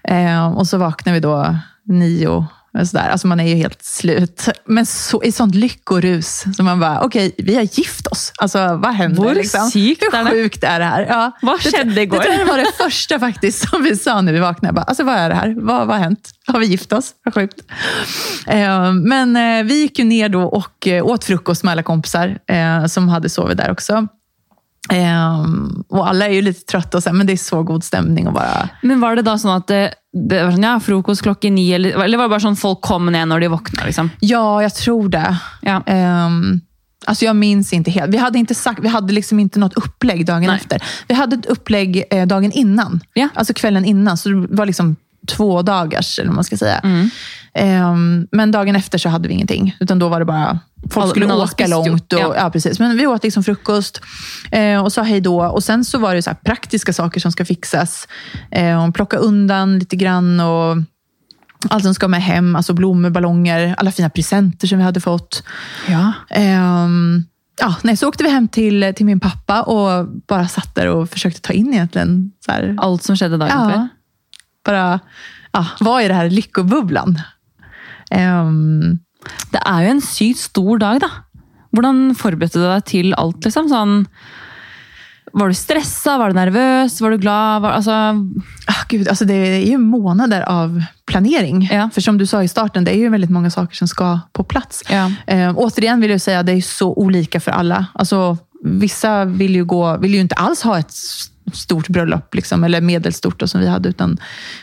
Eh, 0.04 0.48
och 0.58 0.68
så 0.68 0.78
vaknade 0.78 1.14
vi 1.14 1.20
då 1.20 1.56
nio. 1.88 2.28
och 2.28 2.88
Så 2.88 2.98
där. 2.98 3.10
Alltså 3.10 3.28
man 3.28 3.40
är 3.40 3.48
ju 3.48 3.56
helt 3.56 3.84
slut. 3.84 4.50
Men 4.66 4.86
så, 4.86 5.24
i 5.24 5.32
sånt 5.32 5.56
lyckorus. 5.56 6.44
Så 6.58 6.64
man 6.64 6.80
bara, 6.80 7.02
okej, 7.02 7.36
vi 7.38 7.56
har 7.56 7.62
gift 7.62 8.08
oss. 8.08 8.34
Alltså 8.38 8.58
vad 8.76 8.94
händer? 8.94 9.36
Liksom? 9.36 9.72
Hur 9.74 10.16
är 10.16 10.24
det? 10.24 10.32
sjukt 10.32 10.64
är 10.64 10.80
det 10.80 10.86
här? 10.86 11.06
Ja. 11.10 11.32
Vad 11.42 11.64
det, 11.64 11.72
skedde 11.72 12.02
igår? 12.02 12.18
Det 12.18 12.38
jag 12.40 12.46
var 12.46 12.58
det 12.58 12.72
första 12.78 13.20
faktiskt 13.20 13.70
som 13.70 13.84
vi 13.84 13.96
sa 13.96 14.22
när 14.22 14.34
vi 14.34 14.40
vaknade. 14.40 14.74
Bara, 14.74 14.84
alltså 14.84 15.04
vad 15.04 15.16
är 15.16 15.30
det 15.30 15.36
här? 15.36 15.56
Vad, 15.58 15.88
vad 15.88 15.96
har 15.96 16.04
hänt? 16.04 16.30
Har 16.48 16.60
vi 16.60 16.66
gift 16.66 16.94
oss? 16.94 17.12
Vad 17.24 17.34
sjukt. 17.34 17.62
Eh, 18.48 18.94
men 18.94 19.36
eh, 19.36 19.64
vi 19.64 19.82
gick 19.82 20.00
ju 20.00 20.06
ner 20.06 20.30
då 20.30 20.44
och 20.44 20.88
eh, 20.88 21.06
åt 21.06 21.24
frukost 21.24 21.64
med 21.64 21.72
alla 21.72 21.84
kompisar 21.84 22.38
eh, 22.48 22.86
som 22.86 23.10
hade 23.10 23.30
sovit 23.30 23.58
där 23.58 23.72
också. 23.72 24.08
Eh, 24.92 25.46
och 25.90 26.10
alla 26.10 26.28
är 26.28 26.34
ju 26.34 26.42
lite 26.42 26.66
trötta, 26.66 26.98
och 26.98 27.04
så, 27.04 27.10
här, 27.10 27.16
men 27.18 27.28
det 27.28 27.34
är 27.34 27.38
så 27.38 27.64
god 27.64 27.84
stämning 27.84 28.28
att 28.28 28.34
bara... 28.34 28.70
Men 28.82 29.02
Var 29.02 29.16
det 29.16 29.22
da 29.22 29.38
sånn 29.38 29.52
at 29.52 29.68
det, 29.68 29.94
det 30.28 30.44
var 30.44 30.52
sånn, 30.52 30.64
ja, 30.64 30.80
frokost 30.80 31.22
klokken 31.22 31.56
ni, 31.56 31.72
eller, 31.72 32.04
eller 32.04 32.18
var 32.18 32.26
det 32.26 32.30
bare 32.30 32.44
sånn 32.44 32.56
folk 32.60 32.82
kom 32.82 33.06
ned 33.06 33.28
når 33.28 33.40
de 33.40 33.48
våkna? 33.48 33.86
Liksom? 33.86 34.10
Ja, 34.20 34.62
jag 34.62 34.76
tror 34.76 35.10
det. 35.10 35.38
Ja. 35.62 35.84
Ehm, 35.86 36.62
alltså 37.06 37.26
jag 37.26 37.36
minns 37.36 37.74
inte 37.74 37.92
helt. 37.92 38.14
Vi 38.14 38.18
hade, 38.18 38.40
inte 38.40 38.56
sagt, 38.56 38.80
vi 38.80 38.88
hade 38.88 39.14
liksom 39.14 39.40
inte 39.40 39.60
något 39.60 39.74
upplägg 39.74 40.26
dagen 40.26 40.48
Nej. 40.48 40.56
efter. 40.56 40.84
Vi 41.08 41.16
hade 41.16 41.36
ett 41.36 41.46
upplägg 41.46 42.04
eh, 42.12 42.28
dagen 42.28 42.52
innan. 42.52 43.00
Ja. 43.14 43.30
Alltså 43.34 43.54
kvällen 43.54 43.86
innan. 43.86 44.18
Så 44.18 44.30
det 44.30 44.48
var 44.50 44.66
liksom 44.66 44.96
två 45.28 45.62
dagars, 45.62 46.20
eller 46.20 46.30
vad 46.30 46.36
man 46.36 46.44
ska 46.44 46.58
säga. 46.58 46.80
Mm. 46.80 47.10
Ehm, 47.54 48.28
men 48.32 48.52
dagen 48.52 48.76
efter 48.76 48.98
så 48.98 49.10
hade 49.10 49.28
vi 49.28 49.34
ingenting. 49.34 49.78
Utan 49.80 50.00
då 50.00 50.10
var 50.10 50.20
det 50.20 50.26
bara, 50.26 50.60
folk 50.92 51.10
skulle 51.10 51.32
alla 51.34 51.44
åka 51.44 51.68
långt. 51.68 52.14
Och, 52.14 52.20
Ja. 52.20 52.36
ja. 52.38 52.50
precis. 52.50 52.80
Men 52.80 52.98
vi 52.98 53.08
åt 53.08 53.24
liksom 53.24 53.44
frukost 53.44 54.02
eh, 54.52 54.84
och 54.84 54.92
sa 54.94 55.02
hej 55.02 55.22
då. 55.22 55.44
Och 55.46 55.64
sen 55.64 55.86
så 55.86 55.98
var 56.00 56.16
det 56.16 56.22
så 56.22 56.32
praktiska 56.46 56.94
saker 56.94 57.20
som 57.20 57.32
ska 57.32 57.46
fixas. 57.46 58.08
Eh, 58.52 58.84
och 58.88 58.96
plocka 58.96 59.18
undan 59.18 59.80
lite 59.80 59.96
grann 59.96 60.40
och 60.40 60.78
allt 61.70 61.84
som 61.84 61.94
ska 61.94 62.08
med 62.08 62.24
hem. 62.24 62.56
Alltså 62.56 62.74
blommor, 62.74 63.10
ballonger, 63.10 63.76
alla 63.78 63.92
fina 63.92 64.10
presenter 64.10 64.68
som 64.68 64.78
vi 64.78 64.84
hade 64.84 65.00
fått. 65.02 65.44
ja. 65.88 66.14
Ehm, 66.30 67.24
ja, 67.62 67.76
nej, 67.82 67.98
så 67.98 68.08
åkte 68.08 68.24
vi 68.24 68.30
hem 68.30 68.48
till, 68.48 68.94
till 68.96 69.06
min 69.06 69.20
pappa 69.20 69.62
och 69.62 70.08
bara 70.28 70.48
satt 70.48 70.76
där 70.76 70.88
och 70.88 71.10
försökte 71.10 71.42
ta 71.42 71.54
in 71.54 71.74
egentligen. 71.74 72.32
Så 72.46 72.52
här, 72.52 72.76
Alt 72.80 73.04
som 73.04 73.18
skjedde 73.18 73.38
dagen 73.38 73.52
ja, 73.54 73.70
før? 73.70 73.88
bara, 74.66 75.00
ja, 75.52 75.66
vad 75.80 76.02
är 76.04 76.10
det 76.10 76.16
här 76.16 76.30
lyckobubblan? 76.30 77.22
Ehm, 78.12 79.00
Det 79.54 79.60
er 79.66 79.84
jo 79.86 79.90
en 79.92 80.02
sykt 80.02 80.40
stor 80.40 80.80
dag, 80.82 81.00
da. 81.04 81.08
Hvordan 81.72 82.16
forberedte 82.18 82.58
du 82.60 82.64
deg 82.66 82.86
til 82.90 83.14
alt? 83.14 83.44
liksom? 83.46 83.68
Sånn, 83.70 84.08
var 85.34 85.48
du 85.48 85.54
stressa? 85.56 86.18
Var 86.18 86.32
du 86.32 86.36
nervøs? 86.40 86.96
Var 87.02 87.12
du 87.12 87.18
glad? 87.22 87.62
Var, 87.62 87.72
altså, 87.78 87.92
ah, 88.68 88.82
gud, 88.90 89.08
alltså 89.08 89.26
det 89.26 89.34
är 89.36 89.66
ju 89.66 89.78
månader 89.78 90.42
av 90.42 90.82
planering. 91.06 91.70
Ja. 91.72 91.90
För 91.94 92.02
som 92.02 92.18
du 92.18 92.26
sa 92.26 92.44
i 92.44 92.48
starten, 92.48 92.84
det 92.84 92.92
är 92.96 92.98
ju 92.98 93.10
väldigt 93.10 93.30
många 93.30 93.50
saker 93.52 93.76
som 93.76 93.88
ska 93.88 94.20
på 94.34 94.44
plats. 94.44 94.84
ja. 94.90 95.12
Eh, 95.28 95.54
återigen 95.56 96.02
vill 96.02 96.12
jag 96.12 96.22
säga 96.22 96.40
att 96.40 96.46
det 96.46 96.54
är 96.54 96.62
så 96.62 96.94
olika 96.94 97.40
för 97.40 97.52
alla. 97.52 97.86
Alltså, 97.94 98.38
vissa 98.64 99.26
vill 99.26 99.56
ju, 99.56 99.66
gå, 99.66 99.98
vill 99.98 100.14
ju 100.14 100.20
inte 100.22 100.36
alls 100.36 100.62
ha 100.62 100.80
ett 100.80 100.94
stort 101.54 101.88
bröllop, 101.88 102.36
liksom, 102.36 102.64
eller 102.64 102.82
medelstort 102.82 103.40
då, 103.40 103.48
som 103.48 103.62
vi 103.62 103.68
hade, 103.68 103.90
utan 103.90 104.18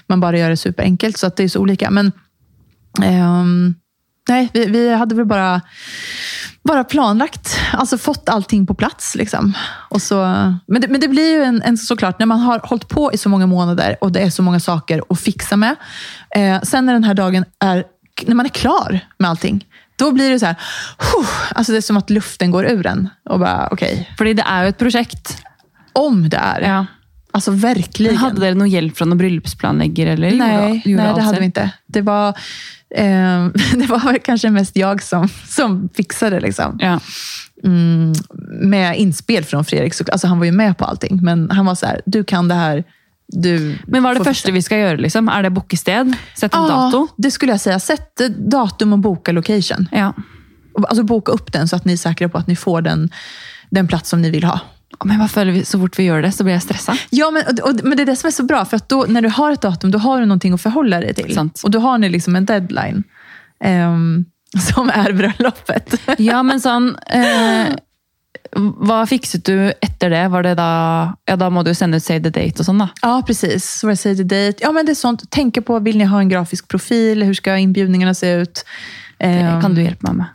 man 0.06 0.20
bara 0.20 0.38
gör 0.38 0.50
det 0.50 0.56
superenkelt. 0.56 1.18
Så 1.18 1.26
att 1.26 1.36
det 1.36 1.44
är 1.44 1.48
så 1.48 1.60
olika. 1.60 1.90
Men 1.90 2.12
ehm, 3.02 3.74
nej, 4.28 4.50
vi, 4.52 4.66
vi 4.66 4.94
hade 4.94 5.14
väl 5.14 5.26
bara 5.26 5.60
bara 6.68 6.84
planlagt, 6.84 7.58
alltså 7.72 7.98
fått 7.98 8.28
allting 8.28 8.66
på 8.66 8.74
plats. 8.74 9.14
Liksom. 9.14 9.52
Och 9.88 10.02
så, 10.02 10.16
men, 10.66 10.80
det, 10.80 10.88
men 10.88 11.00
det 11.00 11.08
blir 11.08 11.30
ju 11.30 11.42
en, 11.42 11.62
en, 11.62 11.76
såklart, 11.76 12.18
när 12.18 12.26
man 12.26 12.40
har 12.40 12.60
hållit 12.64 12.88
på 12.88 13.12
i 13.12 13.18
så 13.18 13.28
många 13.28 13.46
månader 13.46 13.96
och 14.00 14.12
det 14.12 14.20
är 14.20 14.30
så 14.30 14.42
många 14.42 14.60
saker 14.60 15.02
att 15.08 15.20
fixa 15.20 15.56
med. 15.56 15.76
Eh, 16.36 16.62
sen 16.62 16.86
när 16.86 16.92
den 16.92 17.04
här 17.04 17.14
dagen 17.14 17.44
är, 17.58 17.84
när 18.26 18.34
man 18.34 18.46
är 18.46 18.50
klar 18.50 19.00
med 19.18 19.30
allting, 19.30 19.66
då 19.96 20.12
blir 20.12 20.30
det 20.30 20.38
så 20.38 20.46
här, 20.46 20.56
huh, 20.98 21.28
alltså 21.54 21.72
det 21.72 21.78
är 21.78 21.82
som 21.82 21.96
att 21.96 22.10
luften 22.10 22.50
går 22.50 22.66
ur 22.66 22.86
en. 22.86 23.08
Och 23.30 23.38
bara, 23.38 23.72
okay. 23.72 24.06
För 24.18 24.24
det 24.24 24.42
är 24.42 24.62
ju 24.62 24.68
ett 24.68 24.78
projekt. 24.78 25.42
Om 25.92 26.28
det 26.28 26.36
är. 26.36 26.60
Ja. 26.60 26.86
Alltså 27.38 27.50
verkligen. 27.50 28.14
Men 28.14 28.22
hade 28.22 28.40
ni 28.40 28.54
någon 28.54 28.70
hjälp 28.70 28.96
från 28.96 29.08
någon 29.08 29.18
bröllopsplanläggare? 29.18 30.12
Eller? 30.12 30.32
Nej, 30.32 30.82
nej 30.84 31.14
det 31.14 31.22
hade 31.22 31.38
vi 31.38 31.44
inte. 31.44 31.70
Det 31.86 32.00
var, 32.00 32.28
eh, 32.94 33.46
det 33.74 33.86
var 33.88 34.18
kanske 34.18 34.50
mest 34.50 34.76
jag 34.76 35.02
som, 35.02 35.28
som 35.48 35.88
fixade. 35.94 36.40
Liksom. 36.40 36.78
Ja. 36.80 37.00
Mm, 37.64 38.12
med 38.60 38.98
inspel 38.98 39.44
från 39.44 39.64
Fredrik. 39.64 39.94
Så, 39.94 40.04
alltså 40.12 40.26
han 40.26 40.38
var 40.38 40.44
ju 40.44 40.52
med 40.52 40.78
på 40.78 40.84
allting, 40.84 41.18
men 41.22 41.50
han 41.50 41.66
var 41.66 41.74
så 41.74 41.86
här, 41.86 42.00
du 42.06 42.24
kan 42.24 42.48
det 42.48 42.54
här. 42.54 42.84
Du 43.28 43.78
Men 43.86 44.02
vad 44.02 44.14
är 44.14 44.18
det 44.18 44.24
första 44.24 44.52
vi 44.52 44.62
ska 44.62 44.78
göra? 44.78 44.96
Liksom? 44.96 45.28
Är 45.28 45.42
det 45.42 45.50
boka 45.50 45.76
sted? 45.76 46.16
Sätta 46.36 46.58
en 46.58 46.64
Ja, 46.64 46.68
dato? 46.68 47.08
det 47.16 47.30
skulle 47.30 47.52
jag 47.52 47.60
säga. 47.60 47.80
Sätt 47.80 48.20
datum 48.38 48.92
och 48.92 48.98
boka 48.98 49.32
location. 49.32 49.88
Ja. 49.92 50.14
Alltså 50.88 51.02
boka 51.02 51.32
upp 51.32 51.52
den 51.52 51.68
så 51.68 51.76
att 51.76 51.84
ni 51.84 51.92
är 51.92 51.96
säkra 51.96 52.28
på 52.28 52.38
att 52.38 52.46
ni 52.46 52.56
får 52.56 52.82
den, 52.82 53.10
den 53.70 53.88
plats 53.88 54.10
som 54.10 54.22
ni 54.22 54.30
vill 54.30 54.44
ha. 54.44 54.60
Men 55.04 55.18
varför 55.18 55.64
så 55.64 55.78
fort 55.78 55.98
vi 55.98 56.02
gör 56.02 56.22
det 56.22 56.32
så 56.32 56.44
blir 56.44 56.54
jag 56.54 56.62
stressad. 56.62 56.96
Ja, 57.10 57.30
men, 57.30 57.42
och, 57.46 57.70
och, 57.70 57.80
men 57.84 57.96
det 57.96 58.02
är 58.02 58.06
det 58.06 58.16
som 58.16 58.28
är 58.28 58.32
så 58.32 58.42
bra. 58.42 58.64
För 58.64 58.76
att 58.76 58.88
då, 58.88 59.06
när 59.08 59.22
du 59.22 59.28
har 59.28 59.52
ett 59.52 59.60
datum, 59.60 59.90
då 59.90 59.98
har 59.98 60.20
du 60.20 60.26
någonting 60.26 60.52
att 60.54 60.62
förhålla 60.62 61.00
dig 61.00 61.14
till. 61.14 61.34
Sant. 61.34 61.60
Och 61.64 61.70
då 61.70 61.78
har 61.78 61.98
ni 61.98 62.08
liksom 62.08 62.36
en 62.36 62.46
deadline. 62.46 63.02
ehm, 63.64 64.24
som 64.74 64.90
är 64.90 65.12
bröllopet. 65.12 65.94
Ja, 66.18 66.42
men 66.42 66.60
sånn 66.60 66.96
eh, 67.06 67.66
Vad 68.76 69.08
fikset 69.08 69.44
du 69.44 69.72
efter 69.80 70.10
det? 70.10 70.28
Var 70.28 70.42
det 70.42 70.54
da 70.54 70.70
Ja, 71.24 71.36
da 71.36 71.50
må 71.50 71.62
du 71.62 71.74
sende 71.74 71.96
ut 71.96 72.04
save 72.04 72.20
the 72.20 72.30
date 72.30 72.60
og 72.62 72.64
sånn, 72.66 72.78
da. 72.78 72.88
Ja, 73.02 73.22
precis. 73.26 73.64
Save 73.80 74.16
the 74.16 74.22
date. 74.24 74.58
Ja, 74.60 74.72
men 74.72 74.86
det 74.86 74.92
är 74.92 74.94
sånt. 74.94 75.30
Tänka 75.30 75.62
på, 75.62 75.78
vill 75.78 75.98
ni 75.98 76.04
ha 76.04 76.18
en 76.20 76.28
grafisk 76.28 76.68
profil? 76.68 77.22
Hur 77.22 77.34
ska 77.34 77.56
inbjudningarna 77.56 78.14
se 78.14 78.32
ut? 78.32 78.64
Det 79.18 79.26
Ehm, 79.26 79.60
kan 79.62 79.74
du 79.74 79.82
hjelpe 79.82 80.06
meg 80.06 80.14
med. 80.16 80.26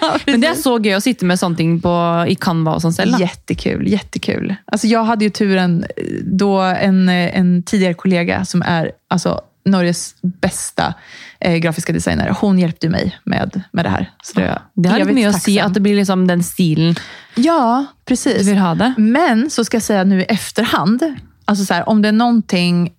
Ja, 0.00 0.18
Men 0.26 0.40
det 0.40 0.48
er 0.48 0.54
så 0.54 0.76
gøy 0.78 0.94
å 0.96 1.00
sitte 1.02 1.24
med 1.26 1.38
sånne 1.38 1.56
ting 1.56 1.80
på, 1.82 1.90
i 2.28 2.34
Canva 2.38 2.76
og 2.76 2.82
sånn 2.84 2.92
selv. 2.94 3.18
Jättekul, 3.20 3.88
jättekul. 3.88 4.54
Alltså 4.66 4.86
jag 4.86 5.04
hade 5.04 5.24
ju 5.24 5.30
turen 5.30 5.84
eh, 5.96 6.04
då 6.24 6.60
en, 6.60 7.08
eh, 7.08 7.38
en 7.38 7.62
tidigare 7.62 7.94
kollega 7.94 8.44
som 8.44 8.62
är 8.62 8.92
alltså, 9.08 9.40
Norges 9.66 10.14
bästa 10.22 10.94
eh, 11.40 11.56
grafiska 11.56 11.92
designer. 11.92 12.36
Hon 12.40 12.58
hjälpte 12.58 12.88
mig 12.88 13.18
med, 13.24 13.62
med 13.72 13.84
det 13.84 13.88
här. 13.88 14.10
Så 14.22 14.40
det, 14.40 14.58
Det 14.74 14.88
har 14.88 14.98
jag 14.98 15.06
litt 15.06 15.16
är 15.16 15.20
mye 15.22 15.28
å 15.28 15.32
si 15.32 15.54
tacksam. 15.56 15.66
at 15.66 15.74
det 15.74 15.80
blir 15.80 15.96
liksom 15.96 16.26
den 16.26 16.42
stilen 16.42 16.94
Ja, 17.34 17.86
du 18.04 18.08
precis. 18.08 18.46
vil 18.48 18.58
ha 18.58 18.74
det. 18.74 18.94
Men 18.98 19.50
så 19.50 19.64
ska 19.64 19.76
jag 19.76 19.82
säga 19.82 20.04
nu 20.04 20.20
i 20.20 20.24
efterhand, 20.24 21.02
alltså 21.44 21.64
så 21.64 21.74
här, 21.74 21.88
om 21.88 22.02
det 22.02 22.08
är 22.08 22.12
någonting 22.12 22.92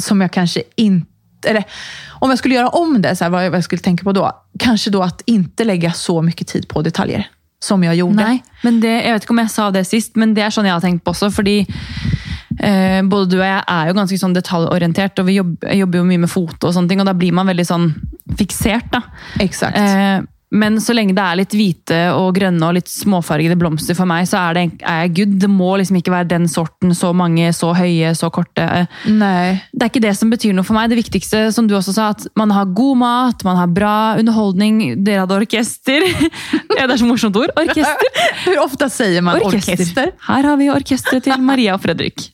som 0.00 0.20
jag 0.20 0.30
kanske 0.30 0.62
inte... 0.76 1.06
Eller 1.44 1.64
om 2.20 2.30
jag 2.30 2.38
skulle 2.38 2.54
göra 2.54 2.68
om 2.68 3.02
det, 3.02 3.16
så 3.16 3.24
här, 3.24 3.30
vad 3.30 3.44
jag 3.44 3.50
vad 3.50 3.58
jag 3.58 3.64
skulle 3.64 3.82
tänka 3.82 4.04
på 4.04 4.12
då. 4.12 4.32
Kanske 4.58 4.90
då 4.90 5.02
att 5.02 5.22
inte 5.26 5.64
lägga 5.64 5.92
så 5.92 6.22
mycket 6.22 6.46
tid 6.46 6.68
på 6.68 6.82
detaljer 6.82 7.28
som 7.58 7.84
jag 7.84 7.94
gjorde. 7.94 8.24
Nei, 8.24 8.42
men 8.62 8.80
det, 8.80 8.92
jeg 9.02 9.14
vet 9.14 9.24
ikke 9.26 9.34
om 9.34 9.42
jeg 9.42 9.52
sa 9.52 9.70
det 9.74 9.84
sist, 9.88 10.16
men 10.20 10.34
det 10.36 10.44
er 10.46 10.54
sånn 10.54 10.68
jeg 10.68 10.76
har 10.76 10.84
tenkt 10.84 11.04
på 11.04 11.14
også. 11.14 11.30
Fordi 11.34 11.58
eh, 12.60 13.00
både 13.02 13.30
du 13.32 13.38
og 13.40 13.46
jeg 13.46 13.62
er 13.62 13.90
jo 13.90 13.96
ganske 13.96 14.20
sånn 14.20 14.36
detaljorientert, 14.36 15.18
og 15.22 15.28
vi 15.30 15.40
jobber, 15.40 15.72
jeg 15.72 15.82
jobber 15.84 16.02
jo 16.02 16.06
mye 16.12 16.24
med 16.26 16.32
foto, 16.32 16.72
sånne 16.72 16.92
ting, 16.92 17.02
og 17.02 17.10
da 17.10 17.16
blir 17.16 17.36
man 17.36 17.50
veldig 17.50 17.68
sånn 17.68 17.90
fiksert. 18.38 18.90
da. 18.92 19.02
Exakt. 19.42 19.78
Eh, 19.80 20.24
men 20.56 20.78
så 20.80 20.94
lenge 20.94 21.14
det 21.16 21.22
er 21.24 21.38
litt 21.40 21.54
hvite 21.58 21.96
og 22.14 22.36
grønne 22.36 22.68
og 22.68 22.76
litt 22.76 22.90
småfargede 22.90 23.56
blomster 23.58 23.96
for 23.98 24.06
meg, 24.08 24.28
så 24.30 24.44
er, 24.44 24.54
det, 24.54 24.66
er 24.86 25.00
jeg 25.02 25.14
good. 25.18 25.32
Det 25.42 25.50
må 25.50 25.72
liksom 25.80 25.98
ikke 25.98 26.14
være 26.14 26.30
den 26.36 26.46
sorten, 26.50 26.94
så 26.94 27.10
mange, 27.16 27.50
så 27.56 27.72
høye, 27.74 28.12
så 28.14 28.30
korte. 28.34 28.62
Eh, 28.62 29.08
Nej. 29.10 29.58
Det 29.76 29.84
er 29.84 29.90
ikke 29.90 30.00
det 30.06 30.14
som 30.16 30.30
betyr 30.32 30.54
noe 30.56 30.64
for 30.64 30.72
meg. 30.72 30.88
Det 30.88 30.96
viktigste, 30.96 31.40
som 31.52 31.66
du 31.68 31.74
også 31.76 31.92
sa, 31.92 32.08
at 32.14 32.22
man 32.38 32.52
har 32.54 32.70
god 32.72 32.96
mat, 32.96 33.42
man 33.44 33.58
har 33.60 33.68
bra 33.68 33.96
underholdning. 34.16 34.78
Dere 35.04 35.26
hadde 35.26 35.36
orkester. 35.36 36.06
ja, 36.78 36.86
det 36.86 36.94
er 36.94 37.00
så 37.02 37.08
morsomt 37.08 37.36
ord. 37.36 37.52
Orkester. 37.60 38.08
Hur 38.46 38.62
ofta 38.64 38.88
säger 38.88 39.22
man 39.22 39.42
orkester? 39.44 40.14
Her 40.28 40.48
har 40.48 40.56
vi 40.56 40.70
orkesteret 40.72 41.28
til 41.28 41.44
Maria 41.44 41.74
og 41.76 41.84
Fredrik. 41.84 42.30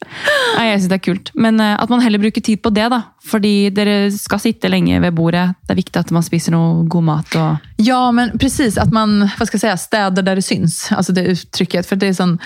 Nei, 0.55 0.69
jeg 0.71 0.85
synes 0.85 0.93
det 0.93 1.01
er 1.01 1.05
kult. 1.09 1.33
Men 1.35 1.59
eh, 1.59 1.75
at 1.83 1.91
man 1.91 2.05
heller 2.05 2.23
bruker 2.23 2.47
tid 2.47 2.63
på 2.63 2.71
det, 2.71 2.87
da. 2.95 3.03
Fordi 3.27 3.71
dere 3.75 3.97
skal 4.15 4.39
sitte 4.43 4.71
lenge 4.71 5.03
ved 5.03 5.15
bordet. 5.15 5.49
Det 5.67 5.75
er 5.75 5.83
viktig 5.83 5.99
at 5.99 6.15
man 6.15 6.23
spiser 6.27 6.55
noe 6.55 6.87
god 6.87 7.07
mat. 7.11 7.37
og... 7.43 7.69
Ja, 7.83 8.13
men 8.15 8.39
precis. 8.39 8.79
Att 8.79 8.93
man 8.93 9.31
vad 9.39 9.49
ska 9.49 9.55
jag 9.55 9.61
säga, 9.61 9.77
städar 9.77 10.23
där 10.23 10.37
det 10.37 10.43
syns. 10.43 10.93
Alltså 10.93 11.13
det 11.13 11.23
uttrycket. 11.23 11.87
För 11.87 11.97
det 11.97 12.07
är 12.07 12.13
sån, 12.13 12.39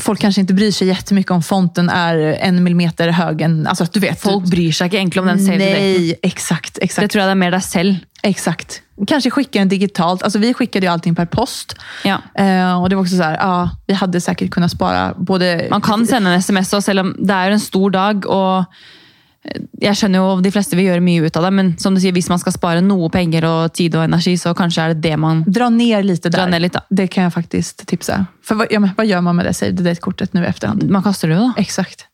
folk 0.00 0.20
kanske 0.20 0.40
inte 0.40 0.54
bryr 0.54 0.70
sig 0.70 0.88
jättemycket 0.88 1.30
om 1.30 1.42
fonten 1.42 1.88
är 1.90 2.16
en 2.18 2.62
millimeter 2.64 3.08
hög. 3.08 3.40
än- 3.40 3.66
Alltså 3.66 3.86
du 3.92 4.00
vet. 4.00 4.20
Folk 4.20 4.44
bryr 4.50 4.72
seg 4.72 4.86
ikke 4.86 4.96
egentlig 4.96 5.20
om 5.22 5.26
den 5.26 5.38
date. 5.46 5.58
Nej, 5.58 6.14
exakt. 6.22 6.74
Det 6.74 6.84
exakt. 6.84 7.12
tror 7.12 7.20
jeg 7.22 7.28
det 7.28 7.32
er 7.32 7.40
mer 7.44 7.50
deg 7.50 7.62
selv. 7.62 7.96
Exakt. 8.22 8.82
Kanske 9.06 9.30
skicka 9.30 9.58
den 9.58 9.68
digitalt. 9.68 10.22
Alltså 10.22 10.38
vi 10.38 10.54
skickade 10.54 10.86
ju 10.86 10.92
allting 10.92 11.14
per 11.14 11.26
post. 11.26 11.74
Ja. 12.04 12.18
Eh, 12.34 12.82
och 12.82 12.88
det 12.88 12.96
var 12.96 13.02
också 13.02 13.16
så 13.16 13.22
här, 13.22 13.36
ja, 13.36 13.70
vi 13.86 13.94
hade 13.94 14.20
säkert 14.20 14.50
kunnat 14.50 14.70
spara 14.70 15.14
både... 15.16 15.66
Man 15.70 15.80
kan 15.80 16.06
sende 16.06 16.30
en 16.30 16.38
SMS, 16.38 16.84
selv 16.84 17.00
om 17.00 17.16
det 17.18 17.34
er 17.34 17.50
en 17.50 17.60
stor 17.60 17.90
dag. 17.90 18.26
Og 19.42 19.82
jeg 19.82 19.98
skjønner 19.98 20.22
jo 20.22 20.40
de 20.40 20.50
fleste 20.54 20.76
vil 20.78 20.86
gjøre 20.86 21.02
mye 21.02 21.26
ut 21.26 21.36
av 21.36 21.42
det, 21.42 21.50
men 21.52 21.72
som 21.78 21.94
du 21.94 22.00
sier, 22.00 22.12
hvis 22.14 22.28
man 22.30 22.38
skal 22.38 22.54
spare 22.54 22.80
noe 22.80 23.08
penger 23.10 23.42
og 23.48 23.72
tid 23.74 23.96
og 23.98 24.04
energi, 24.04 24.36
så 24.38 24.52
kanskje 24.54 24.82
er 24.84 24.94
det 24.94 25.02
det 25.02 25.16
man 25.18 25.42
Dra 25.46 25.68
ner 25.68 26.02
lite 26.02 26.30
där. 26.30 26.46
ned 26.46 26.62
litt. 26.62 26.72
da. 26.72 26.80
Det 26.90 27.08
kan 27.08 27.24
jag 27.24 27.34
faktiskt 27.34 27.86
tipsa. 27.86 28.26
För 28.42 28.54
vad, 28.54 28.66
ja, 28.70 28.88
vad 28.96 29.06
gör 29.06 29.20
man 29.20 29.36
med 29.36 29.46
det 29.46 29.54
save 29.54 29.76
the 29.76 29.82
date-kortet 29.82 30.32
nu 30.32 30.46
efterhand? 30.46 30.90
Man 30.90 31.02
kaster 31.02 31.28
det 31.28 31.34
da. 31.34 31.52
Exakt. 31.56 32.06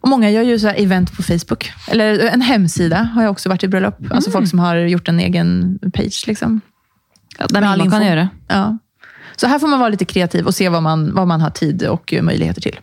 Och 0.00 0.08
Många 0.08 0.30
gör 0.30 0.42
ju 0.42 0.58
så 0.58 0.68
event 0.68 1.16
på 1.16 1.22
Facebook. 1.22 1.72
Eller 1.88 2.18
en 2.18 2.40
hemsida 2.40 3.02
har 3.14 3.22
jag 3.22 3.30
också 3.30 3.48
varit 3.48 3.64
i 3.64 3.68
bröllop. 3.68 3.98
Alltså 4.10 4.30
folk 4.30 4.48
som 4.50 4.58
har 4.58 4.76
gjort 4.76 5.08
en 5.08 5.20
egen 5.20 5.78
page. 5.94 6.24
Liksom. 6.26 6.60
Ja, 7.38 7.46
all 7.68 7.78
man 7.78 7.90
kan 7.90 8.06
gjøre. 8.06 8.28
Ja. 8.48 8.78
Så 9.36 9.46
här 9.46 9.58
får 9.58 9.68
man 9.68 9.78
vara 9.78 9.88
lite 9.88 10.04
kreativ 10.04 10.46
och 10.46 10.54
se 10.54 10.68
vad 10.68 10.82
man, 10.82 11.14
vad 11.14 11.28
man 11.28 11.40
har 11.40 11.50
tid 11.50 11.86
och 11.86 12.14
möjligheter 12.22 12.60
till. 12.60 12.80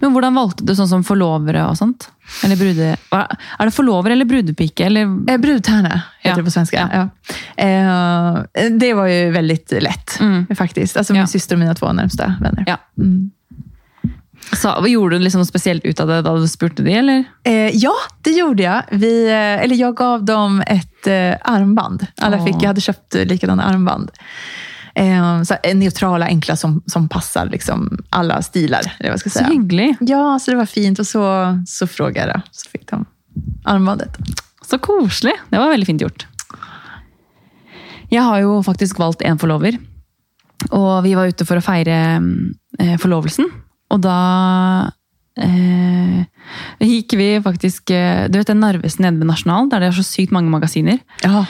Men 0.00 0.12
hvordan 0.14 0.34
valgte 0.34 0.64
du 0.66 0.74
sånn 0.76 0.88
som 0.88 1.04
forlovere 1.04 1.66
og 1.68 1.76
sånt? 1.78 2.10
Eller 2.44 2.56
brude... 2.56 2.96
Er 3.12 3.64
det 3.68 3.74
forlover 3.74 4.10
eller 4.14 4.24
brudepike? 4.24 4.86
Eller 4.86 5.02
Eh, 5.30 5.38
brudtärna 5.38 5.88
heter 6.20 6.30
Ja. 6.30 6.36
det 6.36 6.44
på 6.44 6.50
svenska. 6.50 6.88
Ja. 6.92 7.08
Ja. 7.56 8.44
Eh, 8.54 8.68
det 8.70 8.94
var 8.94 9.06
ju 9.06 9.30
väldigt 9.30 9.72
lätt 9.82 10.20
Mm. 10.20 10.46
faktiskt. 10.56 10.96
Alltså 10.96 11.12
min 11.12 11.28
syster 11.28 11.54
och 11.56 11.60
mina 11.60 11.74
två 11.74 11.92
närmsta 11.92 12.34
vänner. 12.40 12.64
Ja. 12.66 12.76
Mm. 12.98 13.30
Så, 14.52 14.84
gjorde 14.86 15.16
du 15.18 15.22
liksom 15.24 15.38
noe 15.40 15.46
spesielt 15.46 15.84
ut 15.84 16.00
av 16.00 16.08
det 16.08 16.22
da 16.22 16.34
du 16.36 16.48
spurte 16.48 16.82
de, 16.82 16.92
eller? 16.94 17.24
Eh, 17.44 17.70
ja, 17.76 17.92
det 18.22 18.30
gjorde 18.30 18.62
jag. 18.62 18.82
Vi, 18.90 19.26
eh, 19.28 19.62
eller 19.64 19.76
jag 19.76 19.96
gav 19.96 20.24
dem 20.24 20.60
ett 20.66 21.06
eh, 21.06 21.34
armband. 21.42 22.06
Alla 22.20 22.44
fick, 22.44 22.54
jag 22.60 22.66
hade 22.66 22.80
köpt 22.80 23.14
likadana 23.14 23.62
armband. 23.64 24.10
Eh, 24.94 25.42
så, 25.42 25.56
neutrala, 25.74 26.26
enkla 26.26 26.56
som, 26.56 26.82
som 26.86 27.08
passar 27.08 27.46
liksom, 27.46 27.98
alla 28.10 28.42
stilar. 28.42 28.80
Eller 28.98 29.10
vad 29.10 29.12
jag 29.12 29.20
ska 29.20 29.30
Så 29.30 29.38
säga. 29.38 29.48
hyggelig. 29.48 29.96
Ja, 30.00 30.38
så 30.38 30.50
det 30.50 30.56
var 30.56 30.66
fint. 30.66 30.98
Och 30.98 31.06
så, 31.06 31.22
så 31.66 31.86
frågade 31.86 32.30
jag. 32.32 32.40
Så 32.50 32.70
fick 32.70 32.90
de 32.90 33.04
armbandet. 33.64 34.16
Så 34.70 34.78
koselig. 34.78 35.32
Det 35.50 35.58
var 35.58 35.68
veldig 35.68 35.86
fint 35.86 36.00
gjort. 36.00 36.26
Jeg 38.08 38.22
har 38.22 38.38
jo 38.38 38.62
faktisk 38.62 38.98
valgt 38.98 39.22
en 39.22 39.38
forlover. 39.38 39.78
Og 40.70 41.02
vi 41.04 41.14
var 41.18 41.26
ute 41.26 41.44
for 41.48 41.58
å 41.58 41.64
feire 41.64 41.96
eh, 42.78 42.94
forlovelsen. 43.02 43.48
Og 43.90 44.00
da 44.04 44.18
eh, 45.40 46.22
gikk 46.84 47.16
vi 47.18 47.28
faktisk 47.44 47.90
eh, 47.94 48.28
Du 48.30 48.38
vet 48.38 48.48
den 48.50 48.62
Narvesen 48.62 49.04
nede 49.04 49.18
ved 49.20 49.28
Nasjonal, 49.32 49.68
der 49.72 49.82
det 49.84 49.90
er 49.90 49.98
så 49.98 50.06
sykt 50.06 50.32
mange 50.34 50.52
magasiner. 50.52 51.00
Ja. 51.24 51.44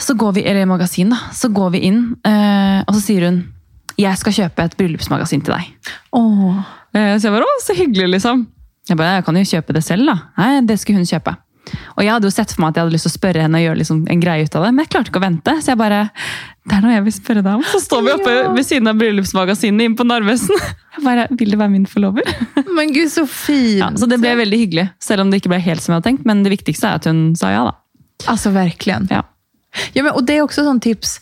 Så 0.00 0.14
går 0.18 0.32
vi, 0.38 0.44
eller 0.48 0.66
magasin 0.66 1.10
da, 1.12 1.18
så 1.32 1.48
går 1.52 1.70
vi 1.76 1.84
inn, 1.90 2.00
eh, 2.26 2.80
og 2.86 2.94
så 2.96 3.00
sier 3.04 3.28
hun 3.28 3.42
jeg 4.00 4.18
skal 4.18 4.32
kjøpe 4.34 4.64
et 4.64 4.72
bryllupsmagasin 4.80 5.44
til 5.46 5.54
deg. 5.54 5.92
Åh. 6.18 6.56
Eh, 6.96 7.12
Så 7.18 7.28
jeg 7.28 7.34
bare, 7.36 7.46
å, 7.46 7.58
så 7.62 7.76
hyggelig 7.78 8.08
liksom. 8.16 8.46
Jeg 8.88 8.96
bare, 8.98 9.20
jeg 9.20 9.24
kan 9.28 9.36
jo 9.38 9.44
kjøpe 9.46 9.72
det 9.76 9.84
selv 9.86 10.08
da. 10.10 10.14
Nei, 10.40 10.60
det 10.66 10.80
skulle 10.82 10.98
hun 10.98 11.06
kjøpe. 11.06 11.36
Og 11.96 12.02
jeg 12.04 12.10
hadde 12.12 12.26
jo 12.28 12.32
sett 12.34 12.50
for 12.52 12.60
meg 12.60 12.72
at 12.72 12.76
jeg 12.76 12.84
hadde 12.84 12.92
lyst 12.96 13.06
til 13.06 13.12
å 13.12 13.14
spørre 13.14 13.44
henne 13.46 13.56
og 13.60 13.62
gjøre 13.64 13.78
liksom 13.80 14.00
en 14.12 14.20
greie 14.20 14.44
ut 14.44 14.56
av 14.58 14.66
det, 14.66 14.72
men 14.74 14.82
jeg 14.84 14.90
klarte 14.92 15.08
ikke 15.12 15.20
å 15.22 15.24
vente. 15.24 15.54
Så 15.64 15.70
jeg 15.72 15.78
bare, 15.80 16.00
det 16.68 16.74
er 16.76 16.82
noe 16.84 16.92
jeg 16.96 17.04
vil 17.06 17.14
spørre 17.16 17.44
deg 17.46 17.54
om. 17.60 17.62
Så 17.70 17.80
står 17.86 18.02
vi 18.04 18.12
oppe 18.16 18.34
Ja. 18.34 18.50
ved 18.52 18.66
siden 18.68 18.90
av 18.90 18.98
bryllupsmagasinet 19.00 19.86
inne 19.86 19.96
på 19.96 20.04
Narvesen. 20.08 20.58
Jeg 20.94 21.02
bare, 21.02 21.24
vil 21.34 21.50
du 21.50 21.56
være 21.58 21.72
min 21.72 21.86
forlover? 21.90 22.28
Men 22.76 22.92
gud, 22.94 23.08
så 23.10 23.24
fint. 23.26 23.80
Ja, 23.80 23.88
så 23.98 24.06
det 24.06 24.20
ble 24.22 24.34
veldig 24.38 24.58
hyggelig, 24.60 24.84
selv 25.02 25.24
om 25.24 25.30
det 25.32 25.40
ikke 25.40 25.50
ble 25.50 25.58
helt 25.64 25.82
som 25.82 25.90
jeg 25.90 25.96
hadde 25.98 26.06
tenkt, 26.06 26.26
men 26.28 26.44
det 26.44 26.52
viktigste 26.52 26.86
er 26.86 27.00
at 27.00 27.08
hun 27.10 27.32
sa 27.38 27.50
ja 27.50 27.64
da. 27.66 27.72
Alltså 28.30 28.52
verkligen. 28.54 29.08
Ja. 29.10 29.24
Ja, 29.92 30.02
men, 30.02 30.12
och 30.12 30.24
det 30.24 30.36
är 30.36 30.42
också 30.42 30.60
ett 30.60 30.66
sånt 30.66 30.82
tips. 30.82 31.20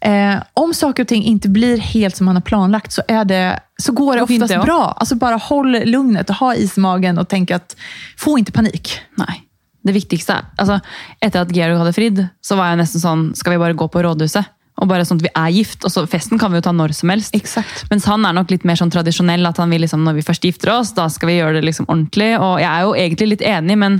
Eh, 0.00 0.42
om 0.54 0.74
saker 0.74 1.02
och 1.02 1.08
ting 1.08 1.24
inte 1.24 1.48
blir 1.48 1.78
helt 1.78 2.16
som 2.16 2.26
man 2.26 2.36
har 2.36 2.42
planlagt 2.42 2.92
så, 2.92 3.02
är 3.08 3.24
det, 3.24 3.60
så 3.82 3.92
går 3.92 4.16
det 4.16 4.22
oftast 4.22 4.52
ja. 4.52 4.62
bra. 4.62 4.96
Alltså 4.96 5.14
bara 5.14 5.36
håll 5.36 5.84
lugnet 5.84 6.30
och 6.30 6.36
ha 6.36 6.54
is 6.54 6.76
i 6.76 6.80
magen 6.80 7.18
och 7.18 7.28
tänk 7.28 7.50
att 7.50 7.76
få 8.16 8.38
inte 8.38 8.52
panik. 8.52 9.00
Nei. 9.14 9.42
Det 9.82 9.92
viktigste 9.94 10.34
er 10.34 10.46
altså, 10.58 10.80
Etter 11.22 11.44
at 11.46 11.52
Georg 11.54 11.78
hadde 11.78 11.94
fridd, 11.96 12.18
så 12.44 12.56
var 12.58 12.72
jeg 12.72 12.80
nesten 12.80 13.00
sånn 13.00 13.20
Skal 13.38 13.54
vi 13.54 13.60
bare 13.62 13.76
gå 13.78 13.86
på 13.88 14.02
rådhuset? 14.04 14.50
Og 14.78 14.90
bare 14.90 15.06
sånn 15.06 15.20
at 15.22 15.26
vi 15.26 15.30
er 15.32 15.52
gift, 15.54 15.84
og 15.86 15.90
så 15.90 16.04
Festen 16.10 16.38
kan 16.38 16.52
vi 16.52 16.60
jo 16.60 16.66
ta 16.66 16.72
når 16.74 16.92
som 16.94 17.10
helst. 17.10 17.34
Exakt. 17.34 17.86
Mens 17.90 18.04
han 18.06 18.26
er 18.26 18.36
nok 18.36 18.52
litt 18.52 18.66
mer 18.68 18.78
sånn 18.78 18.92
tradisjonell, 18.94 19.42
at 19.48 19.58
han 19.58 19.72
vil 19.74 19.82
liksom, 19.82 20.04
når 20.06 20.20
vi 20.20 20.26
først 20.26 20.44
gifter 20.46 20.70
oss, 20.76 20.92
da 20.94 21.08
skal 21.10 21.32
vi 21.32 21.38
gjøre 21.40 21.56
det 21.56 21.64
liksom 21.66 21.88
ordentlig. 21.88 22.28
Og 22.38 22.60
jeg 22.62 22.68
er 22.70 22.84
jo 22.86 22.92
egentlig 22.94 23.28
litt 23.32 23.42
enig, 23.42 23.78
men 23.80 23.96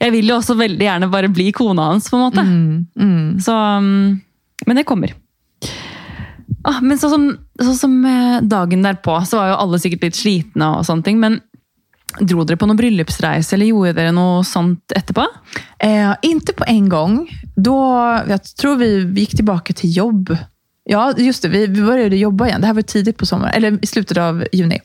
jeg 0.00 0.12
vil 0.12 0.28
jo 0.28 0.36
også 0.38 0.56
veldig 0.58 0.86
gjerne 0.86 1.10
bare 1.12 1.30
bli 1.32 1.50
kona 1.56 1.90
hans, 1.92 2.10
på 2.10 2.18
en 2.18 2.24
måte. 2.26 2.44
Mm, 2.96 3.38
Så, 3.42 3.52
um, 3.52 4.20
men 4.66 4.76
det 4.76 4.86
kommer. 4.88 5.14
Ah, 6.66 6.80
men 6.82 6.98
sånn 6.98 7.12
som, 7.12 7.26
sånn 7.62 7.78
som 7.78 7.92
eh, 8.04 8.40
dagen 8.42 8.82
derpå, 8.82 9.20
så 9.26 9.38
var 9.38 9.52
jo 9.52 9.58
alle 9.62 9.78
sikkert 9.78 10.08
litt 10.08 10.18
slitne 10.18 10.72
og 10.78 10.86
sånne 10.88 11.06
ting, 11.06 11.20
men 11.22 11.40
dro 12.20 12.44
dere 12.46 12.58
på 12.58 12.66
noen 12.66 12.78
bryllupsreise, 12.80 13.54
eller 13.54 13.70
gjorde 13.70 13.94
dere 13.98 14.14
noe 14.16 14.42
sånt 14.46 14.94
etterpå? 14.96 15.26
Eh, 15.84 16.12
inte 16.26 16.54
på 16.56 16.66
en 16.66 16.88
gång. 16.88 17.16
Då, 17.56 17.76
jag 18.28 18.44
tror 18.56 18.76
vi 18.76 18.90
gick 19.20 19.36
tillbaka 19.36 19.74
till 19.74 19.96
jobb. 19.96 20.36
Ja, 20.88 21.14
just 21.16 21.42
det. 21.42 21.48
Vi, 21.48 21.68
började 21.68 22.16
jobba 22.16 22.46
igen. 22.46 22.60
Det 22.60 22.66
här 22.66 22.74
var 22.74 22.82
tidigt 22.82 23.18
på 23.18 23.26
sommaren, 23.26 23.54
eller 23.54 23.78
i 23.82 23.86
slutet 23.86 24.16
av 24.16 24.46
juni. 24.52 24.80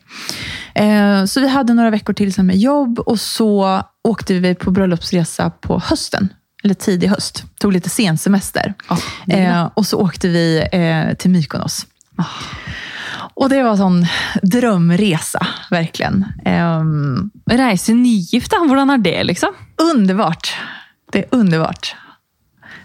Eh, 0.73 1.25
så 1.25 1.41
vi 1.41 1.47
hade 1.47 1.73
några 1.73 1.89
veckor 1.89 2.13
till 2.13 2.33
sen 2.33 2.45
med 2.45 2.57
jobb 2.57 2.99
och 2.99 3.19
så 3.19 3.81
åkte 4.03 4.33
vi 4.33 4.55
på 4.55 4.71
bröllopsresa 4.71 5.49
på 5.49 5.79
hösten. 5.79 6.33
Eller 6.63 6.73
tidig 6.73 7.07
höst. 7.07 7.43
Tog 7.59 7.73
lite 7.73 7.89
sensemester. 7.89 8.73
Eh, 9.27 9.69
och 9.73 9.85
så 9.85 9.97
åkte 9.97 10.27
vi 10.27 10.67
eh, 10.71 11.15
till 11.17 11.31
Mykonos. 11.31 11.87
Och 13.33 13.49
det 13.49 13.63
var 13.63 13.71
en 13.71 13.77
sån 13.77 14.05
drömresa, 14.41 15.47
verkligen. 15.69 16.25
Ehm, 16.45 17.29
Reise 17.51 17.93
nygift, 17.93 18.51
da? 18.51 18.57
Hvordan 18.57 18.89
er 18.89 18.97
det, 18.97 19.23
liksom? 19.23 19.49
underbart. 19.81 20.53
Det 21.11 21.19
är 21.19 21.25
underbart. 21.31 21.95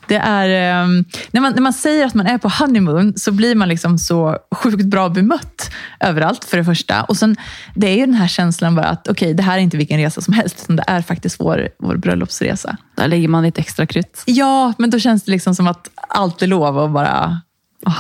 Det 0.09 0.16
är, 0.16 0.48
ehm, 0.48 1.04
när, 1.30 1.40
man, 1.40 1.52
när 1.52 1.62
man 1.62 1.72
säger 1.72 2.07
att 2.07 2.14
man 2.14 2.26
är 2.26 2.38
på 2.38 2.48
honeymoon 2.48 3.12
så 3.16 3.32
blir 3.32 3.54
man 3.54 3.68
liksom 3.68 3.98
så 3.98 4.38
sjukt 4.54 4.84
bra 4.84 5.09
bemött 5.09 5.70
överallt 6.00 6.44
för 6.44 6.57
det 6.57 6.64
första. 6.64 7.02
Och 7.02 7.16
sen, 7.16 7.36
Det 7.74 7.86
är 7.86 7.94
ju 7.94 8.07
den 8.07 8.14
här 8.14 8.28
känslan 8.28 8.74
bara 8.74 8.86
att 8.86 9.09
okej, 9.09 9.34
det 9.34 9.42
här 9.42 9.57
är 9.57 9.62
inte 9.62 9.76
vilken 9.76 9.98
resa 9.98 10.20
som 10.20 10.34
helst, 10.34 10.61
utan 10.62 10.76
det 10.76 10.84
är 10.86 11.02
faktiskt 11.02 11.40
vår, 11.40 11.68
vår 11.78 11.96
bröllopsresa. 11.96 12.76
Da 12.96 13.07
legger 13.07 13.28
man 13.28 13.42
litt 13.42 13.59
ekstra 13.59 13.86
krutt. 13.86 14.22
Ja, 14.26 14.72
men 14.78 14.90
då 14.90 14.98
känns 14.98 15.22
det 15.24 15.30
liksom 15.30 15.54
som 15.54 15.66
att 15.66 15.90
allt 16.09 16.42
är 16.42 16.46
lov 16.46 16.78
och 16.78 16.90
bara 16.90 17.40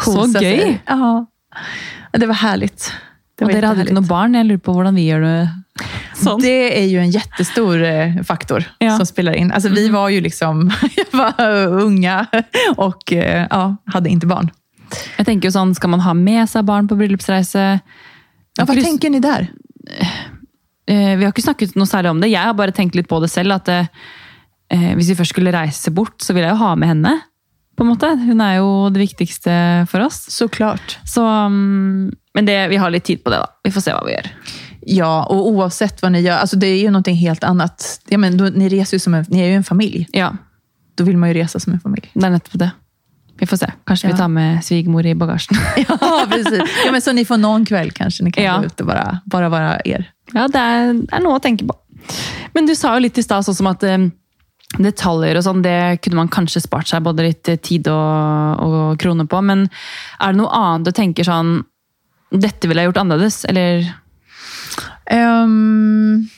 så 0.04 0.12
kosa 0.12 0.38
sig. 0.38 0.58
gøy! 0.58 0.78
Ja, 0.86 1.26
det 2.12 2.26
var 2.26 2.34
härligt. 2.34 2.92
Var 3.40 3.52
dere 3.52 3.66
hadde 3.72 3.84
ikke 3.84 3.94
noe 3.98 4.08
barn? 4.08 4.34
Jeg 4.34 4.46
lurer 4.48 4.62
på 4.64 4.72
hvordan 4.72 4.94
vi 4.96 5.06
gjør 5.10 5.24
det 5.26 5.84
sånn. 6.16 6.40
Det 6.40 6.78
är 6.78 6.86
ju 6.88 6.98
en 7.02 7.10
jättestor 7.12 7.82
eh, 7.84 8.14
faktor 8.24 8.64
Ja. 8.80 8.96
som 8.96 9.06
spelar 9.06 9.32
in. 9.36 9.52
Alltså, 9.52 9.68
Vi 9.68 9.88
var 9.88 10.08
ju 10.08 10.20
liksom 10.20 10.70
var 11.12 11.66
unga 11.68 12.26
och 12.76 13.12
eh, 13.12 13.46
ja, 13.50 13.76
hade 13.92 14.08
inte 14.08 14.26
barn. 14.26 14.50
Jeg 15.18 15.26
tenker 15.26 15.48
jo 15.48 15.52
sånn, 15.52 15.74
Skal 15.74 15.90
man 15.90 16.00
ha 16.00 16.14
med 16.14 16.48
seg 16.48 16.64
barn 16.64 16.88
på 16.88 16.96
bryllupsreise? 16.96 17.80
Ja, 18.58 18.64
vad 18.64 18.80
tänker 18.82 19.10
ni 19.10 19.20
där? 19.20 19.48
Eh, 20.88 21.16
Vi 21.18 21.24
har 21.24 21.32
ikke 21.32 21.42
snakket 21.44 21.74
noe 21.76 21.86
særlig 21.86 22.10
om 22.10 22.20
det. 22.20 22.28
Jeg 22.32 22.40
har 22.46 22.54
bare 22.54 22.72
tenkt 22.72 22.94
litt 22.94 23.08
på 23.08 23.20
det 23.20 23.28
selv. 23.30 23.52
at 23.60 23.68
eh, 23.68 23.86
eh, 24.70 24.94
Hvis 24.96 25.10
vi 25.10 25.14
først 25.18 25.34
skulle 25.34 25.52
reise 25.52 25.90
bort, 25.90 26.16
så 26.22 26.32
vil 26.32 26.42
jeg 26.46 26.54
jo 26.54 26.62
ha 26.62 26.74
med 26.74 26.88
henne. 26.88 27.20
På 27.76 27.84
en 27.84 27.88
måte. 27.90 28.08
Hun 28.16 28.40
er 28.40 28.56
jo 28.58 28.88
det 28.90 29.00
viktigste 29.02 29.86
for 29.90 30.00
oss. 30.06 30.22
Så, 31.04 31.24
mm, 31.26 32.12
men 32.34 32.46
det, 32.46 32.68
vi 32.68 32.76
har 32.80 32.90
litt 32.90 33.04
tid 33.04 33.24
på 33.24 33.30
det, 33.30 33.36
da. 33.42 33.46
Vi 33.64 33.70
får 33.74 33.80
se 33.84 33.92
hva 33.92 34.04
vi 34.06 34.14
gjør. 34.16 34.30
Ja, 34.88 35.24
och 35.26 35.48
oavsett 35.50 36.02
vad 36.02 36.12
ni 36.12 36.20
gör, 36.20 36.36
alltså 36.38 36.56
det 36.56 36.66
är 36.66 36.78
ju 36.78 36.90
någonting 36.90 37.16
helt 37.16 37.44
annat. 37.44 38.00
Ja, 38.08 38.18
men 38.18 38.36
då, 38.36 38.44
ni, 38.44 38.68
reser 38.68 38.94
ju 38.96 39.00
som 39.00 39.14
en, 39.14 39.24
ni 39.28 39.40
är 39.40 39.46
ju 39.48 39.54
en 39.54 39.64
familj. 39.64 40.06
Ja, 40.12 40.36
Då 40.96 41.04
vill 41.04 41.16
man 41.16 41.28
ju 41.28 41.34
resa 41.34 41.60
som 41.60 41.72
en 41.72 41.80
familj. 41.80 42.10
det 42.14 42.24
er 42.26 42.30
nettopp 42.30 42.58
det. 42.58 42.70
Vi 43.38 43.46
får 43.46 43.56
se. 43.56 43.66
Kanskje 43.86 44.08
Ja. 44.08 44.12
vi 44.14 44.18
tar 44.18 44.28
med 44.28 44.64
svigermor 44.64 45.06
i 45.06 45.14
bagasjen. 45.14 45.58
Ja, 45.88 46.24
precis. 46.30 46.62
Ja, 46.86 46.92
men 46.92 47.00
så 47.02 47.12
ni 47.12 47.24
får 47.24 47.36
någon 47.36 47.64
kväll 47.64 47.90
kanske 47.90 48.24
ni 48.24 48.32
kan 48.32 48.44
Ja. 48.44 48.58
gå 48.58 48.64
ut 48.64 48.80
och 48.80 48.86
bara, 48.86 49.20
bara 49.26 49.48
vara 49.48 49.80
er. 49.84 50.10
Ja, 50.32 50.48
det 50.48 50.58
er, 50.58 50.92
det 50.94 51.12
er 51.12 51.20
noe 51.20 51.36
å 51.36 51.42
tenke 51.42 51.66
på. 51.66 51.74
Men 52.54 52.66
du 52.66 52.74
sa 52.76 52.94
jo 52.94 53.00
litt 53.04 53.18
i 53.18 53.22
stad 53.22 53.44
sånn 53.44 53.54
som 53.58 53.66
at 53.66 53.82
eh, 53.82 53.98
detaljer 54.78 55.36
och 55.36 55.44
sånt. 55.44 55.62
det 55.62 55.98
kunde 56.02 56.16
man 56.16 56.28
kanske 56.28 56.60
spart 56.60 56.86
sig 56.86 57.00
både 57.00 57.22
lite 57.22 57.56
tid 57.56 57.88
och, 57.88 58.58
och 58.58 59.00
kronor 59.00 59.24
på. 59.24 59.40
Men 59.42 59.68
är 60.18 60.32
det 60.32 60.38
något 60.38 60.56
annat 60.56 60.84
du 60.84 60.92
tänker 60.92 61.24
sån, 61.24 61.64
detta 62.30 62.68
vill 62.68 62.76
jag 62.76 62.84
gjort 62.84 62.96
annorlunda? 62.96 63.30
eller 63.48 63.94
Um, 65.10 66.28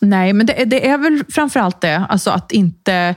nej, 0.00 0.32
men 0.32 0.46
det, 0.46 0.64
det 0.64 0.88
är 0.88 0.98
väl 0.98 1.24
framförallt 1.28 1.80
det. 1.80 2.06
Alltså 2.08 2.30
att 2.30 2.52
inte... 2.52 3.14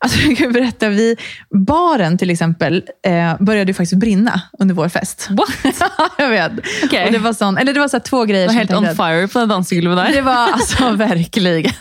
Alltså 0.00 0.18
jag 0.18 0.36
kan 0.36 0.52
berätta, 0.52 0.88
vi, 0.88 1.16
baren 1.50 2.18
till 2.18 2.30
exempel 2.30 2.84
eh, 3.06 3.36
började 3.40 3.70
ju 3.70 3.74
faktiskt 3.74 4.00
brinna 4.00 4.42
under 4.58 4.74
vår 4.74 4.88
fest. 4.88 5.28
What? 5.30 5.74
jag 6.18 6.28
vet. 6.28 6.52
Okej. 6.84 7.06
Och 7.06 7.12
det 7.12 7.18
var, 7.18 7.32
sån, 7.32 7.58
eller 7.58 7.74
det 7.74 7.80
var 7.80 7.88
så 7.88 8.00
två 8.00 8.24
grejer 8.24 8.48
Det 8.48 8.54
var 8.54 8.58
helt 8.58 8.72
on 8.72 8.86
fire 8.96 9.28
på 9.28 9.38
det 9.38 9.46
dansegulvet 9.46 9.96
der. 9.96 10.12
Det 10.12 10.22
var 10.22 10.48
alltså 10.52 10.90
verkligen. 10.90 11.72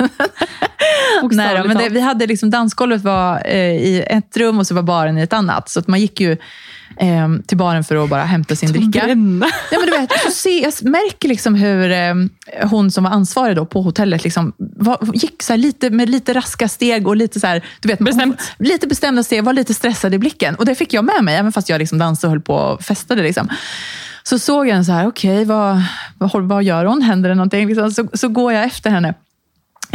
Nej 1.31 1.57
då, 1.57 1.67
men 1.67 1.77
det, 1.77 1.89
vi 1.89 1.99
hade 1.99 2.27
liksom, 2.27 2.49
dansgolvet 2.49 3.01
var 3.01 3.41
eh, 3.45 3.57
i 3.57 4.03
ett 4.07 4.37
rum 4.37 4.59
och 4.59 4.67
så 4.67 4.75
var 4.75 4.83
baren 4.83 5.17
i 5.17 5.21
ett 5.21 5.33
annat. 5.33 5.69
Så 5.69 5.79
att 5.79 5.87
man 5.87 5.99
gick 5.99 6.19
ju 6.19 6.37
eh, 6.99 7.29
till 7.47 7.57
baren 7.57 7.83
för 7.83 8.03
att 8.03 8.09
bara 8.09 8.23
hämta 8.23 8.55
sin 8.55 8.71
dricka. 8.71 9.07
Ja, 9.71 9.79
men 9.79 9.85
du 9.85 9.91
vet, 9.91 10.11
så 10.25 10.31
se, 10.31 10.61
jag 10.61 10.73
märker 10.91 11.29
liksom 11.29 11.55
hur 11.55 11.91
eh, 11.91 12.13
hon 12.69 12.91
som 12.91 13.03
var 13.03 13.11
ansvarig 13.11 13.55
då 13.55 13.65
på 13.65 13.81
hotellet 13.81 14.23
liksom, 14.23 14.53
var, 14.57 14.97
gick 15.13 15.43
så 15.43 15.55
lite, 15.55 15.89
med 15.89 16.09
lite 16.09 16.33
raska 16.33 16.67
steg 16.67 17.07
och 17.07 17.15
lite 17.15 17.39
så 17.39 17.47
här, 17.47 17.65
du 17.79 17.87
vet, 17.87 17.99
Bestämt. 17.99 18.53
Hon, 18.57 18.67
lite 18.67 18.87
bestämda 18.87 19.23
steg, 19.23 19.43
var 19.43 19.53
lite 19.53 19.73
stressad 19.73 20.13
i 20.13 20.17
blicken. 20.19 20.55
Och 20.55 20.65
det 20.65 20.75
fick 20.75 20.93
jag 20.93 21.05
med 21.05 21.23
mig, 21.23 21.35
även 21.35 21.51
fast 21.51 21.69
jag 21.69 21.79
liksom 21.79 21.97
dansade 21.97 22.27
och 22.27 22.31
höll 22.31 22.41
på 22.41 22.53
och 22.55 22.81
festade. 22.83 23.23
Liksom. 23.23 23.49
Så 24.23 24.39
såg 24.39 24.67
jag 24.67 24.77
en 24.77 24.85
så 24.85 24.91
här, 24.91 25.07
okej, 25.07 25.45
vad, 25.45 25.81
vad, 26.17 26.43
vad 26.43 26.63
gör 26.63 26.85
hon? 26.85 27.01
Händer 27.01 27.29
det 27.29 27.35
någonting? 27.35 27.67
Liksom, 27.67 27.91
så, 27.91 28.07
så 28.13 28.27
går 28.27 28.53
jag 28.53 28.63
efter 28.63 28.89
henne 28.89 29.13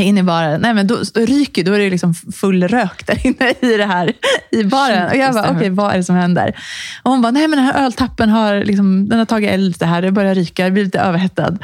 in 0.03 0.19
i 0.19 0.23
baren. 0.23 0.61
Nej, 0.61 0.75
men 0.75 0.87
då, 0.87 0.99
då 1.15 1.21
ryker, 1.21 1.65
då 1.65 1.73
är 1.73 1.79
det 1.79 1.91
liksom 1.91 2.15
full 2.15 2.69
rök 2.69 3.07
där 3.07 3.27
inne 3.27 3.55
i 3.61 3.77
det 3.77 3.87
här 3.87 4.13
i 4.51 4.65
baren. 4.65 5.11
Och 5.11 5.17
jag 5.17 5.35
bara, 5.35 5.51
okej, 5.51 5.71
vad 5.71 5.93
är 5.93 5.97
det 5.97 6.05
som 6.05 6.17
händer? 6.17 6.57
Och 7.03 7.11
hon 7.11 7.23
bara, 7.23 7.31
nej 7.31 7.49
men 7.49 7.57
den 7.59 7.67
här 7.67 7.85
öltappen 7.85 8.29
har, 8.29 8.65
liksom, 8.65 9.09
den 9.09 9.19
har 9.19 9.27
tagit 9.27 9.51
eld 9.51 9.69
lite 9.69 9.87
här, 9.87 10.03
det 10.03 10.13
börjar 10.13 10.35
ryka, 10.35 10.63
jag 10.63 10.73
blir 10.73 10.85
lite 10.85 11.01
överhettad. 11.01 11.59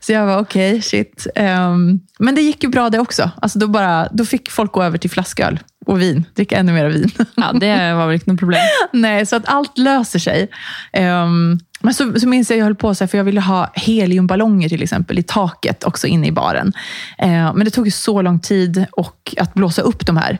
Så 0.00 0.12
jag 0.12 0.26
var 0.26 0.38
okej, 0.38 0.82
shit. 0.82 1.26
Ehm, 1.34 2.00
men 2.18 2.34
det 2.34 2.40
gick 2.40 2.62
ju 2.62 2.68
bra 2.68 2.90
det 2.90 2.98
också. 2.98 3.30
Alltså 3.42 3.58
då, 3.58 3.68
bara, 3.68 4.08
då 4.12 4.24
fick 4.24 4.50
folk 4.50 4.72
gå 4.72 4.82
över 4.82 4.98
till 4.98 5.10
flasköl 5.10 5.58
och 5.86 6.00
vin, 6.00 6.24
dricka 6.34 6.56
ännu 6.56 6.72
mer 6.72 6.86
vin. 6.86 7.10
Ja, 7.34 7.52
det 7.52 7.94
var 7.94 8.12
ikke 8.12 8.30
noe 8.30 8.38
problem. 8.38 8.60
Nej, 8.92 9.26
så 9.26 9.36
att 9.36 9.48
allt 9.48 9.78
löser 9.78 10.18
sig. 10.18 10.48
Ehm, 10.92 11.58
men 11.84 11.94
så, 11.94 12.20
så 12.20 12.28
minns 12.28 12.50
jag, 12.50 12.58
jag 12.58 12.64
höll 12.64 12.74
på 12.74 12.94
så 12.94 13.04
här, 13.04 13.08
för 13.08 13.18
jag 13.18 13.24
ville 13.24 13.40
ha 13.40 13.70
heliumballonger 13.74 14.68
till 14.68 14.82
exempel 14.82 15.18
i 15.18 15.22
taket 15.22 15.84
också 15.84 16.06
inne 16.06 16.26
i 16.26 16.32
baren. 16.32 16.72
Ehm, 17.18 17.56
men 17.56 17.64
det 17.64 17.70
tog 17.70 17.86
ju 17.86 17.90
så 17.90 18.22
lång 18.22 18.40
tid 18.40 18.86
och 18.92 19.34
att 19.38 19.54
blåsa 19.54 19.82
upp 19.82 20.06
de 20.06 20.16
här 20.16 20.38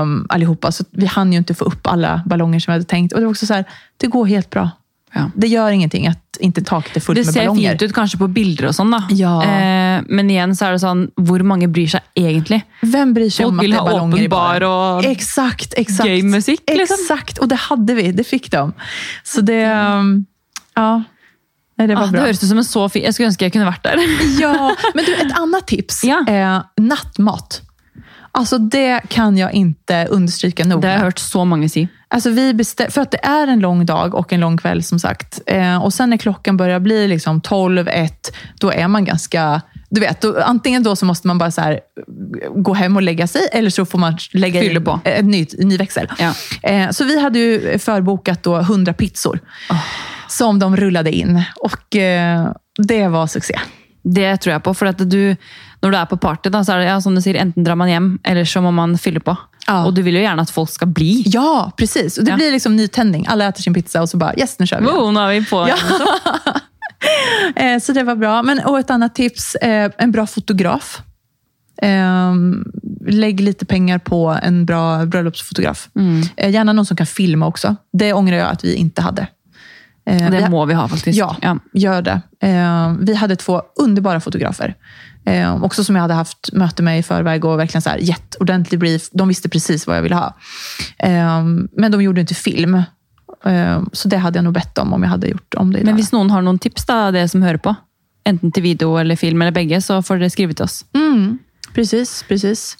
um, 0.00 0.26
allihopa, 0.28 0.72
så 0.72 0.84
vi 0.90 1.06
hann 1.06 1.32
ju 1.32 1.38
inte 1.38 1.54
få 1.54 1.64
upp 1.64 1.86
alla 1.86 2.22
ballonger 2.26 2.60
som 2.60 2.72
vi 2.72 2.74
hade 2.74 2.84
tänkt. 2.84 3.12
Och 3.12 3.20
det 3.20 3.26
var 3.26 3.30
också 3.30 3.46
så 3.46 3.54
här, 3.54 3.64
det 3.96 4.06
går 4.06 4.26
helt 4.26 4.50
bra. 4.50 4.70
Ja. 5.14 5.30
Det 5.34 5.46
gör 5.46 5.70
ingenting 5.70 6.06
att 6.06 6.36
inte 6.40 6.62
taket 6.62 6.96
är 6.96 7.00
fullt 7.00 7.16
Det 7.16 7.24
med 7.24 7.34
ser 7.34 7.40
ballonger. 7.40 7.70
fint 7.70 7.82
ut 7.82 7.92
kanskje 7.94 8.18
på 8.18 8.26
bilder 8.28 8.72
sånn, 8.72 8.90
da. 8.90 9.04
Ja. 9.10 9.44
Eh, 9.44 10.02
men 10.08 10.30
igjen 10.30 10.56
så 10.56 10.66
er 10.66 10.74
det 10.74 10.80
sånn, 10.82 11.04
hvor 11.14 11.42
mange 11.46 11.68
bryr 11.70 11.86
seg 11.92 12.02
egentlig? 12.18 12.64
Vem 12.82 13.14
bryr 13.14 13.30
sig 13.30 13.44
Folk 13.44 13.52
om 13.52 13.58
att 13.60 13.64
det 13.64 13.76
är 13.76 13.84
ballonger 13.84 14.22
i 14.22 14.28
bar 14.28 14.66
och 14.66 15.04
Exakt, 15.04 15.74
exakt. 15.76 16.08
gay 16.08 16.22
musik, 16.22 16.60
liksom. 16.66 16.96
Exakt, 17.00 17.38
och 17.38 17.48
det 17.48 17.60
hade 17.70 17.94
vi. 17.94 18.12
Det 18.12 18.24
fick 18.24 18.50
de. 18.50 18.72
Så 19.22 19.40
det, 19.40 19.70
um, 19.74 20.24
ja, 20.74 21.02
nej, 21.78 21.88
det 21.88 21.94
var 21.94 22.02
Ah, 22.02 22.06
bra. 22.10 22.22
det 22.24 22.30
ut 22.30 22.40
som 22.40 22.58
en 22.58 22.64
så 22.64 22.88
fin 22.88 23.02
Jeg 23.02 23.14
skulle 23.14 23.26
ønske 23.28 23.44
jeg 23.44 23.52
kunne 23.52 23.66
vært 23.66 23.82
der. 23.84 23.96
Ja, 24.40 24.74
men 24.94 25.04
du, 25.04 25.14
ett 25.14 25.38
annat 25.38 25.66
tips. 25.66 26.04
Ja. 26.04 26.24
Eh, 26.28 26.62
nattmat. 26.84 27.62
Alltså 28.36 28.58
det 28.58 29.00
kan 29.08 29.36
jag 29.38 29.52
inte 29.52 30.06
understryka 30.10 30.64
nog. 30.64 30.80
Det 30.82 30.88
har 30.88 30.92
jeg 30.92 30.98
med. 31.00 31.04
hørt 31.06 31.18
så 31.18 31.44
mange 31.44 31.68
si. 31.68 31.88
Alltså 32.08 32.30
vi 32.30 32.52
bestä- 32.52 32.90
för 32.90 33.00
att 33.00 33.10
det 33.10 33.24
är 33.26 33.46
en 33.46 33.60
lång 33.60 33.86
dag 33.86 34.14
och 34.14 34.32
en 34.32 34.40
lång 34.40 34.56
kväll 34.58 34.82
som 34.82 34.98
sagt. 34.98 35.40
Eh, 35.46 35.84
och 35.84 35.94
sen 35.94 36.10
när 36.10 36.16
klockan 36.16 36.56
börjar 36.56 36.80
bli 36.80 37.08
liksom 37.08 37.40
12, 37.40 37.88
1, 37.88 38.32
då 38.60 38.70
är 38.72 38.88
man 38.88 39.04
ganska... 39.04 39.62
Du 39.90 40.00
vet, 40.00 40.20
då, 40.20 40.42
antingen 40.42 40.82
då 40.82 40.96
så 40.96 41.06
måste 41.06 41.26
man 41.26 41.38
bara 41.38 41.50
så 41.50 41.60
här, 41.60 41.80
gå 42.56 42.74
hem 42.74 42.96
och 42.96 43.02
lägga 43.02 43.26
sig, 43.26 43.48
eller 43.52 43.70
så 43.70 43.84
får 43.84 43.98
man 43.98 44.16
lägga 44.32 44.60
Fyller 44.60 44.76
in 44.80 44.84
på. 44.84 45.00
en 45.04 45.26
ny, 45.26 45.46
en 45.58 45.68
ny 45.68 45.76
växel. 45.76 46.08
Ja. 46.18 46.34
Eh, 46.62 46.90
så 46.90 47.04
vi 47.04 47.20
hade 47.20 47.38
ju 47.38 47.78
förbokat 47.78 48.42
då 48.42 48.56
100 48.58 48.92
pizzor 48.92 49.40
som 50.34 50.58
de 50.58 50.76
rullade 50.76 51.12
in. 51.12 51.42
Och 51.62 51.96
eh, 51.96 52.48
det 52.88 53.08
var 53.08 53.26
succé. 53.26 53.60
Det 54.04 54.36
tror 54.36 54.52
jeg 54.52 54.62
på. 54.62 54.74
For 54.76 54.90
at 54.90 54.98
du, 55.10 55.36
når 55.82 55.90
du 55.90 55.96
er 55.96 56.08
på 56.10 56.16
party, 56.20 56.50
da, 56.52 56.60
så 56.66 56.74
er 56.74 56.82
det 56.82 56.88
ja, 56.90 56.98
som 57.00 57.14
du 57.16 57.22
sier, 57.24 57.38
enten 57.40 57.64
drar 57.64 57.78
man 57.80 57.88
hjem, 57.88 58.08
eller 58.24 58.44
så 58.44 58.60
må 58.60 58.72
man 58.74 58.98
fylle 59.00 59.20
på. 59.24 59.36
Ja. 59.66 59.78
Og 59.86 59.94
du 59.96 60.02
vil 60.04 60.18
jo 60.18 60.24
gjerne 60.26 60.42
at 60.44 60.50
folk 60.52 60.68
skal 60.68 60.90
bli. 60.92 61.22
Ja, 61.32 61.70
precis. 61.78 62.18
Och 62.18 62.24
det 62.24 62.30
Ja. 62.34 62.36
blir 62.36 62.52
liksom 62.52 62.76
nytändning. 62.76 63.24
Alla 63.28 63.46
äter 63.48 63.62
sin 63.62 63.74
pizza 63.74 64.02
och 64.02 64.08
så 64.08 64.16
bara, 64.16 64.34
yes, 64.36 64.58
nu 64.58 64.66
kör 64.66 64.80
vi. 64.80 64.86
Wow, 64.86 65.12
nå 65.12 65.20
er 65.30 65.40
vi 65.40 65.44
på. 65.46 65.68
Ja. 65.68 65.76
Eh, 67.56 67.78
så 67.80 67.92
det 67.92 68.02
var 68.02 68.16
bra. 68.16 68.42
Men, 68.42 68.60
och 68.64 68.78
ett 68.78 68.90
annat 68.90 69.14
tips, 69.14 69.54
eh, 69.54 69.90
en 69.98 70.12
bra 70.12 70.26
fotograf. 70.26 71.02
Eh, 71.82 72.32
lägg 73.06 73.40
lite 73.40 73.66
pengar 73.66 73.98
på 73.98 74.38
en 74.42 74.64
bra 74.66 75.06
bröllopsfotograf. 75.06 75.88
Mm. 75.98 76.22
Eh, 76.36 76.50
gärna 76.50 76.72
någon 76.72 76.86
som 76.86 76.96
kan 76.96 77.06
filma 77.06 77.46
också. 77.46 77.76
Det 77.92 78.12
ångrar 78.12 78.36
jag 78.36 78.48
att 78.48 78.64
vi 78.64 78.74
inte 78.74 79.02
hade. 79.02 79.26
Eh, 80.06 80.30
Det 80.30 80.40
vi, 80.40 80.48
må 80.48 80.64
vi 80.64 80.74
ha 80.74 80.88
faktiskt. 80.88 81.18
Ja, 81.18 81.58
gör 81.72 82.02
det. 82.02 82.20
Eh, 82.40 82.92
vi 83.00 83.14
hade 83.14 83.36
två 83.36 83.62
underbara 83.80 84.20
fotografer. 84.20 84.74
Eh, 85.26 85.62
också 85.64 85.84
som 85.84 85.94
jag 85.96 86.02
hade 86.02 86.14
haft 86.14 86.52
möte 86.52 86.82
med 86.82 86.98
i 86.98 87.02
förväg 87.02 87.44
och 87.44 87.58
verkligen 87.58 87.82
så 87.82 87.90
här, 87.90 87.98
gett 87.98 88.34
ordentlig 88.34 88.80
brief. 88.80 89.08
De 89.12 89.28
visste 89.28 89.48
precis 89.48 89.86
vad 89.86 89.96
jag 89.96 90.02
ville 90.02 90.14
ha. 90.14 90.36
Men 91.72 91.92
de 91.92 92.02
gjorde 92.02 92.20
inte 92.20 92.34
film. 92.34 92.82
Så 93.92 94.08
det 94.08 94.16
hade 94.18 94.38
jag 94.38 94.44
nog 94.44 94.52
bett 94.54 94.78
om 94.78 94.92
om 94.92 95.02
jag 95.02 95.10
hade 95.10 95.26
gjort 95.28 95.54
om 95.54 95.72
det 95.72 95.78
idag. 95.78 95.86
Men 95.86 95.94
hvis 95.96 96.12
noen 96.12 96.30
har 96.30 96.42
noen 96.42 96.58
tips, 96.58 96.84
da, 96.86 97.10
det 97.10 97.28
som 97.28 97.42
hører 97.42 97.56
på, 97.60 97.74
enten 98.24 98.52
til 98.52 98.62
video 98.62 98.96
eller 98.96 99.16
film 99.16 99.42
eller 99.42 99.52
begge, 99.52 99.80
så 99.80 100.02
får 100.02 100.18
dere 100.18 100.30
skrive 100.30 100.54
til 100.54 100.64
oss. 100.64 100.84
Mm, 100.96 101.38
precis, 101.74 102.22
precis. 102.28 102.76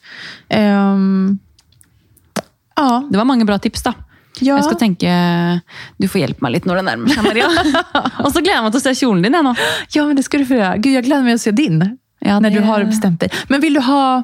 Ja, 2.77 3.03
Det 3.11 3.17
var 3.19 3.25
mange 3.25 3.45
bra 3.45 3.59
tips, 3.59 3.83
da. 3.83 3.93
Ja. 4.41 4.57
Jeg 4.57 4.65
skal 4.65 4.79
tenke 4.81 5.11
Du 6.01 6.09
får 6.09 6.21
hjelpe 6.25 6.43
meg 6.43 6.53
litt 6.57 6.65
når 6.67 6.81
det 6.81 6.85
nærmer 6.89 7.09
seg, 7.15 7.23
Maria. 7.25 7.47
Og 8.25 8.33
så 8.33 8.41
gleder 8.43 8.57
jeg 8.59 8.65
meg 8.65 8.73
til 8.75 8.81
å 8.81 8.85
se 8.87 8.95
kjolen 8.99 9.23
din. 9.23 9.33
jeg 9.39 9.45
nå. 9.47 9.53
ja, 9.95 10.05
men 10.07 10.17
det 10.17 10.25
ska 10.27 10.39
du 10.39 10.47
få 10.49 10.55
göra. 10.59 10.77
Gud, 10.77 10.93
jag 10.93 11.05
gläder 11.05 11.23
mig 11.23 11.35
att 11.35 11.41
se 11.41 11.51
din. 11.53 11.99
Ja, 12.21 12.41
När 12.41 12.51
det- 12.51 12.59
du 12.59 12.65
har 12.67 12.85
bestämt 12.85 13.21
dig. 13.21 13.31
Men 13.49 13.61
vill 13.61 13.75
du 13.75 13.81
ha... 13.81 14.23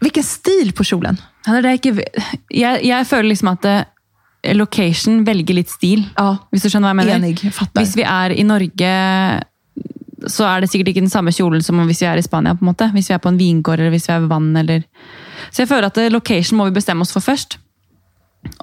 Vilken 0.00 0.22
stil 0.22 0.72
på 0.72 0.84
kjolen? 0.84 1.16
Jeg, 1.46 1.80
ikke, 1.80 1.94
jeg, 2.54 2.84
jeg 2.86 3.06
føler 3.08 3.28
liksom 3.32 3.48
at 3.50 3.64
eh, 3.66 3.84
location 4.54 5.24
velger 5.26 5.54
litt 5.58 5.70
stil. 5.72 6.04
Ja, 6.16 6.36
Hvis 6.52 6.62
du 6.62 6.68
skjønner 6.70 6.92
hva 6.92 6.94
jeg 6.94 7.00
mener? 7.00 7.16
enig. 7.18 7.44
Jag 7.44 7.54
fattar. 7.56 7.82
Hvis 7.82 7.96
vi 7.98 8.04
er 8.06 8.30
i 8.36 8.44
Norge, 8.46 8.92
så 10.28 10.44
er 10.46 10.60
det 10.62 10.68
sikkert 10.70 10.92
ikke 10.92 11.02
den 11.02 11.10
samme 11.10 11.32
kjolen 11.34 11.62
som 11.64 11.80
hvis 11.88 12.02
vi 12.04 12.06
er 12.10 12.18
i 12.20 12.22
Spania. 12.22 12.54
på 12.54 12.62
en 12.62 12.70
måte. 12.70 12.90
Hvis 12.94 13.08
vi 13.10 13.14
er 13.16 13.22
på 13.24 13.32
en 13.32 13.38
vingård 13.40 13.80
eller 13.80 13.90
hvis 13.94 14.06
vi 14.08 14.14
er 14.14 14.20
ved 14.22 14.30
vann. 14.30 14.52
Eller... 14.60 14.84
Så 15.50 15.64
jeg 15.64 15.68
føler 15.72 15.88
at 15.90 15.98
eh, 15.98 16.10
location 16.14 16.58
må 16.60 16.68
vi 16.68 16.76
bestemme 16.78 17.02
oss 17.02 17.12
for 17.16 17.24
først. 17.24 17.58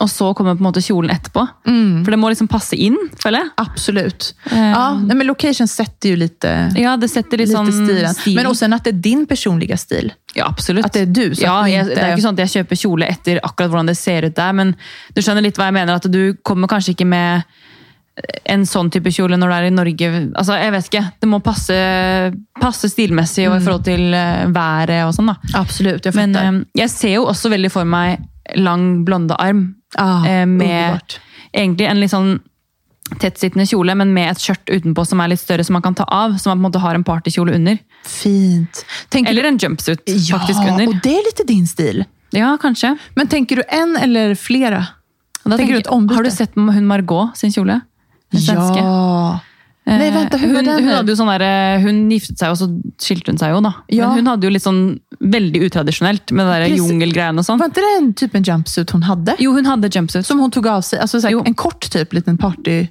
Og 0.02 0.10
så 0.10 0.34
kommer 0.36 0.56
på 0.56 0.64
måte 0.64 0.82
kjolen 0.82 1.12
etterpå. 1.12 1.44
Mm. 1.68 2.04
For 2.06 2.12
det 2.12 2.18
må 2.20 2.30
liksom 2.32 2.48
passe 2.48 2.76
inn, 2.80 2.96
føler 3.22 3.40
jeg. 3.44 3.50
Absolut. 3.58 4.34
Eh, 4.52 4.58
Ja, 4.72 4.94
men 4.96 5.28
location 5.28 5.68
sätter 5.68 6.10
ju 6.10 6.16
lite, 6.16 6.72
Ja, 6.76 6.98
det 6.98 7.10
setter 7.10 7.38
litt 7.38 7.50
lite 7.50 7.72
stilen. 7.72 8.14
stil. 8.14 8.36
Men 8.36 8.48
och 8.48 8.58
sen 8.58 8.74
att 8.74 8.84
det 8.84 8.90
är 8.90 9.00
din 9.04 9.26
personliga 9.28 9.78
stil. 9.78 10.14
Ja, 10.34 10.48
absolutt. 10.48 10.86
At 10.86 10.94
det 10.94 11.02
er 11.02 11.06
du, 11.06 11.36
så 11.36 11.42
ja, 11.44 11.68
jeg, 11.68 11.86
ikke- 11.86 11.96
Det 11.96 12.02
er 12.04 12.08
jo 12.10 12.18
ikke 12.18 12.28
sånn 12.28 12.34
at 12.40 12.40
jeg 12.50 12.66
kjøper 12.66 12.76
kjole 12.76 13.06
etter 13.10 13.40
akkurat 13.44 13.70
hvordan 13.70 13.86
det 13.88 13.98
ser 13.98 14.26
ut 14.26 14.36
der, 14.36 14.54
men 14.54 14.76
du 15.14 15.22
skjønner 15.22 15.42
litt 15.42 15.56
hva 15.58 15.66
jeg 15.66 15.74
mener. 15.74 15.96
At 15.96 16.12
du 16.12 16.34
kommer 16.44 16.68
kanskje 16.68 16.96
ikke 16.96 17.06
med 17.08 17.44
en 18.46 18.62
sånn 18.66 18.90
type 18.92 19.12
kjole 19.12 19.36
når 19.38 19.48
du 19.48 19.54
er 19.54 19.64
i 19.68 19.70
Norge. 19.76 20.32
Altså, 20.36 20.54
jeg 20.62 20.72
vet 20.72 20.86
ikke. 20.90 21.12
Det 21.20 21.28
må 21.30 21.40
passe, 21.44 22.34
passe 22.62 22.88
stilmessig 22.90 23.50
og 23.50 23.58
i 23.60 23.64
forhold 23.64 23.84
til 23.84 24.14
eh, 24.14 24.46
været 24.56 25.04
og 25.06 25.14
sånn. 25.18 25.28
da. 25.28 25.36
Absolut, 25.60 26.06
jag 26.06 26.16
Men 26.16 26.34
fattar. 26.34 26.54
eh, 26.56 26.64
jeg 26.76 26.90
ser 26.90 27.14
jo 27.16 27.26
også 27.26 27.50
veldig 27.52 27.72
for 27.72 27.84
meg 27.86 28.20
lang, 28.56 29.06
blonde 29.06 29.36
arm. 29.36 29.76
ah, 29.98 30.26
eh, 30.28 30.46
med 30.46 30.92
underbart. 30.92 31.20
egentlig 31.54 31.88
en 31.88 32.00
litt 32.00 32.12
sånn 32.12 32.40
tettsittende 33.22 33.66
kjole, 33.70 33.94
men 33.96 34.14
med 34.14 34.32
et 34.32 34.42
skjørt 34.42 34.66
utenpå 34.72 35.06
som 35.06 35.22
er 35.22 35.30
litt 35.30 35.40
større, 35.40 35.64
som 35.64 35.74
man 35.78 35.82
kan 35.86 35.96
ta 35.96 36.04
av. 36.04 36.38
Så 36.42 36.50
man 36.50 36.58
på 36.58 36.60
en 36.60 36.66
måte 36.72 36.82
har 36.82 36.96
en 36.96 37.04
partykjole 37.06 37.54
under. 37.56 37.78
Fint. 38.04 38.86
Tänker 39.10 39.32
Eller 39.32 39.44
en 39.44 39.58
jumpsuit 39.58 40.02
ja, 40.06 40.40
faktisk 40.40 40.60
under. 40.60 40.88
och 40.88 40.96
det 41.04 41.18
är 41.18 41.26
lite 41.26 41.44
din 41.44 41.68
stil. 41.68 42.06
Ja, 42.32 42.58
kanskje. 42.62 42.98
Men 43.16 43.28
tänker 43.28 43.56
du 43.56 43.64
en 43.70 43.98
eller 43.98 44.36
flera? 44.36 44.86
Og 45.44 45.52
da 45.52 45.58
Tenker 45.58 45.76
du 45.76 45.82
tenker? 45.82 46.16
Har 46.16 46.24
du 46.24 46.32
sett 46.32 46.56
hun 46.56 46.88
Margot 46.88 47.38
sin 47.38 47.52
kjole? 47.54 47.82
Den 48.32 48.42
svenske. 48.42 48.82
Ja. 48.82 49.40
Eh, 49.88 49.98
Nej, 50.00 50.12
vänta, 50.12 50.38
hur 50.38 50.56
hun, 50.56 50.66
hun 50.66 50.88
hadde 50.90 51.12
jo 51.14 51.16
sånn 51.20 51.30
der, 51.30 51.80
hun 51.84 51.98
giftet 52.10 52.40
seg, 52.42 52.50
og 52.50 52.58
så 52.58 52.68
skilte 52.98 53.30
hun 53.32 53.38
seg 53.38 53.52
jo, 53.54 53.60
da. 53.62 53.72
Ja. 53.94 54.08
Men 54.10 54.24
hun 54.24 54.30
hadde 54.32 54.48
jo 54.48 54.54
litt 54.56 54.64
sånn 54.66 54.80
veldig 55.22 55.62
utradisjonelt 55.68 56.32
med 56.34 56.48
det 56.50 56.56
der 56.64 56.74
jungelgreiene 56.80 57.44
og 57.44 57.46
sånn. 57.46 57.62
Var 57.62 57.70
inte 57.70 57.84
det 57.86 57.92
en 58.00 58.08
typ 58.18 58.34
en 58.40 58.48
jumpsuit 58.50 58.90
hon 58.96 59.06
hade? 59.06 59.36
Jo, 59.40 59.54
hun 59.54 59.70
hadde 59.70 59.92
jumpsuit. 59.94 60.26
Som 60.26 60.42
hon 60.42 60.50
tog 60.52 60.66
av 60.68 60.82
sig? 60.82 61.00
Alltså 61.00 61.22
så 61.22 61.28
här, 61.28 61.34
Jo. 61.38 61.44
en 61.46 61.54
kort 61.54 61.90
typ 61.92 62.14
liten 62.18 62.38
party... 62.38 62.88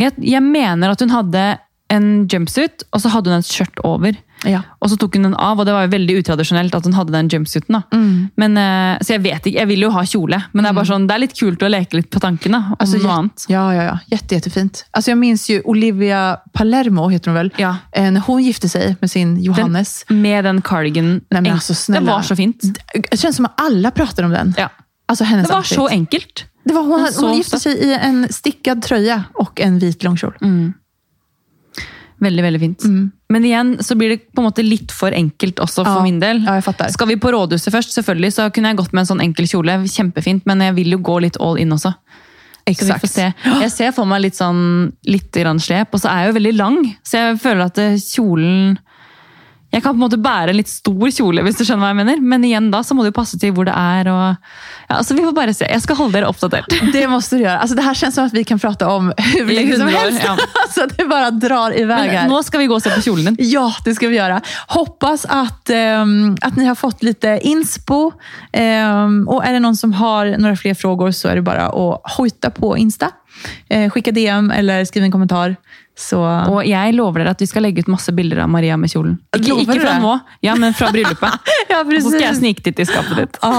Jeg, 0.00 0.12
jeg 0.16 0.40
mener 0.40 0.94
at 0.94 1.00
hun 1.04 1.10
hadde 1.12 1.58
en 1.92 2.26
jumpsuit, 2.32 2.86
og 2.94 3.02
så 3.02 3.10
hadde 3.12 3.28
hun 3.34 3.42
et 3.42 3.50
skjørt 3.50 3.82
over. 3.84 4.16
Ja. 4.44 4.62
Og 4.80 4.90
så 4.90 4.96
tok 4.96 5.14
hun 5.14 5.22
den 5.22 5.34
av, 5.34 5.58
og 5.60 5.66
det 5.66 5.72
var 5.74 5.82
jo 5.86 5.90
veldig 5.92 6.14
utradisjonelt 6.22 6.74
at 6.74 6.84
hun 6.84 6.94
hadde 6.96 7.12
den 7.12 7.28
jumpsuiten. 7.28 7.82
Mm. 7.92 8.30
Men, 8.36 8.56
eh, 8.56 8.98
så 9.04 9.12
jeg 9.16 9.22
vet 9.22 9.46
ikke, 9.46 9.58
jeg 9.58 9.68
vil 9.68 9.80
jo 9.84 9.90
ha 9.90 10.02
kjole, 10.04 10.42
men 10.52 10.64
det 10.64 10.70
er 10.70 10.74
bare 10.78 10.86
sånn, 10.86 11.06
det 11.06 11.14
er 11.14 11.18
litt 11.26 11.34
kult 11.38 11.62
å 11.62 11.68
leke 11.68 11.96
litt 11.96 12.10
på 12.10 12.20
tanken 12.20 12.54
om 12.54 12.76
Alltså, 12.78 12.96
noe 12.98 13.06
jä- 13.10 13.18
annet. 13.18 13.44
Ja, 13.48 13.64
ja, 13.74 13.82
ja. 13.82 13.98
Jätte, 14.10 14.34
jättefint. 14.34 14.84
Alltså 14.92 15.10
jag 15.10 15.18
minns 15.18 15.48
ju 15.50 15.60
Olivia 15.64 16.36
Palermo, 16.52 17.08
heter 17.08 17.30
hon 17.30 17.34
väl? 17.34 17.50
Ja. 17.56 17.76
Eh, 17.92 18.10
När 18.10 18.20
hon 18.20 18.42
gifte 18.42 18.68
sig 18.68 18.96
med 19.00 19.10
sin 19.10 19.34
Den, 19.34 19.44
Johannes. 19.44 20.04
med 20.08 20.44
den 20.44 20.62
cardigan. 20.62 21.20
Nej, 21.30 21.42
men 21.42 21.52
alltså, 21.52 21.74
snälla. 21.74 22.00
Det 22.00 22.12
var 22.12 22.22
så 22.22 22.36
fint. 22.36 22.62
Det 23.10 23.16
känns 23.20 23.36
som 23.36 23.44
att 23.44 23.60
alla 23.60 23.90
pratar 23.90 24.22
om 24.22 24.30
den. 24.30 24.54
Ja. 24.58 24.68
Alltså 25.06 25.24
hennes 25.24 25.46
Det 25.46 25.52
var 25.52 25.58
outfit. 25.58 25.76
så 25.76 25.88
enkelt. 25.88 26.44
Det 26.64 26.72
var, 26.74 26.82
hon, 26.82 27.00
hade- 27.00 27.16
hon 27.26 27.36
gifte 27.36 27.60
sig 27.60 27.72
i 27.72 27.94
en 27.94 28.28
stickad 28.32 28.82
tröja 28.82 29.24
och 29.34 29.60
en 29.60 29.78
vit 29.78 30.02
långkjol. 30.02 30.34
Veldig, 32.20 32.42
veldig 32.44 32.60
fint. 32.60 32.84
Men 33.32 33.44
igjen 33.48 33.76
så 33.84 33.96
blir 33.96 34.10
det 34.12 34.18
på 34.34 34.42
en 34.42 34.48
måte 34.50 34.64
litt 34.66 34.92
for 34.92 35.14
enkelt 35.16 35.60
også 35.64 35.84
for 35.86 36.00
Ja. 36.00 36.02
min 36.04 36.18
del. 36.20 36.42
Ja, 36.44 36.58
jeg 36.58 36.64
fatter. 36.64 36.90
Skal 36.92 37.08
vi 37.08 37.16
på 37.16 37.32
rådhuset 37.32 37.72
først, 37.72 37.94
selvfølgelig, 37.96 38.32
så 38.36 38.52
kunne 38.52 38.68
jeg 38.68 38.76
gått 38.76 38.92
med 38.92 39.00
en 39.02 39.16
sånn 39.16 39.22
enkel 39.24 39.46
kjole. 39.48 39.78
Kjempefint, 39.88 40.44
men 40.44 40.60
jeg 40.60 40.74
vil 40.74 40.90
jo 40.90 40.98
gå 40.98 41.20
litt 41.22 41.36
all 41.40 41.56
in 41.56 41.70
også. 41.70 41.94
Så 42.70 42.84
vi 42.86 42.92
får 42.92 43.08
se. 43.08 43.34
Jeg 43.44 43.70
ser 43.72 43.92
for 43.92 44.04
meg 44.06 44.20
litt 44.22 44.36
sånn 44.36 44.92
litt 45.06 45.32
slep, 45.32 45.88
og 45.92 46.00
så 46.00 46.10
er 46.10 46.24
jeg 46.24 46.28
jo 46.34 46.38
veldig 46.40 46.56
lang, 46.56 46.96
så 47.02 47.12
jeg 47.18 47.40
føler 47.40 47.64
at 47.64 47.74
kjolen 47.74 48.78
Jeg 49.70 49.82
kan 49.84 49.92
på 49.94 50.00
en 50.00 50.02
måte 50.02 50.18
bære 50.18 50.50
en 50.50 50.58
litt 50.58 50.70
stor 50.70 51.10
kjole, 51.14 51.44
hvis 51.46 51.58
du 51.60 51.62
skjønner 51.62 51.84
hva 51.84 51.90
jeg 51.92 51.98
mener. 52.00 52.22
Men 52.32 52.44
igjen 52.46 52.70
da, 52.72 52.80
så 52.82 52.94
må 52.94 53.04
det 53.04 53.12
jo 53.12 53.18
passe 53.20 53.38
til 53.38 53.52
hvor 53.54 53.68
det 53.68 53.74
er. 53.76 54.10
og 54.10 54.34
ja, 54.88 54.96
altså 54.96 55.14
Vi 55.14 55.22
får 55.22 55.34
bare 55.36 55.54
se. 55.54 55.68
Jeg 55.70 55.82
skal 55.84 55.96
holde 56.00 56.18
dere 56.18 56.30
oppdatert. 56.30 56.74
Det 56.92 57.04
måste 57.10 57.36
du 57.36 57.42
göra. 57.44 57.58
Alltså 57.58 57.76
det 57.76 57.82
här 57.82 57.94
känns 57.94 58.14
som 58.14 58.26
att 58.26 58.32
vi 58.32 58.44
kan 58.44 58.58
prata 58.58 58.88
om 58.88 59.12
hur 59.16 59.46
länge 59.46 59.76
som 59.76 59.88
helst. 59.88 60.22
ja. 60.24 60.36
Alltså 60.62 60.86
det 60.96 61.04
bara 61.04 61.30
drar 61.30 61.78
iväg 61.78 62.10
här. 62.10 62.22
Men 62.22 62.30
nå 62.30 62.42
skal 62.42 62.60
vi 62.60 62.66
gå 62.66 62.74
og 62.74 62.82
se 62.82 62.90
på 62.90 63.00
kjolen 63.00 63.34
din. 63.34 63.36
Ja, 63.50 63.72
det 63.84 63.94
ska 63.94 64.08
vi 64.08 64.16
göra. 64.16 64.40
Hoppas 64.66 65.24
att, 65.24 65.70
ehm, 65.70 66.36
att 66.40 66.56
ni 66.56 66.64
har 66.64 66.74
fått 66.74 67.02
lite 67.02 67.38
inspo. 67.42 68.12
Ehm, 68.52 69.28
och 69.28 69.44
är 69.44 69.52
det 69.52 69.60
någon 69.60 69.76
som 69.76 69.92
har 69.92 70.36
några 70.38 70.56
fler 70.56 70.74
frågor 70.74 71.10
så 71.10 71.28
är 71.28 71.36
det 71.36 71.42
bara 71.42 71.66
att 71.66 72.00
hojta 72.16 72.50
på 72.50 72.76
Insta. 72.76 73.10
Eh, 73.68 73.90
skicka 73.90 74.12
DM 74.12 74.50
eller 74.50 74.84
skriv 74.84 75.04
en 75.04 75.12
kommentar. 75.12 75.56
Så... 76.00 76.20
Og 76.48 76.62
jeg 76.64 76.94
lover 76.96 77.24
dere 77.24 77.34
at 77.36 77.42
vi 77.42 77.48
skal 77.50 77.66
legge 77.66 77.84
ut 77.84 77.90
masse 77.92 78.12
bilder 78.16 78.44
av 78.46 78.52
Maria 78.52 78.78
med 78.80 78.92
kjolen. 78.92 79.18
Ikke, 79.36 79.58
du 79.68 79.80
fra 79.82 79.98
nå, 80.00 80.14
ja, 80.46 80.54
men 80.56 80.76
fra 80.76 80.88
bryllupet. 80.94 81.50
ja, 81.72 81.82
Så 81.84 82.08
skal 82.08 82.24
jeg 82.24 82.38
sniktitte 82.40 82.86
i 82.86 82.88
skapet 82.88 83.20
ditt. 83.20 83.40
Ja, 83.42 83.52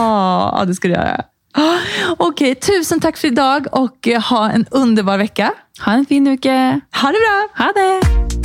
ja, 0.58 0.66
det 0.66 0.80
ska 0.80 0.90
du 0.90 0.96
göra. 0.96 1.28
Ah, 1.54 1.78
Okej, 2.18 2.56
tusen 2.56 3.00
tack 3.00 3.18
för 3.18 3.28
idag 3.28 3.68
och 3.72 4.08
eh, 4.08 4.22
ha 4.22 4.50
en 4.50 4.66
underbar 4.72 5.18
vecka. 5.18 5.54
Ha 5.86 5.92
en 5.94 6.06
fin 6.06 6.28
uke. 6.28 6.80
Ha 6.92 7.12
det 7.12 7.20
bra! 7.20 7.66
Ha 7.66 7.72
det! 7.76 8.41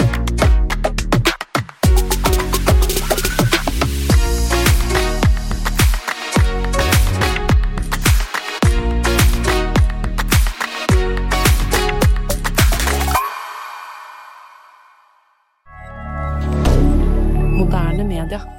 Canada. 18.28 18.55